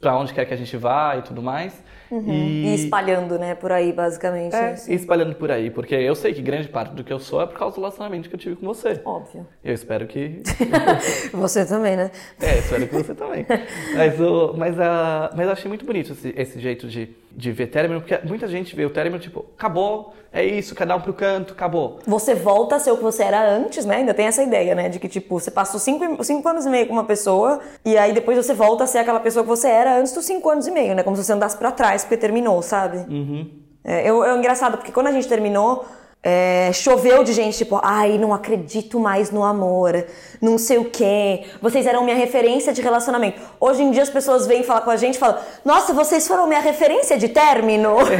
para 0.00 0.16
onde 0.16 0.32
quer 0.32 0.46
que 0.46 0.54
a 0.54 0.56
gente 0.56 0.74
vá 0.78 1.16
e 1.16 1.22
tudo 1.22 1.42
mais. 1.42 1.84
Uhum. 2.10 2.32
E... 2.32 2.66
e... 2.66 2.74
espalhando, 2.74 3.38
né, 3.38 3.54
por 3.54 3.70
aí, 3.72 3.92
basicamente. 3.92 4.54
É, 4.54 4.72
assim. 4.72 4.92
e 4.92 4.94
espalhando 4.94 5.34
por 5.34 5.50
aí, 5.50 5.70
porque 5.70 5.94
eu 5.94 6.14
sei 6.14 6.34
que 6.34 6.42
grande 6.42 6.68
parte 6.68 6.94
do 6.94 7.04
que 7.04 7.12
eu 7.12 7.18
sou 7.18 7.40
é 7.40 7.46
por 7.46 7.58
causa 7.58 7.76
do 7.76 7.80
relacionamento 7.80 8.28
que 8.28 8.34
eu 8.34 8.38
tive 8.38 8.56
com 8.56 8.66
você. 8.66 9.00
Óbvio. 9.04 9.46
Eu 9.62 9.74
espero 9.74 10.06
que... 10.06 10.42
você 11.32 11.64
também, 11.64 11.96
né? 11.96 12.10
É, 12.40 12.58
espero 12.58 12.86
que 12.88 12.94
você 12.94 13.14
também. 13.14 13.46
mas, 13.94 14.20
o, 14.20 14.54
mas, 14.56 14.80
a, 14.80 15.30
mas 15.36 15.46
eu 15.46 15.52
achei 15.52 15.68
muito 15.68 15.84
bonito 15.84 16.12
esse, 16.12 16.34
esse 16.36 16.58
jeito 16.58 16.88
de 16.88 17.08
de 17.32 17.52
ver 17.52 17.68
término, 17.68 18.00
porque 18.00 18.18
muita 18.26 18.46
gente 18.48 18.74
vê 18.74 18.84
o 18.84 18.90
término 18.90 19.18
tipo, 19.18 19.46
acabou, 19.56 20.14
é 20.32 20.44
isso, 20.44 20.74
cada 20.74 20.94
um 20.94 21.00
pro 21.00 21.12
canto, 21.12 21.52
acabou. 21.52 21.98
Você 22.06 22.34
volta 22.34 22.76
a 22.76 22.78
ser 22.78 22.90
o 22.92 22.96
que 22.96 23.02
você 23.02 23.22
era 23.22 23.48
antes, 23.48 23.84
né? 23.84 23.96
Ainda 23.96 24.14
tem 24.14 24.26
essa 24.26 24.42
ideia, 24.42 24.74
né? 24.74 24.88
De 24.88 24.98
que, 24.98 25.08
tipo, 25.08 25.38
você 25.38 25.50
passou 25.50 25.80
cinco, 25.80 26.22
cinco 26.22 26.48
anos 26.48 26.66
e 26.66 26.70
meio 26.70 26.86
com 26.86 26.92
uma 26.92 27.04
pessoa 27.04 27.60
e 27.84 27.96
aí 27.96 28.12
depois 28.12 28.36
você 28.36 28.54
volta 28.54 28.84
a 28.84 28.86
ser 28.86 28.98
aquela 28.98 29.20
pessoa 29.20 29.42
que 29.42 29.48
você 29.48 29.68
era 29.68 29.98
antes 29.98 30.12
dos 30.12 30.24
cinco 30.24 30.48
anos 30.50 30.66
e 30.66 30.70
meio, 30.70 30.94
né? 30.94 31.02
Como 31.02 31.16
se 31.16 31.24
você 31.24 31.32
andasse 31.32 31.56
pra 31.56 31.72
trás 31.72 32.04
porque 32.04 32.16
terminou, 32.16 32.62
sabe? 32.62 32.98
Uhum. 33.12 33.50
É, 33.82 34.08
eu, 34.08 34.22
é 34.22 34.36
engraçado, 34.36 34.76
porque 34.76 34.92
quando 34.92 35.08
a 35.08 35.12
gente 35.12 35.26
terminou, 35.26 35.84
é, 36.22 36.70
choveu 36.74 37.24
de 37.24 37.32
gente, 37.32 37.56
tipo, 37.56 37.80
ai, 37.82 38.18
não 38.18 38.34
acredito 38.34 39.00
mais 39.00 39.30
no 39.30 39.42
amor, 39.42 40.04
não 40.40 40.58
sei 40.58 40.76
o 40.76 40.84
quê. 40.84 41.44
Vocês 41.62 41.86
eram 41.86 42.04
minha 42.04 42.16
referência 42.16 42.74
de 42.74 42.82
relacionamento. 42.82 43.40
Hoje 43.58 43.82
em 43.82 43.90
dia 43.90 44.02
as 44.02 44.10
pessoas 44.10 44.46
vêm 44.46 44.62
falar 44.62 44.82
com 44.82 44.90
a 44.90 44.96
gente 44.96 45.14
e 45.14 45.18
falam, 45.18 45.38
nossa, 45.64 45.94
vocês 45.94 46.28
foram 46.28 46.46
minha 46.46 46.60
referência 46.60 47.16
de 47.16 47.28
término. 47.28 47.96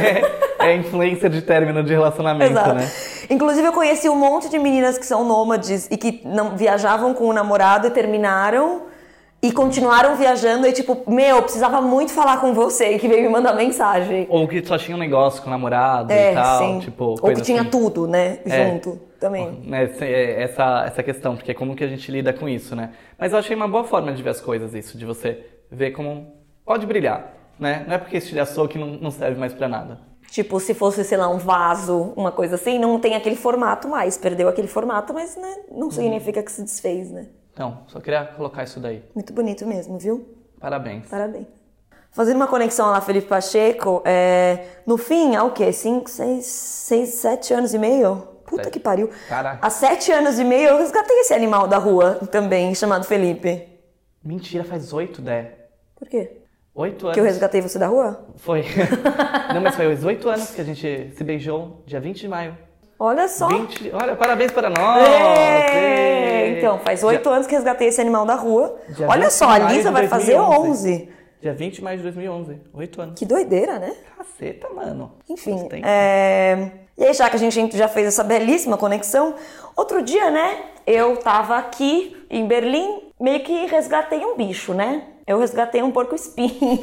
É, 0.61 0.73
é 0.73 0.75
influência 0.75 1.29
de 1.29 1.41
término 1.41 1.83
de 1.83 1.91
relacionamento, 1.91 2.51
Exato. 2.51 2.73
né? 2.73 2.91
Inclusive 3.29 3.67
eu 3.67 3.73
conheci 3.73 4.09
um 4.09 4.15
monte 4.15 4.49
de 4.49 4.59
meninas 4.59 4.97
que 4.97 5.05
são 5.05 5.23
nômades 5.23 5.87
e 5.89 5.97
que 5.97 6.21
não 6.23 6.55
viajavam 6.55 7.13
com 7.13 7.25
o 7.25 7.33
namorado 7.33 7.87
e 7.87 7.89
terminaram. 7.91 8.83
E 9.43 9.51
continuaram 9.51 10.15
viajando 10.15 10.67
e 10.67 10.71
tipo, 10.71 11.03
meu, 11.09 11.41
precisava 11.41 11.81
muito 11.81 12.11
falar 12.11 12.39
com 12.39 12.53
você, 12.53 12.99
que 12.99 13.07
veio 13.07 13.23
me 13.23 13.29
mandar 13.29 13.53
mensagem. 13.53 14.27
Ou 14.29 14.47
que 14.47 14.63
só 14.63 14.77
tinha 14.77 14.95
um 14.95 14.99
negócio 14.99 15.41
com 15.41 15.47
o 15.47 15.49
namorado 15.49 16.11
é, 16.11 16.31
e 16.31 16.35
tal, 16.35 16.59
sim. 16.59 16.79
tipo... 16.79 17.15
Ou 17.19 17.33
que 17.33 17.41
tinha 17.41 17.61
assim. 17.61 17.71
tudo, 17.71 18.07
né, 18.07 18.37
é. 18.45 18.69
junto 18.69 18.99
também. 19.19 19.63
Né, 19.65 19.89
é, 20.01 20.43
essa, 20.43 20.83
essa 20.85 21.01
questão, 21.01 21.35
porque 21.35 21.49
é 21.49 21.53
como 21.55 21.75
que 21.75 21.83
a 21.83 21.87
gente 21.87 22.11
lida 22.11 22.31
com 22.31 22.47
isso, 22.47 22.75
né? 22.75 22.91
Mas 23.17 23.33
eu 23.33 23.39
achei 23.39 23.55
uma 23.55 23.67
boa 23.67 23.83
forma 23.83 24.13
de 24.13 24.21
ver 24.21 24.29
as 24.29 24.39
coisas, 24.39 24.75
isso, 24.75 24.95
de 24.95 25.05
você 25.07 25.43
ver 25.71 25.89
como 25.89 26.35
pode 26.63 26.85
brilhar, 26.85 27.33
né? 27.59 27.83
Não 27.87 27.95
é 27.95 27.97
porque 27.97 28.17
estilhaçou 28.17 28.67
que 28.67 28.77
não, 28.77 28.89
não 28.89 29.09
serve 29.09 29.39
mais 29.39 29.53
para 29.53 29.67
nada. 29.67 30.11
Tipo, 30.29 30.59
se 30.59 30.75
fosse, 30.75 31.03
sei 31.03 31.17
lá, 31.17 31.27
um 31.27 31.39
vaso, 31.39 32.13
uma 32.15 32.31
coisa 32.31 32.55
assim, 32.55 32.77
não 32.77 32.99
tem 32.99 33.15
aquele 33.15 33.35
formato 33.35 33.87
mais. 33.87 34.17
Perdeu 34.17 34.47
aquele 34.47 34.67
formato, 34.67 35.13
mas 35.13 35.35
né, 35.35 35.55
não 35.69 35.91
significa 35.91 36.41
que 36.41 36.51
se 36.51 36.63
desfez, 36.63 37.11
né? 37.11 37.27
Não, 37.57 37.83
só 37.87 37.99
queria 37.99 38.25
colocar 38.25 38.63
isso 38.63 38.79
daí. 38.79 39.03
Muito 39.13 39.33
bonito 39.33 39.65
mesmo, 39.65 39.97
viu? 39.99 40.25
Parabéns. 40.59 41.07
Parabéns. 41.07 41.47
Fazendo 42.11 42.35
uma 42.35 42.47
conexão 42.47 42.89
lá, 42.89 42.99
Felipe 42.99 43.27
Pacheco, 43.27 44.01
é, 44.05 44.65
no 44.85 44.97
fim, 44.97 45.35
há 45.35 45.43
o 45.43 45.51
quê? 45.51 45.71
Cinco, 45.71 46.09
seis, 46.09 46.45
seis, 46.45 47.09
sete 47.15 47.53
anos 47.53 47.73
e 47.73 47.77
meio? 47.77 48.27
Puta 48.45 48.63
sete. 48.65 48.73
que 48.73 48.79
pariu. 48.79 49.09
Caraca. 49.29 49.65
Há 49.65 49.69
sete 49.69 50.11
anos 50.11 50.37
e 50.37 50.43
meio 50.43 50.69
eu 50.69 50.77
resgatei 50.77 51.19
esse 51.21 51.33
animal 51.33 51.67
da 51.67 51.77
rua 51.77 52.15
também, 52.29 52.75
chamado 52.75 53.05
Felipe. 53.05 53.65
Mentira, 54.23 54.63
faz 54.65 54.91
oito, 54.91 55.21
Dé. 55.21 55.55
Por 55.95 56.09
quê? 56.09 56.41
Oito 56.75 57.05
anos. 57.05 57.13
Que 57.13 57.19
eu 57.19 57.23
resgatei 57.23 57.61
você 57.61 57.79
da 57.79 57.87
rua? 57.87 58.25
Foi. 58.35 58.65
Não, 59.53 59.61
mas 59.61 59.75
foi 59.75 59.87
os 59.93 60.03
oito 60.03 60.27
anos 60.29 60.51
que 60.51 60.59
a 60.59 60.63
gente 60.65 61.13
se 61.15 61.23
beijou, 61.23 61.81
dia 61.85 61.99
20 62.01 62.19
de 62.19 62.27
maio. 62.27 62.57
Olha 62.99 63.27
só. 63.27 63.47
20, 63.47 63.91
olha, 63.93 64.15
parabéns 64.15 64.51
para 64.51 64.69
nós! 64.69 65.07
É, 65.07 66.40
então, 66.61 66.79
faz 66.79 67.03
oito 67.03 67.29
anos 67.29 67.47
que 67.47 67.55
resgatei 67.55 67.87
esse 67.87 67.99
animal 67.99 68.25
da 68.25 68.35
rua. 68.35 68.77
Dia 68.89 69.07
olha 69.07 69.29
só, 69.29 69.49
a 69.49 69.59
Lisa 69.59 69.91
vai 69.91 70.07
fazer 70.07 70.39
11. 70.39 71.09
Dia 71.41 71.53
20 71.53 71.75
de 71.75 71.83
maio 71.83 71.97
de 71.97 72.03
2011. 72.03 72.61
Oito 72.73 73.01
anos. 73.01 73.15
Que 73.17 73.25
doideira, 73.25 73.79
né? 73.79 73.93
Caceta, 74.15 74.69
mano. 74.69 75.13
Enfim, 75.27 75.67
é... 75.83 76.69
E 76.97 77.03
aí, 77.03 77.13
já 77.13 77.29
que 77.29 77.35
a 77.35 77.39
gente 77.39 77.75
já 77.75 77.87
fez 77.87 78.05
essa 78.07 78.23
belíssima 78.23 78.77
conexão, 78.77 79.33
outro 79.75 80.03
dia, 80.03 80.29
né, 80.29 80.65
eu 80.85 81.17
tava 81.17 81.57
aqui 81.57 82.15
em 82.29 82.47
Berlim, 82.47 83.11
meio 83.19 83.39
que 83.43 83.65
resgatei 83.65 84.23
um 84.23 84.37
bicho, 84.37 84.73
né? 84.73 85.03
Eu 85.25 85.39
resgatei 85.39 85.81
um 85.81 85.89
porco 85.89 86.13
espinho. 86.13 86.79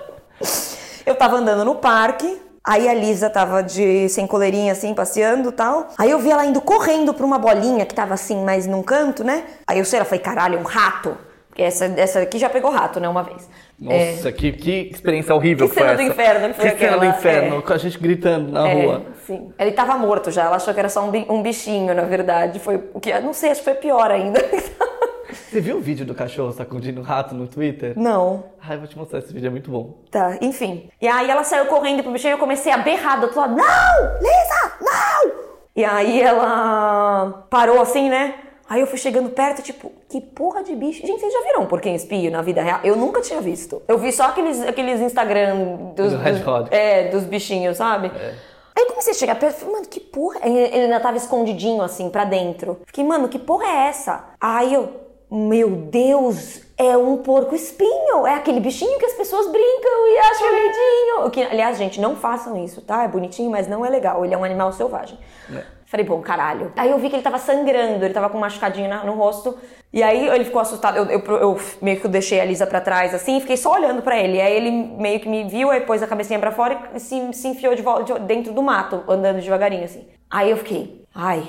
eu 1.06 1.14
tava 1.14 1.36
andando 1.36 1.64
no 1.64 1.76
parque, 1.76 2.40
Aí 2.64 2.88
a 2.88 2.94
Lisa 2.94 3.28
tava 3.28 3.62
de 3.62 4.08
sem 4.08 4.26
coleirinha 4.26 4.72
assim, 4.72 4.94
passeando 4.94 5.48
e 5.48 5.52
tal. 5.52 5.88
Aí 5.98 6.10
eu 6.10 6.18
vi 6.18 6.30
ela 6.30 6.44
indo 6.44 6.60
correndo 6.60 7.12
pra 7.12 7.26
uma 7.26 7.38
bolinha 7.38 7.84
que 7.84 7.94
tava 7.94 8.14
assim, 8.14 8.44
mais 8.44 8.66
num 8.66 8.82
canto, 8.82 9.24
né? 9.24 9.44
Aí 9.66 9.78
eu 9.78 9.84
sei, 9.84 9.98
ela 9.98 10.04
falei, 10.04 10.20
caralho, 10.20 10.58
um 10.58 10.62
rato. 10.62 11.16
Porque 11.48 11.62
essa, 11.62 11.84
essa 11.84 12.20
aqui 12.20 12.38
já 12.38 12.48
pegou 12.48 12.70
rato, 12.70 12.98
né, 12.98 13.06
uma 13.06 13.22
vez. 13.22 13.46
Nossa, 13.78 14.28
é... 14.28 14.32
que, 14.32 14.52
que 14.52 14.90
experiência 14.90 15.34
horrível 15.34 15.68
que 15.68 15.74
foi 15.74 15.82
cena 15.82 15.94
essa. 15.94 16.02
do 16.02 16.08
inferno 16.08 16.48
que 16.48 16.54
foi 16.54 16.70
Que 16.70 16.78
cena 16.78 16.96
do 16.96 17.04
inferno, 17.04 17.58
é... 17.58 17.62
com 17.62 17.72
a 17.72 17.78
gente 17.78 17.98
gritando 17.98 18.52
na 18.52 18.68
é, 18.68 18.72
rua. 18.74 19.02
Sim. 19.26 19.52
Ele 19.58 19.72
tava 19.72 19.98
morto 19.98 20.30
já, 20.30 20.44
ela 20.44 20.56
achou 20.56 20.72
que 20.72 20.80
era 20.80 20.88
só 20.88 21.04
um 21.04 21.42
bichinho, 21.42 21.92
na 21.94 22.04
verdade. 22.04 22.58
Foi 22.58 22.82
o 22.94 23.00
que, 23.00 23.12
não 23.20 23.34
sei, 23.34 23.50
acho 23.50 23.60
que 23.60 23.64
foi 23.64 23.74
pior 23.74 24.10
ainda. 24.10 24.40
Você 25.32 25.60
viu 25.60 25.76
o 25.76 25.80
vídeo 25.80 26.04
do 26.04 26.14
cachorro 26.14 26.52
sacudindo 26.52 27.00
o 27.00 27.04
rato 27.04 27.34
no 27.34 27.46
Twitter? 27.46 27.94
Não. 27.96 28.44
Ai, 28.60 28.76
vou 28.76 28.86
te 28.86 28.96
mostrar 28.96 29.18
esse 29.18 29.32
vídeo, 29.32 29.46
é 29.46 29.50
muito 29.50 29.70
bom. 29.70 29.98
Tá, 30.10 30.38
enfim. 30.40 30.88
E 31.00 31.08
aí 31.08 31.30
ela 31.30 31.44
saiu 31.44 31.66
correndo 31.66 32.02
pro 32.02 32.12
bichinho 32.12 32.32
e 32.32 32.34
eu 32.34 32.38
comecei 32.38 32.72
a 32.72 32.78
berrar 32.78 33.18
do 33.18 33.24
outro 33.24 33.40
lado. 33.40 33.56
Não! 33.56 34.18
Lisa, 34.20 34.72
não! 34.80 35.32
E 35.74 35.84
aí 35.84 36.20
ela 36.20 37.46
parou 37.48 37.80
assim, 37.80 38.08
né? 38.08 38.34
Aí 38.68 38.80
eu 38.80 38.86
fui 38.86 38.98
chegando 38.98 39.28
perto, 39.30 39.62
tipo, 39.62 39.92
que 40.08 40.20
porra 40.20 40.62
de 40.62 40.74
bicho. 40.74 41.06
Gente, 41.06 41.20
vocês 41.20 41.32
já 41.32 41.42
viram 41.42 41.62
um 41.62 41.66
porquinho 41.66 41.94
espio 41.94 42.30
na 42.30 42.40
vida 42.40 42.62
real? 42.62 42.80
Eu 42.82 42.96
nunca 42.96 43.20
tinha 43.20 43.40
visto. 43.40 43.82
Eu 43.86 43.98
vi 43.98 44.10
só 44.12 44.24
aqueles, 44.24 44.62
aqueles 44.62 45.00
Instagram 45.00 45.92
dos, 45.94 46.12
do 46.12 46.18
dos, 46.18 46.70
é, 46.70 47.08
dos 47.08 47.24
bichinhos, 47.24 47.76
sabe? 47.76 48.10
É. 48.16 48.34
Aí 48.74 48.86
comecei 48.86 49.12
a 49.12 49.16
chegar 49.16 49.34
perto 49.34 49.56
e 49.56 49.60
falei, 49.60 49.74
mano, 49.74 49.88
que 49.88 50.00
porra. 50.00 50.40
Ele 50.42 50.84
ainda 50.84 51.00
tava 51.00 51.16
escondidinho 51.16 51.82
assim 51.82 52.08
pra 52.08 52.24
dentro. 52.24 52.80
Fiquei, 52.86 53.04
mano, 53.04 53.28
que 53.28 53.38
porra 53.38 53.66
é 53.66 53.88
essa? 53.88 54.24
Aí 54.40 54.72
eu, 54.72 54.90
meu 55.34 55.70
Deus, 55.70 56.60
é 56.76 56.94
um 56.94 57.16
porco 57.16 57.54
espinho. 57.54 58.26
É 58.26 58.34
aquele 58.34 58.60
bichinho 58.60 58.98
que 58.98 59.06
as 59.06 59.14
pessoas 59.14 59.46
brincam 59.50 60.08
e 60.08 60.18
acham 60.18 60.46
lindinho. 60.50 61.30
Que, 61.30 61.42
aliás, 61.42 61.78
gente, 61.78 61.98
não 61.98 62.14
façam 62.14 62.62
isso, 62.62 62.82
tá? 62.82 63.04
É 63.04 63.08
bonitinho, 63.08 63.50
mas 63.50 63.66
não 63.66 63.82
é 63.82 63.88
legal. 63.88 64.22
Ele 64.26 64.34
é 64.34 64.36
um 64.36 64.44
animal 64.44 64.72
selvagem. 64.74 65.18
É. 65.50 65.64
Falei, 65.86 66.04
bom, 66.04 66.20
caralho. 66.20 66.70
Aí 66.76 66.90
eu 66.90 66.98
vi 66.98 67.08
que 67.08 67.16
ele 67.16 67.22
tava 67.22 67.38
sangrando, 67.38 68.04
ele 68.04 68.12
tava 68.12 68.28
com 68.28 68.36
um 68.36 68.40
machucadinho 68.42 68.90
no 69.06 69.14
rosto. 69.14 69.56
E 69.90 70.02
aí 70.02 70.28
ele 70.28 70.44
ficou 70.44 70.60
assustado. 70.60 70.98
Eu, 70.98 71.06
eu, 71.06 71.20
eu 71.20 71.60
meio 71.80 71.98
que 71.98 72.08
deixei 72.08 72.38
a 72.38 72.44
Lisa 72.44 72.66
pra 72.66 72.82
trás 72.82 73.14
assim 73.14 73.38
e 73.38 73.40
fiquei 73.40 73.56
só 73.56 73.72
olhando 73.72 74.02
pra 74.02 74.18
ele. 74.18 74.38
Aí 74.38 74.54
ele 74.54 74.70
meio 74.70 75.18
que 75.18 75.28
me 75.30 75.44
viu, 75.44 75.70
aí 75.70 75.80
pôs 75.80 76.02
a 76.02 76.06
cabecinha 76.06 76.38
pra 76.38 76.52
fora 76.52 76.90
e 76.94 77.00
se, 77.00 77.32
se 77.32 77.48
enfiou 77.48 77.74
de 77.74 77.80
volta, 77.80 78.04
de, 78.04 78.20
dentro 78.20 78.52
do 78.52 78.62
mato, 78.62 79.02
andando 79.08 79.40
devagarinho 79.40 79.84
assim. 79.84 80.06
Aí 80.30 80.50
eu 80.50 80.58
fiquei, 80.58 81.06
ai, 81.14 81.42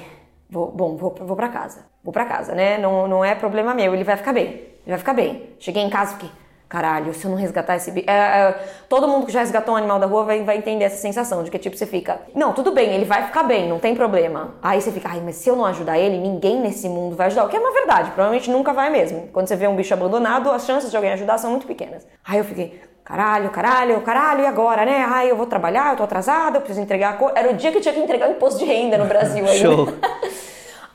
vou, 0.50 0.72
bom, 0.72 0.96
vou, 0.96 1.14
vou 1.20 1.36
pra 1.36 1.50
casa 1.50 1.93
vou 2.04 2.12
para 2.12 2.26
casa, 2.26 2.54
né? 2.54 2.78
Não, 2.78 3.08
não 3.08 3.24
é 3.24 3.34
problema 3.34 3.74
meu, 3.74 3.94
ele 3.94 4.04
vai 4.04 4.18
ficar 4.18 4.34
bem. 4.34 4.48
Ele 4.86 4.90
vai 4.90 4.98
ficar 4.98 5.14
bem. 5.14 5.50
Cheguei 5.60 5.82
em 5.82 5.90
casa 5.90 6.12
e 6.12 6.14
fiquei, 6.16 6.32
caralho, 6.68 7.14
se 7.14 7.24
eu 7.24 7.32
não 7.32 7.38
resgatar 7.38 7.76
esse 7.76 7.92
bicho. 7.92 8.10
É, 8.10 8.14
é, 8.14 8.60
todo 8.90 9.08
mundo 9.08 9.26
que 9.26 9.32
já 9.32 9.40
resgatou 9.40 9.76
um 9.76 9.78
animal 9.78 10.00
da 10.00 10.08
rua 10.08 10.24
vai, 10.24 10.44
vai 10.44 10.58
entender 10.58 10.86
essa 10.86 10.98
sensação 10.98 11.44
de 11.44 11.52
que 11.52 11.60
tipo 11.60 11.78
você 11.78 11.86
fica, 11.86 12.20
não, 12.36 12.52
tudo 12.52 12.72
bem, 12.72 12.90
ele 12.90 13.06
vai 13.06 13.24
ficar 13.28 13.44
bem, 13.44 13.70
não 13.70 13.80
tem 13.80 13.96
problema. 13.96 14.56
Aí 14.62 14.82
você 14.82 14.92
fica, 14.92 15.10
ai, 15.10 15.22
mas 15.24 15.36
se 15.36 15.50
eu 15.50 15.56
não 15.56 15.66
ajudar 15.66 15.98
ele, 15.98 16.18
ninguém 16.18 16.60
nesse 16.60 16.90
mundo 16.90 17.16
vai 17.16 17.28
ajudar. 17.28 17.46
O 17.46 17.50
que 17.50 17.56
é 17.56 17.60
uma 17.60 17.72
verdade, 17.72 18.12
provavelmente 18.12 18.50
nunca 18.50 18.74
vai 18.74 18.90
mesmo. 18.90 19.30
Quando 19.32 19.48
você 19.48 19.56
vê 19.56 19.68
um 19.68 19.76
bicho 19.76 19.94
abandonado, 19.94 20.52
as 20.52 20.66
chances 20.66 20.90
de 20.90 20.98
alguém 20.98 21.14
ajudar 21.14 21.38
são 21.38 21.52
muito 21.52 21.66
pequenas. 21.66 22.06
Aí 22.26 22.40
eu 22.40 22.44
fiquei, 22.44 22.82
caralho, 23.06 23.50
caralho, 23.52 24.02
caralho, 24.02 24.42
e 24.42 24.46
agora, 24.46 24.84
né? 24.84 25.06
Ai, 25.08 25.32
eu 25.32 25.38
vou 25.38 25.46
trabalhar, 25.46 25.92
eu 25.92 25.98
tô 25.98 26.04
atrasada, 26.04 26.58
eu 26.58 26.62
preciso 26.62 26.82
entregar 26.82 27.12
a 27.12 27.14
coisa. 27.14 27.38
Era 27.38 27.52
o 27.52 27.54
dia 27.54 27.72
que 27.72 27.78
eu 27.78 27.82
tinha 27.82 27.94
que 27.94 28.00
entregar 28.00 28.28
o 28.28 28.32
imposto 28.32 28.60
de 28.60 28.66
renda 28.66 28.98
no 28.98 29.06
Brasil 29.06 29.46
aí. 29.48 29.60
Show. 29.60 29.88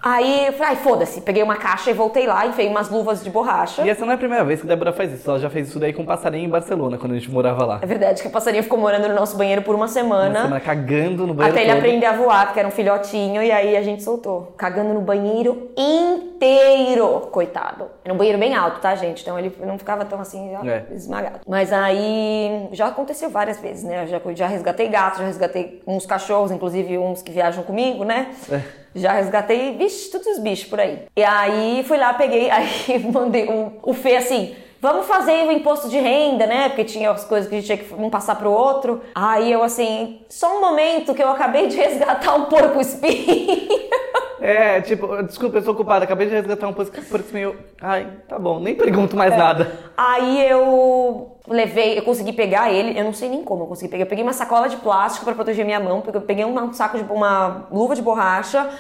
Aí 0.01 0.47
eu 0.47 0.53
falei, 0.53 0.69
ai, 0.69 0.77
foda-se. 0.77 1.21
Peguei 1.21 1.43
uma 1.43 1.57
caixa 1.57 1.91
e 1.91 1.95
voltei 1.95 2.27
lá, 2.27 2.47
enfiei 2.47 2.69
umas 2.69 2.89
luvas 2.89 3.23
de 3.23 3.31
borracha. 3.31 3.83
E 3.83 3.91
essa 3.91 4.05
não 4.05 4.13
é 4.13 4.15
a 4.15 4.19
primeira 4.19 4.45
vez 4.45 4.61
que 4.61 4.67
a 4.67 4.69
Débora 4.69 4.93
faz 4.93 5.13
isso. 5.13 5.29
Ela 5.29 5.41
já 5.41 5.51
fez 5.51 5.69
isso 5.69 5.79
daí 5.81 5.93
com 5.93 6.03
um 6.03 6.07
passarinho 6.07 6.45
em 6.45 6.49
Barcelona, 6.49 6.97
quando 6.97 7.13
a 7.13 7.15
gente 7.17 7.31
morava 7.31 7.65
lá. 7.65 7.81
É 7.83 7.87
verdade, 7.87 8.23
que 8.23 8.29
o 8.29 8.31
passarinho 8.31 8.63
ficou 8.63 8.79
morando 8.79 9.09
no 9.09 9.15
nosso 9.15 9.37
banheiro 9.37 9.63
por 9.63 9.75
uma 9.75 9.89
semana. 9.89 10.31
Uma 10.31 10.43
semana 10.43 10.61
cagando 10.61 11.27
no 11.27 11.35
banheiro 11.35 11.59
Até 11.59 11.67
todo. 11.67 11.79
ele 11.79 11.79
aprender 11.79 12.07
a 12.07 12.13
voar, 12.13 12.47
porque 12.47 12.61
era 12.61 12.69
um 12.69 12.73
filhotinho, 12.73 13.43
e 13.43 13.51
aí 13.51 13.77
a 13.77 13.83
gente 13.83 14.03
soltou. 14.03 14.55
Cagando 14.57 14.95
no 14.95 15.01
banheiro 15.01 15.71
inteiro, 15.77 17.29
coitado. 17.33 17.87
Era 18.05 18.15
um 18.15 18.17
banheiro 18.17 18.39
bem 18.39 18.55
alto, 18.55 18.81
tá, 18.81 18.95
gente? 18.95 19.23
Então 19.23 19.39
ele 19.39 19.53
não 19.61 19.79
ficava 19.79 20.05
tão 20.05 20.21
assim, 20.21 20.53
já 20.53 20.71
é. 20.71 20.87
esmagado. 20.93 21.41
Mas 21.47 21.73
aí 21.73 22.69
já 22.73 22.87
aconteceu 22.87 23.31
várias 23.31 23.61
vezes, 23.61 23.83
né? 23.83 24.05
Eu 24.05 24.07
já, 24.07 24.21
já 24.35 24.47
resgatei 24.47 24.89
gatos, 24.89 25.19
já 25.19 25.27
resgatei 25.27 25.83
uns 25.87 26.07
cachorros, 26.07 26.53
inclusive 26.53 26.99
uns 26.99 27.21
que 27.21 27.33
viajam 27.33 27.65
comigo, 27.65 28.05
né? 28.05 28.29
É. 28.51 28.63
Já 28.99 29.13
resgatei, 29.13 29.77
vixe, 29.77 30.11
todos 30.11 30.27
os 30.27 30.39
bichos 30.39 30.69
por 30.69 30.81
aí. 30.81 31.03
E 31.17 31.23
aí 31.23 31.85
fui 31.87 31.97
lá, 31.97 32.15
peguei, 32.15 32.51
aí 32.51 32.99
mandei 33.13 33.49
um, 33.49 33.73
o 33.83 33.95
Fê 33.95 34.17
assim, 34.17 34.55
vamos 34.81 35.07
fazer 35.07 35.47
o 35.47 35.53
imposto 35.53 35.89
de 35.89 35.99
renda, 35.99 36.47
né? 36.47 36.69
Porque 36.69 36.85
tinha 36.85 37.11
as 37.11 37.25
coisas 37.25 37.49
que 37.49 37.55
a 37.55 37.61
gente 37.61 37.67
tinha 37.67 37.79
que 37.79 37.95
um 37.95 38.11
passar 38.11 38.37
pro 38.37 38.51
outro. 38.51 39.03
Aí 39.15 39.51
eu 39.51 39.63
assim, 39.63 40.21
só 40.29 40.57
um 40.57 40.61
momento 40.61 41.15
que 41.15 41.23
eu 41.23 41.31
acabei 41.31 41.67
de 41.67 41.77
resgatar 41.81 42.35
um 42.35 42.47
porco 42.47 42.81
espinho. 42.81 43.69
É, 44.49 44.81
tipo, 44.81 45.23
desculpa, 45.25 45.59
eu 45.59 45.63
sou 45.63 45.75
ocupada, 45.75 46.05
acabei 46.05 46.27
de 46.27 46.33
resgatar 46.33 46.67
um 46.67 46.73
porco 46.73 46.99
espinho. 46.99 47.55
Ai, 47.83 48.07
tá 48.27 48.39
bom, 48.39 48.59
nem 48.59 48.75
pergunto 48.75 49.15
mais 49.15 49.35
é. 49.35 49.37
nada. 49.37 49.73
Aí 49.95 50.51
eu 50.51 51.37
levei, 51.47 51.99
eu 51.99 52.03
consegui 52.03 52.33
pegar 52.33 52.73
ele, 52.73 52.99
eu 52.99 53.05
não 53.05 53.13
sei 53.13 53.29
nem 53.29 53.45
como 53.45 53.65
eu 53.65 53.67
consegui 53.67 53.91
pegar. 53.91 54.05
Eu 54.05 54.09
peguei 54.09 54.25
uma 54.25 54.33
sacola 54.33 54.67
de 54.67 54.79
plástico 54.79 55.27
para 55.27 55.35
proteger 55.35 55.67
minha 55.67 55.79
mão, 55.79 56.01
porque 56.01 56.17
eu 56.17 56.23
peguei 56.23 56.47
um 56.47 56.73
saco 56.73 56.97
de 56.97 57.05
uma 57.13 57.67
luva 57.71 57.95
de 57.95 58.01
borracha 58.01 58.71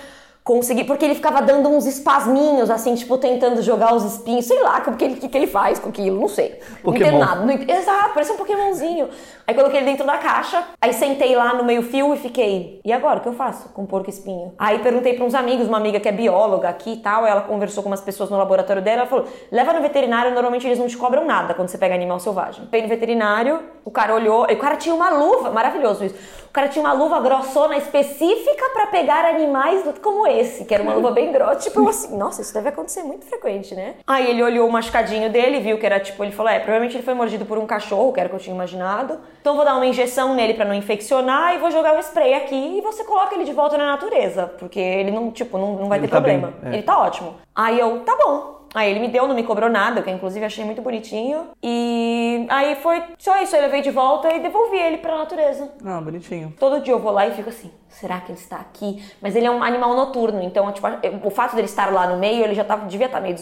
consegui, 0.49 0.85
porque 0.85 1.05
ele 1.05 1.15
ficava 1.15 1.43
dando 1.43 1.69
uns 1.69 1.85
espasminhos, 1.85 2.71
assim, 2.71 2.95
tipo, 2.95 3.19
tentando 3.19 3.61
jogar 3.61 3.95
os 3.95 4.03
espinhos, 4.03 4.47
sei 4.47 4.59
lá, 4.63 4.83
o 4.87 4.97
que 4.97 5.05
ele, 5.05 5.17
que, 5.17 5.29
que 5.29 5.37
ele 5.37 5.47
faz 5.47 5.79
com 5.79 5.91
aquilo, 5.91 6.19
não 6.19 6.27
sei. 6.27 6.59
Pokémon. 6.83 7.19
Não, 7.19 7.51
exato, 7.51 8.15
parece 8.15 8.33
um 8.33 8.37
Pokémonzinho. 8.39 9.11
Aí 9.49 9.55
coloquei 9.55 9.79
ele 9.79 9.87
dentro 9.87 10.05
da 10.05 10.19
caixa, 10.19 10.63
aí 10.79 10.93
sentei 10.93 11.35
lá 11.35 11.55
no 11.55 11.65
meio 11.65 11.83
fio 11.83 12.13
e 12.13 12.19
fiquei, 12.19 12.83
e 12.85 12.93
agora, 12.93 13.19
o 13.19 13.23
que 13.23 13.29
eu 13.31 13.33
faço 13.33 13.71
com 13.71 13.87
porco 13.87 14.11
espinho? 14.11 14.53
Aí 14.59 14.79
perguntei 14.81 15.15
para 15.15 15.25
uns 15.25 15.35
amigos, 15.35 15.67
uma 15.67 15.79
amiga 15.79 15.99
que 15.99 16.07
é 16.07 16.13
bióloga 16.13 16.69
aqui 16.69 16.93
e 16.93 16.97
tal, 16.99 17.27
ela 17.27 17.41
conversou 17.41 17.83
com 17.83 17.89
umas 17.89 18.03
pessoas 18.03 18.29
no 18.29 18.37
laboratório 18.37 18.83
dela, 18.83 18.99
ela 18.99 19.07
falou, 19.07 19.25
leva 19.51 19.73
no 19.73 19.81
veterinário, 19.81 20.35
normalmente 20.35 20.67
eles 20.67 20.79
não 20.79 20.87
te 20.87 20.99
cobram 20.99 21.25
nada 21.25 21.55
quando 21.55 21.69
você 21.69 21.79
pega 21.79 21.95
animal 21.95 22.21
selvagem. 22.21 22.69
Fui 22.69 22.83
no 22.83 22.89
veterinário, 22.89 23.63
o 23.87 23.91
cara 23.91 24.15
olhou, 24.15 24.43
o 24.43 24.57
cara 24.59 24.77
tinha 24.77 24.95
uma 24.95 25.09
luva, 25.09 25.51
maravilhoso 25.51 26.05
isso, 26.05 26.15
o 26.49 26.53
cara 26.53 26.69
tinha 26.69 26.85
uma 26.85 26.93
luva 26.93 27.19
grossona 27.21 27.77
específica 27.77 28.71
para 28.75 28.89
pegar 28.89 29.25
animais 29.25 29.83
como 30.03 30.27
esse, 30.27 30.67
que 30.67 30.75
era 30.75 30.83
uma 30.83 30.95
luva 30.95 31.11
bem 31.11 31.33
grossa. 31.33 31.57
Tipo, 31.57 31.81
eu 31.81 31.89
assim, 31.89 32.17
nossa, 32.19 32.43
isso 32.43 32.53
deve 32.53 32.69
acontecer 32.69 33.03
muito 33.03 33.25
frequente, 33.25 33.75
né? 33.75 33.95
Aí 34.07 34.29
ele 34.29 34.43
olhou 34.43 34.69
o 34.69 34.73
machucadinho 34.73 35.31
dele, 35.31 35.61
viu 35.61 35.79
que 35.79 35.87
era 35.87 36.01
tipo, 36.01 36.23
ele 36.23 36.33
falou: 36.33 36.51
é, 36.51 36.59
provavelmente 36.59 36.97
ele 36.97 37.03
foi 37.03 37.15
mordido 37.15 37.45
por 37.45 37.59
um 37.59 37.67
cachorro, 37.67 38.13
que 38.13 38.21
era 38.21 38.27
o 38.27 38.31
que 38.31 38.37
eu 38.37 38.41
tinha 38.41 38.55
imaginado. 38.55 39.19
Então 39.41 39.57
vou 39.57 39.65
dar 39.65 39.77
uma 39.77 39.87
injeção 39.87 40.35
nele 40.35 40.55
para 40.55 40.65
não 40.65 40.75
infeccionar 40.75 41.55
e 41.55 41.59
vou 41.59 41.71
jogar 41.71 41.97
o 41.97 42.01
spray 42.01 42.35
aqui 42.35 42.79
e 42.79 42.81
você 42.81 43.05
coloca 43.05 43.35
ele 43.35 43.45
de 43.45 43.53
volta 43.53 43.79
na 43.79 43.87
natureza, 43.87 44.47
porque 44.59 44.79
ele 44.81 45.11
não, 45.11 45.31
tipo, 45.31 45.57
não, 45.59 45.77
não 45.77 45.89
vai 45.89 45.99
ele 45.99 46.07
ter 46.07 46.13
tá 46.13 46.21
problema. 46.21 46.53
Bem, 46.61 46.73
é. 46.73 46.75
Ele 46.75 46.83
tá 46.83 46.99
ótimo. 47.01 47.37
Aí 47.55 47.79
eu, 47.79 48.01
tá 48.01 48.17
bom. 48.17 48.59
Aí 48.75 48.91
ele 48.91 49.01
me 49.01 49.09
deu, 49.09 49.27
não 49.27 49.35
me 49.35 49.43
cobrou 49.43 49.71
nada, 49.71 50.03
que 50.03 50.11
eu 50.11 50.15
inclusive 50.15 50.45
achei 50.45 50.63
muito 50.65 50.83
bonitinho. 50.83 51.47
E 51.63 52.47
aí 52.51 52.77
foi 52.77 53.03
só 53.19 53.41
isso, 53.43 53.57
eu 53.57 53.63
levei 53.63 53.81
de 53.81 53.91
volta 53.91 54.31
e 54.33 54.41
devolvi 54.41 54.77
ele 54.77 54.99
pra 54.99 55.17
natureza. 55.17 55.73
Ah, 55.85 56.01
bonitinho. 56.01 56.53
Todo 56.59 56.81
dia 56.81 56.93
eu 56.93 56.99
vou 56.99 57.11
lá 57.11 57.27
e 57.27 57.33
fico 57.33 57.49
assim, 57.49 57.71
será 57.89 58.21
que 58.21 58.31
ele 58.31 58.39
está 58.39 58.57
aqui? 58.57 59.03
Mas 59.23 59.35
ele 59.35 59.47
é 59.47 59.51
um 59.51 59.63
animal 59.63 59.95
noturno, 59.95 60.43
então 60.43 60.71
tipo, 60.73 60.87
o 61.25 61.31
fato 61.31 61.55
dele 61.57 61.67
estar 61.67 61.91
lá 61.91 62.07
no 62.09 62.19
meio, 62.19 62.45
ele 62.45 62.55
já 62.55 62.65
tava, 62.65 62.85
devia 62.87 63.07
estar 63.07 63.21
meio 63.23 63.35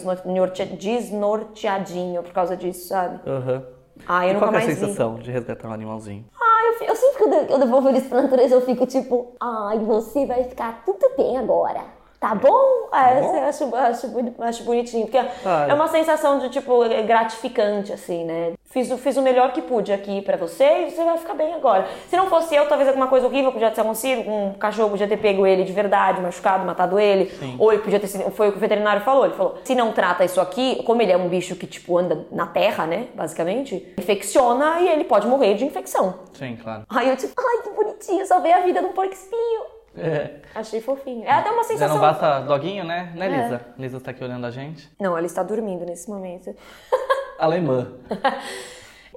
desnorteadinho 0.77 2.23
por 2.23 2.31
causa 2.31 2.55
disso, 2.55 2.87
sabe? 2.87 3.19
Aham. 3.29 3.53
Uhum. 3.53 3.76
Ah, 4.07 4.25
eu 4.25 4.31
e 4.31 4.33
nunca 4.33 4.45
qual 4.45 4.53
é 4.55 4.57
a 4.57 4.65
mais 4.65 4.77
sensação 4.79 5.15
vi. 5.15 5.23
de 5.23 5.31
resgatar 5.31 5.67
um 5.67 5.73
animalzinho? 5.73 6.25
Ah, 6.39 6.73
eu, 6.81 6.87
eu 6.87 6.95
sempre 6.95 7.45
que 7.47 7.53
eu 7.53 7.59
devolvo 7.59 7.89
eles 7.89 8.07
pra 8.07 8.21
natureza, 8.21 8.55
eu 8.55 8.61
fico 8.61 8.85
tipo, 8.85 9.35
ai, 9.39 9.79
você 9.79 10.25
vai 10.25 10.43
ficar 10.45 10.83
tudo 10.85 11.11
bem 11.17 11.37
agora. 11.37 11.81
Tá 12.19 12.33
bom? 12.33 12.87
Tá 12.89 13.09
é, 13.09 13.21
bom? 13.21 13.35
Eu 13.35 13.43
acho, 13.43 13.75
acho, 13.75 14.11
acho 14.39 14.63
bonitinho, 14.63 15.05
porque 15.05 15.17
é 15.17 15.73
uma 15.73 15.87
sensação 15.87 16.39
de, 16.39 16.49
tipo, 16.49 16.79
gratificante, 17.05 17.93
assim, 17.93 18.25
né? 18.25 18.53
Fiz, 18.77 18.93
fiz 18.99 19.17
o 19.17 19.23
melhor 19.23 19.53
que 19.53 19.61
pude 19.61 19.91
aqui 19.91 20.21
pra 20.21 20.37
você 20.37 20.85
e 20.85 20.91
você 20.91 21.03
vai 21.03 21.17
ficar 21.17 21.33
bem 21.33 21.51
agora. 21.55 21.87
Se 22.07 22.15
não 22.15 22.27
fosse 22.27 22.53
eu, 22.55 22.67
talvez 22.67 22.87
alguma 22.87 23.07
coisa 23.07 23.25
horrível 23.25 23.51
podia 23.51 23.71
ter 23.71 23.81
acontecido, 23.81 24.29
um 24.29 24.53
cachorro 24.53 24.91
podia 24.91 25.07
ter 25.07 25.17
pego 25.17 25.47
ele 25.47 25.63
de 25.63 25.73
verdade, 25.73 26.21
machucado, 26.21 26.63
matado 26.63 26.99
ele, 26.99 27.25
Sim. 27.31 27.55
ou 27.57 27.73
ele 27.73 27.81
podia 27.81 27.99
ter 27.99 28.05
sido, 28.05 28.29
foi 28.29 28.49
o 28.49 28.51
que 28.51 28.57
o 28.59 28.61
veterinário 28.61 29.01
falou, 29.01 29.25
ele 29.25 29.33
falou, 29.33 29.57
se 29.63 29.73
não 29.73 29.91
trata 29.91 30.23
isso 30.23 30.39
aqui, 30.39 30.83
como 30.83 31.01
ele 31.01 31.11
é 31.11 31.17
um 31.17 31.27
bicho 31.27 31.55
que, 31.55 31.65
tipo, 31.65 31.97
anda 31.97 32.27
na 32.31 32.45
terra, 32.45 32.85
né, 32.85 33.07
basicamente, 33.15 33.95
infecciona 33.97 34.79
e 34.81 34.89
ele 34.89 35.05
pode 35.05 35.25
morrer 35.25 35.55
de 35.55 35.65
infecção. 35.65 36.19
Sim, 36.33 36.55
claro. 36.61 36.83
Aí 36.87 37.09
eu, 37.09 37.17
tipo, 37.17 37.33
ai, 37.35 37.63
que 37.63 37.69
bonitinho, 37.71 38.27
salvei 38.27 38.53
a 38.53 38.59
vida 38.59 38.79
de 38.79 38.85
um 38.85 38.93
porco 38.93 39.11
espinho. 39.13 39.77
É. 39.97 40.35
Achei 40.53 40.79
fofinho. 40.81 41.23
É 41.25 41.31
até 41.31 41.49
uma 41.49 41.63
sensação. 41.63 41.87
Já 41.87 41.93
não 41.95 41.99
basta 41.99 42.41
doguinho, 42.41 42.83
né? 42.83 43.11
Né, 43.15 43.27
Lisa? 43.27 43.55
É. 43.75 43.81
Lisa 43.81 43.99
tá 43.99 44.11
aqui 44.11 44.23
olhando 44.23 44.45
a 44.45 44.51
gente. 44.51 44.87
Não, 44.99 45.17
ela 45.17 45.25
está 45.25 45.41
dormindo 45.41 45.83
nesse 45.83 46.07
momento. 46.07 46.55
Alemã. 47.39 47.87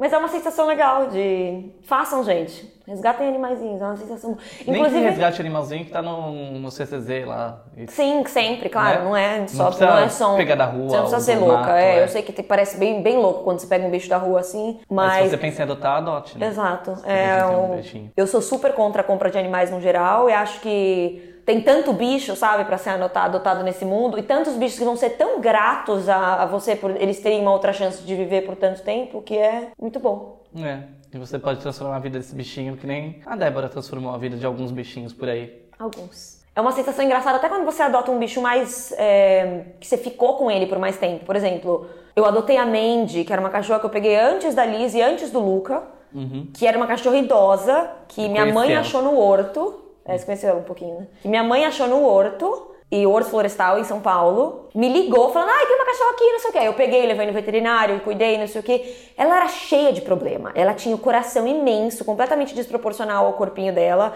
Mas 0.00 0.14
é 0.14 0.16
uma 0.16 0.28
sensação 0.28 0.66
legal 0.66 1.08
de. 1.08 1.72
Façam, 1.82 2.24
gente. 2.24 2.72
Resgatem 2.88 3.28
animaizinhos, 3.28 3.82
é 3.82 3.84
uma 3.84 3.96
sensação. 3.98 4.38
Nem 4.66 4.76
Inclusive... 4.76 5.02
que 5.02 5.08
resgate 5.10 5.40
animalzinho 5.42 5.84
que 5.84 5.90
tá 5.90 6.00
no, 6.00 6.58
no 6.58 6.70
CCZ 6.70 7.26
lá. 7.26 7.62
Sim, 7.86 8.24
sempre, 8.24 8.70
claro. 8.70 9.00
Né? 9.00 9.04
Não 9.04 9.16
é 9.16 9.46
só. 9.46 9.70
Não, 9.70 9.78
não 9.78 9.98
é 9.98 10.08
só 10.08 10.34
um... 10.34 10.36
pegar 10.38 10.54
da 10.54 10.64
rua. 10.64 10.88
Você 10.88 10.96
não 10.96 11.02
precisa 11.02 11.20
ser 11.20 11.36
louca. 11.36 11.58
Mato, 11.58 11.70
é, 11.72 11.98
é, 11.98 12.02
eu 12.02 12.08
sei 12.08 12.22
que 12.22 12.42
parece 12.42 12.78
bem, 12.78 13.02
bem 13.02 13.18
louco 13.18 13.44
quando 13.44 13.58
você 13.58 13.66
pega 13.66 13.86
um 13.86 13.90
bicho 13.90 14.08
da 14.08 14.16
rua 14.16 14.40
assim. 14.40 14.80
Mas, 14.88 15.06
mas 15.06 15.24
se 15.24 15.30
você 15.30 15.36
pensa 15.36 15.60
em 15.60 15.64
adotar, 15.64 15.98
adote, 15.98 16.38
né? 16.38 16.46
Exato. 16.46 16.96
É 17.04 17.44
um... 17.44 18.10
Eu 18.16 18.26
sou 18.26 18.40
super 18.40 18.72
contra 18.72 19.02
a 19.02 19.04
compra 19.04 19.30
de 19.30 19.36
animais 19.36 19.70
no 19.70 19.82
geral 19.82 20.30
e 20.30 20.32
acho 20.32 20.60
que 20.62 21.39
tem 21.50 21.60
tanto 21.60 21.92
bicho, 21.92 22.36
sabe, 22.36 22.64
para 22.64 22.78
ser 22.78 22.90
adotado, 22.90 23.36
adotado 23.36 23.64
nesse 23.64 23.84
mundo, 23.84 24.16
e 24.16 24.22
tantos 24.22 24.54
bichos 24.54 24.78
que 24.78 24.84
vão 24.84 24.94
ser 24.94 25.10
tão 25.10 25.40
gratos 25.40 26.08
a, 26.08 26.44
a, 26.44 26.46
você 26.46 26.76
por 26.76 26.92
eles 26.92 27.18
terem 27.18 27.40
uma 27.40 27.50
outra 27.50 27.72
chance 27.72 28.04
de 28.04 28.14
viver 28.14 28.42
por 28.42 28.54
tanto 28.54 28.82
tempo, 28.82 29.20
que 29.20 29.36
é 29.36 29.72
muito 29.80 29.98
bom. 29.98 30.44
É, 30.56 30.84
e 31.12 31.18
você 31.18 31.40
pode 31.40 31.60
transformar 31.60 31.96
a 31.96 31.98
vida 31.98 32.18
desse 32.18 32.36
bichinho, 32.36 32.76
que 32.76 32.86
nem 32.86 33.20
a 33.26 33.34
Débora 33.34 33.68
transformou 33.68 34.14
a 34.14 34.18
vida 34.18 34.36
de 34.36 34.46
alguns 34.46 34.70
bichinhos 34.70 35.12
por 35.12 35.28
aí. 35.28 35.68
Alguns. 35.76 36.40
É 36.54 36.60
uma 36.60 36.70
sensação 36.70 37.04
engraçada 37.04 37.38
até 37.38 37.48
quando 37.48 37.64
você 37.64 37.82
adota 37.82 38.12
um 38.12 38.18
bicho 38.18 38.40
mais. 38.40 38.92
É, 38.96 39.64
que 39.80 39.86
você 39.88 39.96
ficou 39.96 40.34
com 40.34 40.48
ele 40.50 40.66
por 40.66 40.78
mais 40.78 40.98
tempo. 40.98 41.24
Por 41.24 41.34
exemplo, 41.34 41.86
eu 42.14 42.24
adotei 42.24 42.56
a 42.58 42.66
Mandy, 42.66 43.24
que 43.24 43.32
era 43.32 43.40
uma 43.40 43.50
cachorra 43.50 43.80
que 43.80 43.86
eu 43.86 43.90
peguei 43.90 44.16
antes 44.16 44.54
da 44.54 44.64
Liz 44.64 44.94
e 44.94 45.02
antes 45.02 45.32
do 45.32 45.40
Luca, 45.40 45.82
uhum. 46.14 46.48
que 46.54 46.64
era 46.64 46.76
uma 46.76 46.86
cachorra 46.86 47.16
idosa, 47.16 47.90
que 48.06 48.22
eu 48.22 48.28
minha 48.28 48.46
mãe 48.46 48.70
ela. 48.70 48.80
achou 48.80 49.02
no 49.02 49.18
horto. 49.18 49.89
É, 50.04 50.16
você 50.16 50.24
conheceu 50.24 50.56
um 50.56 50.62
pouquinho, 50.62 51.00
né? 51.00 51.06
Que 51.22 51.28
minha 51.28 51.44
mãe 51.44 51.64
achou 51.64 51.86
no 51.86 52.04
horto, 52.04 52.70
e 52.90 53.06
Horto 53.06 53.30
Florestal 53.30 53.78
em 53.78 53.84
São 53.84 54.00
Paulo, 54.00 54.68
me 54.74 54.88
ligou 54.88 55.30
falando, 55.30 55.50
ai, 55.50 55.66
tem 55.66 55.76
uma 55.76 55.84
cachorra 55.84 56.10
aqui, 56.10 56.32
não 56.32 56.40
sei 56.40 56.50
o 56.50 56.52
que. 56.52 56.58
Eu 56.58 56.74
peguei, 56.74 57.06
levei 57.06 57.26
no 57.26 57.32
veterinário, 57.32 58.00
cuidei, 58.00 58.36
não 58.36 58.48
sei 58.48 58.60
o 58.60 58.64
que. 58.64 59.12
Ela 59.16 59.36
era 59.36 59.48
cheia 59.48 59.92
de 59.92 60.00
problema. 60.00 60.50
Ela 60.56 60.74
tinha 60.74 60.94
o 60.94 60.98
coração 60.98 61.46
imenso, 61.46 62.04
completamente 62.04 62.52
desproporcional 62.52 63.26
ao 63.26 63.34
corpinho 63.34 63.72
dela. 63.72 64.14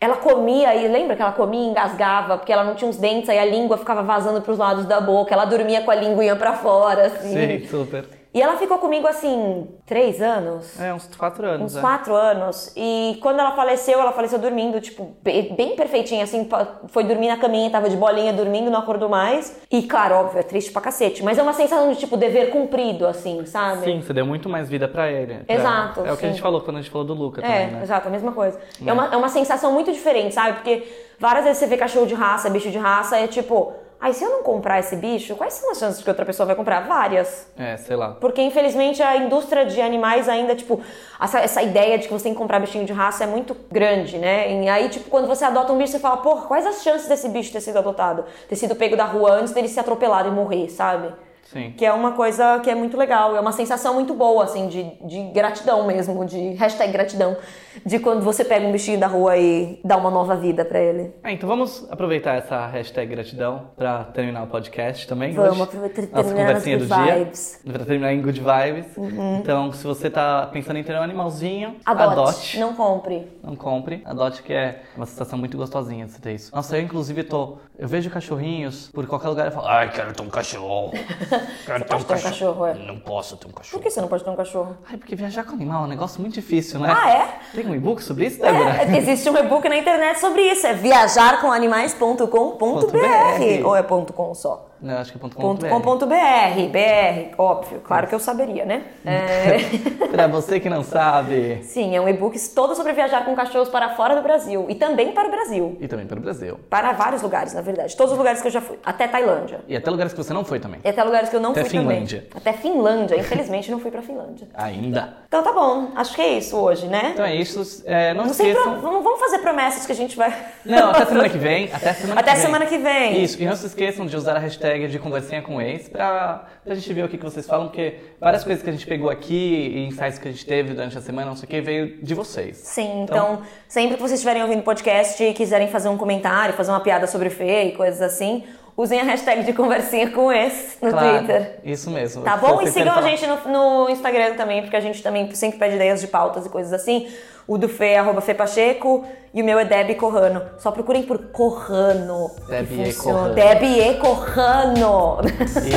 Ela 0.00 0.16
comia 0.16 0.74
e 0.74 0.88
lembra 0.88 1.14
que 1.14 1.22
ela 1.22 1.32
comia 1.32 1.68
engasgava, 1.68 2.36
porque 2.36 2.52
ela 2.52 2.64
não 2.64 2.74
tinha 2.74 2.90
os 2.90 2.96
dentes, 2.96 3.28
aí 3.30 3.38
a 3.38 3.44
língua 3.44 3.78
ficava 3.78 4.02
vazando 4.02 4.42
para 4.42 4.52
os 4.52 4.58
lados 4.58 4.84
da 4.86 5.00
boca, 5.00 5.32
ela 5.32 5.44
dormia 5.44 5.82
com 5.82 5.90
a 5.90 5.94
linguinha 5.94 6.34
para 6.34 6.52
fora, 6.54 7.06
assim. 7.06 7.60
Sim, 7.60 7.66
super. 7.68 8.04
E 8.36 8.42
ela 8.42 8.58
ficou 8.58 8.76
comigo 8.76 9.06
assim, 9.06 9.66
três 9.86 10.20
anos? 10.20 10.78
É, 10.78 10.92
uns 10.92 11.08
quatro 11.16 11.46
anos. 11.46 11.72
Uns 11.72 11.78
é. 11.78 11.80
quatro 11.80 12.14
anos. 12.14 12.70
E 12.76 13.18
quando 13.22 13.40
ela 13.40 13.52
faleceu, 13.52 13.98
ela 13.98 14.12
faleceu 14.12 14.38
dormindo, 14.38 14.78
tipo, 14.78 15.16
bem 15.22 15.74
perfeitinha, 15.74 16.22
assim, 16.22 16.46
foi 16.88 17.04
dormir 17.04 17.28
na 17.28 17.38
caminha, 17.38 17.70
tava 17.70 17.88
de 17.88 17.96
bolinha 17.96 18.34
dormindo, 18.34 18.70
não 18.70 18.80
acordou 18.80 19.08
mais. 19.08 19.58
E 19.70 19.84
claro, 19.84 20.16
óbvio, 20.16 20.38
é 20.38 20.42
triste 20.42 20.70
pra 20.70 20.82
cacete, 20.82 21.22
mas 21.22 21.38
é 21.38 21.42
uma 21.42 21.54
sensação 21.54 21.90
de, 21.90 21.98
tipo, 21.98 22.14
dever 22.14 22.50
cumprido, 22.50 23.06
assim, 23.06 23.46
sabe? 23.46 23.84
Sim, 23.84 24.02
você 24.02 24.12
deu 24.12 24.26
muito 24.26 24.50
mais 24.50 24.68
vida 24.68 24.86
pra 24.86 25.10
ele. 25.10 25.36
Pra... 25.36 25.54
Exato. 25.54 26.04
É 26.04 26.12
o 26.12 26.16
que 26.18 26.26
a 26.26 26.28
gente 26.28 26.42
falou 26.42 26.60
quando 26.60 26.76
a 26.76 26.82
gente 26.82 26.90
falou 26.90 27.06
do 27.06 27.14
Luca 27.14 27.40
é, 27.40 27.42
também, 27.42 27.66
né? 27.68 27.82
Exato, 27.84 28.06
a 28.06 28.10
mesma 28.10 28.32
coisa. 28.32 28.60
É. 28.84 28.90
é, 28.90 28.92
uma, 28.92 29.14
é 29.14 29.16
uma 29.16 29.30
sensação 29.30 29.72
muito 29.72 29.90
diferente, 29.90 30.34
sabe? 30.34 30.56
Porque 30.58 30.86
várias 31.18 31.44
vezes 31.44 31.56
você 31.56 31.66
vê 31.66 31.78
cachorro 31.78 32.04
de 32.04 32.14
raça, 32.14 32.50
bicho 32.50 32.70
de 32.70 32.76
raça, 32.76 33.16
é 33.16 33.26
tipo 33.26 33.85
Aí, 33.98 34.12
se 34.12 34.22
eu 34.22 34.30
não 34.30 34.42
comprar 34.42 34.78
esse 34.78 34.94
bicho, 34.94 35.34
quais 35.36 35.54
são 35.54 35.70
as 35.70 35.78
chances 35.78 35.98
de 35.98 36.04
que 36.04 36.10
outra 36.10 36.24
pessoa 36.24 36.46
vai 36.46 36.54
comprar? 36.54 36.80
Várias. 36.86 37.46
É, 37.56 37.76
sei 37.78 37.96
lá. 37.96 38.10
Porque, 38.20 38.42
infelizmente, 38.42 39.02
a 39.02 39.16
indústria 39.16 39.64
de 39.64 39.80
animais 39.80 40.28
ainda, 40.28 40.54
tipo, 40.54 40.80
essa, 41.20 41.40
essa 41.40 41.62
ideia 41.62 41.98
de 41.98 42.06
que 42.06 42.12
você 42.12 42.24
tem 42.24 42.32
que 42.32 42.38
comprar 42.38 42.60
bichinho 42.60 42.84
de 42.84 42.92
raça 42.92 43.24
é 43.24 43.26
muito 43.26 43.56
grande, 43.70 44.18
né? 44.18 44.62
E 44.62 44.68
aí, 44.68 44.88
tipo, 44.90 45.08
quando 45.08 45.26
você 45.26 45.44
adota 45.44 45.72
um 45.72 45.78
bicho, 45.78 45.92
você 45.92 45.98
fala, 45.98 46.18
porra, 46.18 46.46
quais 46.46 46.66
as 46.66 46.82
chances 46.82 47.08
desse 47.08 47.28
bicho 47.30 47.50
ter 47.52 47.60
sido 47.60 47.78
adotado? 47.78 48.24
Ter 48.48 48.56
sido 48.56 48.76
pego 48.76 48.96
da 48.96 49.04
rua 49.04 49.32
antes 49.32 49.52
dele 49.52 49.68
ser 49.68 49.80
atropelado 49.80 50.28
e 50.28 50.32
morrer, 50.32 50.68
sabe? 50.68 51.12
Sim. 51.52 51.72
Que 51.76 51.84
é 51.84 51.92
uma 51.92 52.12
coisa 52.12 52.58
que 52.60 52.68
é 52.70 52.74
muito 52.74 52.96
legal, 52.96 53.36
é 53.36 53.40
uma 53.40 53.52
sensação 53.52 53.94
muito 53.94 54.14
boa, 54.14 54.44
assim, 54.44 54.68
de, 54.68 54.82
de 55.06 55.22
gratidão 55.32 55.86
mesmo, 55.86 56.24
de 56.24 56.50
hashtag 56.54 56.92
gratidão, 56.92 57.36
de 57.84 57.98
quando 57.98 58.22
você 58.22 58.44
pega 58.44 58.66
um 58.66 58.72
bichinho 58.72 58.98
da 58.98 59.06
rua 59.06 59.36
e 59.36 59.80
dá 59.84 59.96
uma 59.96 60.10
nova 60.10 60.34
vida 60.34 60.64
para 60.64 60.80
ele. 60.80 61.12
É, 61.22 61.32
então 61.32 61.48
vamos 61.48 61.86
aproveitar 61.90 62.34
essa 62.34 62.66
hashtag 62.66 63.10
gratidão 63.10 63.70
para 63.76 64.04
terminar 64.04 64.42
o 64.42 64.46
podcast 64.48 65.06
também. 65.06 65.32
Vamos 65.34 65.60
aproveitar 65.60 66.22
Nossa 66.22 66.34
conversinha 66.34 66.78
do 66.78 66.84
vibes. 66.86 67.60
dia. 67.62 67.72
Pra 67.72 67.84
terminar 67.84 68.12
em 68.12 68.20
good 68.22 68.40
vibes. 68.40 68.96
Uhum. 68.96 69.38
Então, 69.38 69.72
se 69.72 69.84
você 69.84 70.10
tá 70.10 70.48
pensando 70.52 70.78
em 70.78 70.84
ter 70.84 70.94
um 70.94 71.02
animalzinho, 71.02 71.76
adote. 71.84 72.12
adote. 72.12 72.58
Não 72.58 72.74
compre. 72.74 73.28
Não 73.42 73.54
compre. 73.54 74.02
Adote, 74.04 74.42
que 74.42 74.52
é 74.52 74.82
uma 74.96 75.06
sensação 75.06 75.38
muito 75.38 75.56
gostosinha 75.56 76.06
de 76.06 76.12
você 76.12 76.20
ter 76.20 76.34
isso. 76.34 76.54
Nossa, 76.54 76.76
eu 76.76 76.82
inclusive 76.82 77.22
tô. 77.22 77.58
Eu 77.78 77.86
vejo 77.86 78.10
cachorrinhos 78.10 78.90
por 78.92 79.06
qualquer 79.06 79.28
lugar 79.28 79.48
e 79.48 79.50
falo, 79.50 79.66
ai, 79.66 79.90
quero 79.92 80.12
ter 80.12 80.22
um 80.22 80.30
cachorro. 80.30 80.92
Quero 81.64 81.84
ter 81.84 81.94
um, 81.94 82.02
ter 82.02 82.14
um 82.14 82.20
cachorro. 82.20 82.66
é? 82.66 82.74
Não 82.74 82.98
posso 82.98 83.36
ter 83.36 83.46
um 83.46 83.50
cachorro. 83.50 83.78
Por 83.78 83.82
que 83.84 83.90
você 83.90 84.00
não 84.00 84.08
pode 84.08 84.24
ter 84.24 84.30
um 84.30 84.36
cachorro? 84.36 84.76
Ai, 84.90 84.96
porque 84.96 85.14
viajar 85.16 85.44
com 85.44 85.52
animal 85.52 85.82
é 85.82 85.86
um 85.86 85.88
negócio 85.88 86.20
muito 86.20 86.34
difícil, 86.34 86.80
né? 86.80 86.94
Ah, 86.96 87.10
é? 87.10 87.28
Tem 87.54 87.66
um 87.66 87.74
e-book 87.74 88.02
sobre 88.02 88.26
isso, 88.26 88.40
Débora? 88.40 88.82
É, 88.82 88.96
existe 88.98 89.28
um 89.30 89.36
e-book 89.36 89.68
na 89.68 89.76
internet 89.76 90.18
sobre 90.18 90.42
isso. 90.42 90.66
É 90.66 90.74
viajarcomanimais.com.br. 90.74 93.64
Ou 93.64 93.76
é 93.76 93.82
ponto 93.82 94.12
.com 94.12 94.34
só? 94.34 94.66
Não, 94.80 94.98
acho 94.98 95.12
que 95.12 95.18
é 95.18 95.20
.com.br. 95.20 96.06
BR, 96.06 97.34
óbvio. 97.38 97.80
Claro 97.80 98.06
que 98.06 98.14
eu 98.14 98.20
saberia, 98.20 98.64
né? 98.64 98.82
É... 99.04 99.58
pra 100.08 100.26
você 100.26 100.60
que 100.60 100.68
não 100.68 100.82
sabe. 100.82 101.62
Sim, 101.62 101.96
é 101.96 102.00
um 102.00 102.08
e-book 102.08 102.38
todo 102.54 102.74
sobre 102.74 102.92
viajar 102.92 103.24
com 103.24 103.34
cachorros 103.34 103.68
para 103.68 103.90
fora 103.90 104.14
do 104.14 104.22
Brasil. 104.22 104.66
E 104.68 104.74
também 104.74 105.12
para 105.12 105.28
o 105.28 105.30
Brasil. 105.30 105.76
E 105.80 105.88
também 105.88 106.06
para 106.06 106.18
o 106.18 106.20
Brasil. 106.20 106.60
Para 106.68 106.92
vários 106.92 107.22
lugares, 107.22 107.54
na 107.54 107.60
verdade. 107.60 107.96
Todos 107.96 108.12
os 108.12 108.18
lugares 108.18 108.40
que 108.40 108.48
eu 108.48 108.52
já 108.52 108.60
fui. 108.60 108.78
Até 108.84 109.08
Tailândia. 109.08 109.60
E 109.66 109.76
até 109.76 109.90
lugares 109.90 110.12
que 110.12 110.18
você 110.22 110.32
não 110.32 110.44
foi 110.44 110.60
também. 110.60 110.80
E 110.84 110.88
até 110.88 111.02
lugares 111.02 111.28
que 111.28 111.36
eu 111.36 111.40
não 111.40 111.52
até 111.52 111.62
fui 111.62 111.70
Finlândia. 111.70 112.26
também. 112.28 112.32
Até 112.36 112.52
Finlândia. 112.52 113.16
Infelizmente 113.16 113.70
não 113.70 113.80
fui 113.80 113.90
para 113.90 114.02
Finlândia. 114.02 114.48
Ainda. 114.54 115.16
Então 115.26 115.42
tá 115.42 115.52
bom. 115.52 115.90
Acho 115.94 116.14
que 116.14 116.22
é 116.22 116.38
isso 116.38 116.56
hoje, 116.56 116.86
né? 116.86 117.10
Então 117.14 117.24
é 117.24 117.34
isso. 117.34 117.82
É, 117.86 118.12
não, 118.12 118.24
não 118.24 118.30
esqueçam... 118.30 118.80
Pro... 118.80 118.92
Não 118.92 119.02
vamos 119.02 119.20
fazer 119.20 119.38
promessas 119.38 119.86
que 119.86 119.92
a 119.92 119.94
gente 119.94 120.16
vai... 120.16 120.34
Não, 120.64 120.90
até 120.90 121.06
semana 121.06 121.28
que 121.30 121.38
vem. 121.38 121.70
Até 121.72 121.92
semana 121.92 122.20
até 122.20 122.30
que 122.30 122.36
vem. 122.36 122.46
semana 122.46 122.66
que 122.66 122.78
vem. 122.78 123.22
Isso. 123.22 123.40
E 123.42 123.46
não 123.46 123.56
se 123.56 123.66
esqueçam 123.66 124.06
de 124.06 124.16
usar 124.16 124.36
a 124.36 124.38
hashtag 124.38 124.65
de 124.88 124.98
conversinha 124.98 125.42
com 125.42 125.60
ex 125.60 125.88
pra, 125.88 126.46
pra 126.64 126.74
gente 126.74 126.92
ver 126.92 127.04
o 127.04 127.08
que, 127.08 127.16
que 127.16 127.24
vocês 127.24 127.46
falam, 127.46 127.68
porque 127.68 127.94
várias 128.20 128.44
coisas 128.44 128.62
que 128.62 128.68
a 128.68 128.72
gente 128.72 128.86
pegou 128.86 129.08
aqui 129.08 129.34
e 129.34 129.86
insights 129.86 130.18
que 130.18 130.28
a 130.28 130.30
gente 130.30 130.44
teve 130.44 130.74
durante 130.74 130.98
a 130.98 131.00
semana, 131.00 131.28
não 131.28 131.36
sei 131.36 131.46
o 131.46 131.48
que, 131.48 131.60
veio 131.60 132.02
de 132.02 132.14
vocês. 132.14 132.56
Sim, 132.58 133.02
então, 133.02 133.34
então 133.34 133.42
sempre 133.68 133.96
que 133.96 134.02
vocês 134.02 134.18
estiverem 134.18 134.42
ouvindo 134.42 134.60
o 134.60 134.64
podcast 134.64 135.22
e 135.22 135.32
quiserem 135.32 135.68
fazer 135.68 135.88
um 135.88 135.96
comentário, 135.96 136.54
fazer 136.54 136.70
uma 136.70 136.80
piada 136.80 137.06
sobre 137.06 137.30
Fê 137.30 137.64
e 137.64 137.72
coisas 137.72 138.02
assim, 138.02 138.44
usem 138.76 139.00
a 139.00 139.04
hashtag 139.04 139.44
de 139.44 139.52
conversinha 139.52 140.10
com 140.10 140.30
esse 140.30 140.84
no 140.84 140.90
claro, 140.90 141.18
Twitter. 141.18 141.60
Isso 141.64 141.90
mesmo. 141.90 142.22
Tá 142.22 142.36
bom? 142.36 142.60
E 142.60 142.66
sigam 142.68 142.94
a 142.94 143.02
gente 143.02 143.26
no, 143.26 143.48
no, 143.48 143.90
Instagram 143.90 144.34
também, 144.34 144.62
porque 144.62 144.76
a 144.76 144.80
gente 144.80 145.02
também 145.02 145.32
sempre 145.34 145.58
pede 145.58 145.76
ideias 145.76 146.00
de 146.00 146.08
pautas 146.08 146.44
e 146.44 146.48
coisas 146.48 146.72
assim. 146.72 147.08
O 147.48 147.56
do 147.56 147.68
Fê 147.68 147.90
é 147.90 147.98
arroba 147.98 148.20
Fê 148.20 148.34
Pacheco 148.34 149.04
e 149.32 149.40
o 149.40 149.44
meu 149.44 149.58
é 149.58 149.64
Debbie 149.64 149.94
Corrano. 149.94 150.42
Só 150.58 150.72
procurem 150.72 151.04
por 151.04 151.18
Corrano. 151.30 152.30
Debbie 152.48 152.88
E 152.88 152.94
Corrano. 152.94 153.34
Debbie 153.34 153.80
E 153.80 153.94
Corrano. 153.94 155.18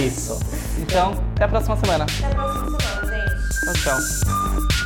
Isso. 0.04 0.40
Então, 0.80 1.14
até 1.36 1.44
a 1.44 1.48
próxima 1.48 1.78
semana. 1.78 2.06
Até 2.06 2.26
a 2.26 2.36
próxima 2.36 2.80
semana, 2.80 3.08
gente. 3.08 3.84
Tchau, 3.84 3.98
tchau. 3.98 4.79